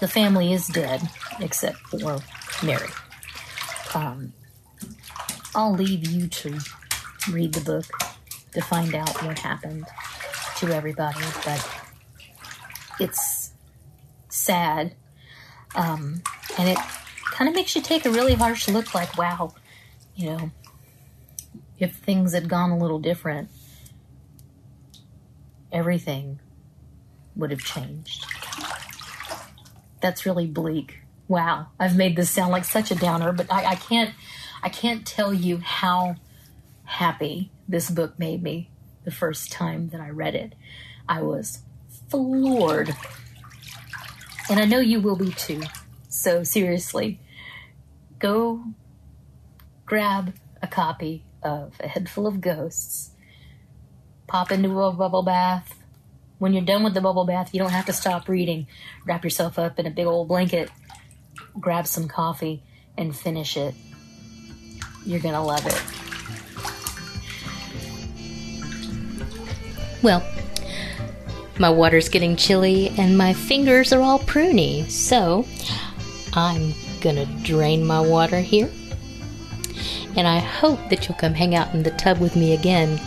the 0.00 0.08
family 0.08 0.52
is 0.52 0.66
dead 0.66 1.00
except 1.40 1.78
for 1.86 2.18
Mary. 2.60 2.88
Um, 3.94 4.32
I'll 5.54 5.72
leave 5.72 6.04
you 6.08 6.26
to 6.26 6.58
read 7.30 7.54
the 7.54 7.60
book 7.60 7.86
to 8.52 8.60
find 8.60 8.96
out 8.96 9.22
what 9.22 9.38
happened 9.38 9.86
to 10.56 10.74
everybody, 10.74 11.20
but 11.44 11.62
it's 12.98 13.52
sad, 14.28 14.96
um, 15.76 16.20
and 16.58 16.68
it 16.68 16.78
kind 17.30 17.48
of 17.48 17.54
makes 17.54 17.76
you 17.76 17.82
take 17.82 18.04
a 18.06 18.10
really 18.10 18.34
harsh 18.34 18.66
look. 18.68 18.92
Like, 18.92 19.16
wow, 19.16 19.54
you 20.16 20.30
know, 20.30 20.50
if 21.78 21.94
things 21.94 22.34
had 22.34 22.48
gone 22.48 22.72
a 22.72 22.78
little 22.78 22.98
different, 22.98 23.50
everything 25.74 26.40
would 27.36 27.50
have 27.50 27.60
changed. 27.60 28.24
That's 30.00 30.24
really 30.24 30.46
bleak. 30.46 31.00
Wow, 31.28 31.68
I've 31.78 31.96
made 31.96 32.16
this 32.16 32.30
sound 32.30 32.52
like 32.52 32.64
such 32.64 32.90
a 32.90 32.94
downer, 32.94 33.32
but 33.32 33.52
I, 33.52 33.64
I 33.64 33.74
can't. 33.74 34.14
I 34.62 34.70
can't 34.70 35.06
tell 35.06 35.34
you 35.34 35.58
how 35.58 36.16
happy 36.84 37.50
this 37.68 37.90
book 37.90 38.18
made 38.18 38.42
me 38.42 38.70
the 39.04 39.10
first 39.10 39.52
time 39.52 39.88
that 39.88 40.00
I 40.00 40.08
read 40.08 40.34
it. 40.34 40.54
I 41.06 41.20
was 41.20 41.60
floored. 42.08 42.94
And 44.48 44.60
I 44.60 44.64
know 44.64 44.78
you 44.78 45.00
will 45.00 45.16
be 45.16 45.30
too. 45.30 45.62
So, 46.08 46.44
seriously, 46.44 47.20
go 48.18 48.64
grab 49.86 50.34
a 50.62 50.66
copy 50.66 51.24
of 51.42 51.74
A 51.80 51.88
Head 51.88 52.08
Full 52.08 52.26
of 52.26 52.40
Ghosts, 52.40 53.10
pop 54.26 54.50
into 54.50 54.80
a 54.80 54.92
bubble 54.92 55.22
bath. 55.22 55.74
When 56.38 56.52
you're 56.52 56.64
done 56.64 56.82
with 56.82 56.94
the 56.94 57.00
bubble 57.00 57.24
bath, 57.24 57.50
you 57.52 57.60
don't 57.60 57.70
have 57.70 57.86
to 57.86 57.92
stop 57.92 58.28
reading. 58.28 58.66
Wrap 59.06 59.24
yourself 59.24 59.58
up 59.58 59.78
in 59.78 59.86
a 59.86 59.90
big 59.90 60.06
old 60.06 60.28
blanket, 60.28 60.70
grab 61.58 61.86
some 61.86 62.08
coffee, 62.08 62.62
and 62.96 63.16
finish 63.16 63.56
it. 63.56 63.74
You're 65.06 65.20
going 65.20 65.34
to 65.34 65.40
love 65.40 65.66
it. 65.66 65.82
Well, 70.02 70.22
my 71.58 71.70
water's 71.70 72.08
getting 72.08 72.36
chilly 72.36 72.90
and 72.98 73.16
my 73.16 73.32
fingers 73.32 73.92
are 73.92 74.02
all 74.02 74.18
pruny, 74.18 74.90
so 74.90 75.46
I'm 76.34 76.74
gonna 77.00 77.26
drain 77.42 77.86
my 77.86 78.00
water 78.00 78.40
here. 78.40 78.70
And 80.16 80.26
I 80.26 80.40
hope 80.40 80.78
that 80.90 81.08
you'll 81.08 81.16
come 81.16 81.32
hang 81.32 81.54
out 81.54 81.72
in 81.72 81.84
the 81.84 81.90
tub 81.92 82.18
with 82.18 82.36
me 82.36 82.52
again 82.52 83.00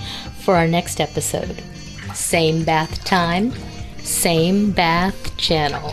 for 0.48 0.56
our 0.56 0.66
next 0.66 1.02
episode. 1.02 1.62
Same 2.14 2.64
bath 2.64 3.04
time, 3.04 3.52
same 3.98 4.72
bath 4.72 5.36
channel. 5.36 5.92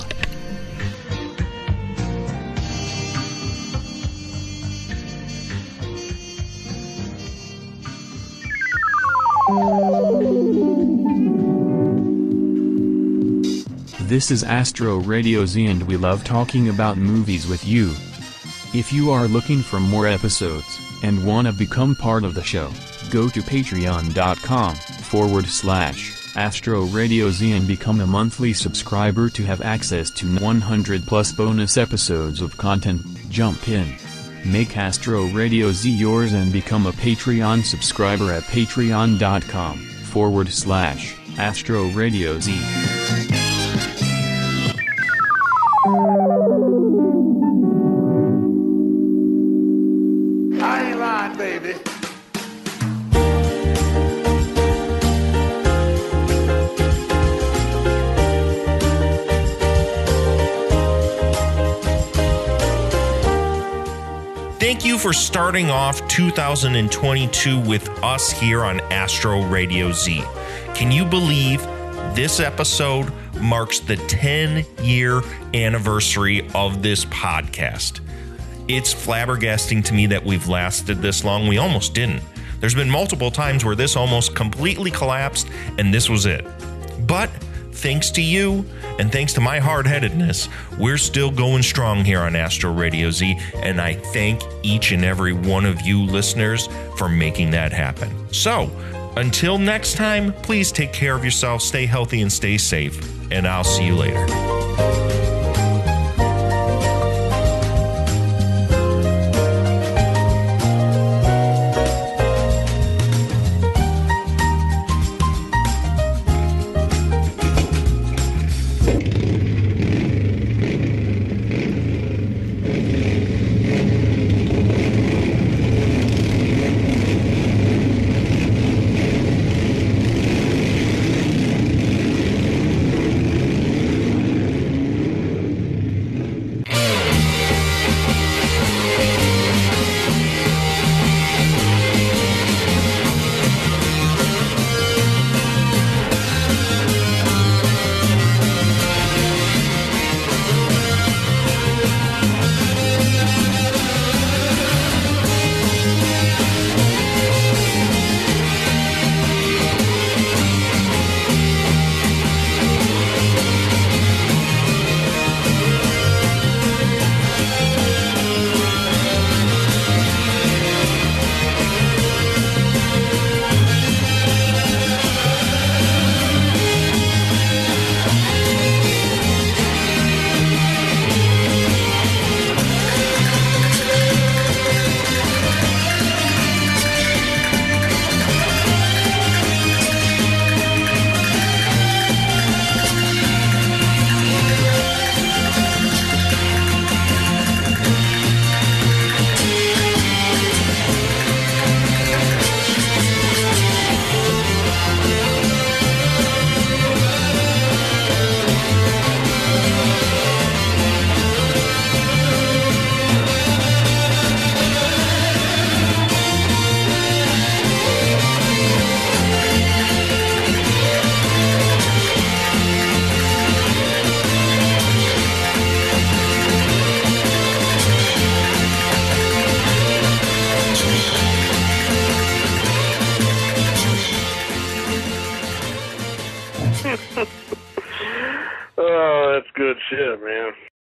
This 14.03 14.31
is 14.31 14.45
Astro 14.45 14.99
Radio 14.99 15.45
Z 15.47 15.67
and 15.67 15.83
we 15.89 15.97
love 15.97 16.23
talking 16.23 16.69
about 16.69 16.97
movies 16.97 17.49
with 17.49 17.67
you. 17.67 17.91
If 18.73 18.93
you 18.93 19.11
are 19.11 19.27
looking 19.27 19.63
for 19.63 19.81
more 19.81 20.07
episodes 20.07 20.79
and 21.03 21.27
want 21.27 21.49
to 21.49 21.53
become 21.53 21.97
part 21.97 22.23
of 22.23 22.35
the 22.35 22.45
show, 22.45 22.71
go 23.15 23.29
to 23.29 23.41
patreon.com 23.43 24.75
forward 24.75 25.47
slash 25.47 26.37
Astro 26.37 26.83
Radio 26.87 27.31
Z 27.31 27.53
and 27.53 27.65
become 27.65 28.01
a 28.01 28.07
monthly 28.07 28.53
subscriber 28.53 29.29
to 29.31 29.45
have 29.45 29.63
access 29.63 30.11
to 30.11 30.27
100 30.39 31.07
plus 31.07 31.31
bonus 31.31 31.77
episodes 31.77 32.41
of 32.41 32.57
content. 32.57 33.03
Jump 33.31 33.69
in. 33.69 33.95
Make 34.45 34.77
Astro 34.77 35.27
Radio 35.27 35.71
Z 35.71 35.89
yours 35.89 36.33
and 36.33 36.53
become 36.53 36.87
a 36.87 36.93
Patreon 36.93 37.63
subscriber 37.65 38.33
at 38.33 38.43
patreon.com 38.43 39.79
forward 39.79 40.49
slash 40.49 41.17
Astro 41.39 41.87
Radio 41.91 42.41
Z. 42.41 43.34
for 65.05 65.13
starting 65.13 65.69
off 65.69 66.09
2022 66.09 67.61
with 67.61 67.87
us 68.03 68.31
here 68.31 68.65
on 68.65 68.81
Astro 68.91 69.43
Radio 69.43 69.93
Z. 69.93 70.25
Can 70.73 70.91
you 70.91 71.05
believe 71.05 71.61
this 72.15 72.41
episode 72.41 73.13
marks 73.39 73.81
the 73.81 73.97
10 73.97 74.65
year 74.83 75.21
anniversary 75.53 76.49
of 76.55 76.83
this 76.83 77.05
podcast? 77.05 78.01
It's 78.67 78.95
flabbergasting 78.95 79.85
to 79.85 79.93
me 79.93 80.07
that 80.07 80.25
we've 80.25 80.49
lasted 80.49 81.03
this 81.03 81.23
long. 81.23 81.49
We 81.49 81.59
almost 81.59 81.93
didn't. 81.93 82.23
There's 82.61 82.75
been 82.75 82.89
multiple 82.89 83.31
times 83.31 83.63
where 83.63 83.77
this 83.77 83.97
almost 83.97 84.35
completely 84.35 84.91
collapsed, 84.91 85.51
and 85.77 85.93
this 85.93 86.09
was 86.09 86.25
it. 86.25 86.47
But 87.07 87.29
thanks 87.75 88.11
to 88.13 88.23
you 88.23 88.65
and 88.99 89.11
thanks 89.13 89.33
to 89.35 89.41
my 89.41 89.59
hard 89.59 89.87
headedness, 89.87 90.49
we're 90.79 90.99
still 90.99 91.31
going 91.31 91.63
strong 91.63 92.05
here 92.05 92.21
on 92.21 92.37
Astro 92.37 92.73
Radio 92.73 93.11
Z. 93.11 93.39
And 93.57 93.81
I 93.81 93.95
thank 93.95 94.43
each 94.63 94.93
and 94.93 95.05
every 95.05 95.33
one 95.33 95.67
of 95.67 95.81
you 95.83 96.03
listeners 96.05 96.69
for 96.97 97.09
making 97.09 97.51
that 97.51 97.73
happen. 97.73 98.33
So 98.33 98.71
until 99.17 99.59
next 99.59 99.95
time, 99.95 100.33
please 100.33 100.73
take 100.73 100.93
care 100.93 101.15
of 101.15 101.25
yourself, 101.25 101.63
stay 101.63 101.87
healthy, 101.87 102.23
and 102.23 102.33
stay 102.33 102.59
safe. 102.59 102.99
And 103.31 103.47
I'll 103.47 103.65
see 103.65 103.87
you 103.87 103.97
later. 103.97 104.54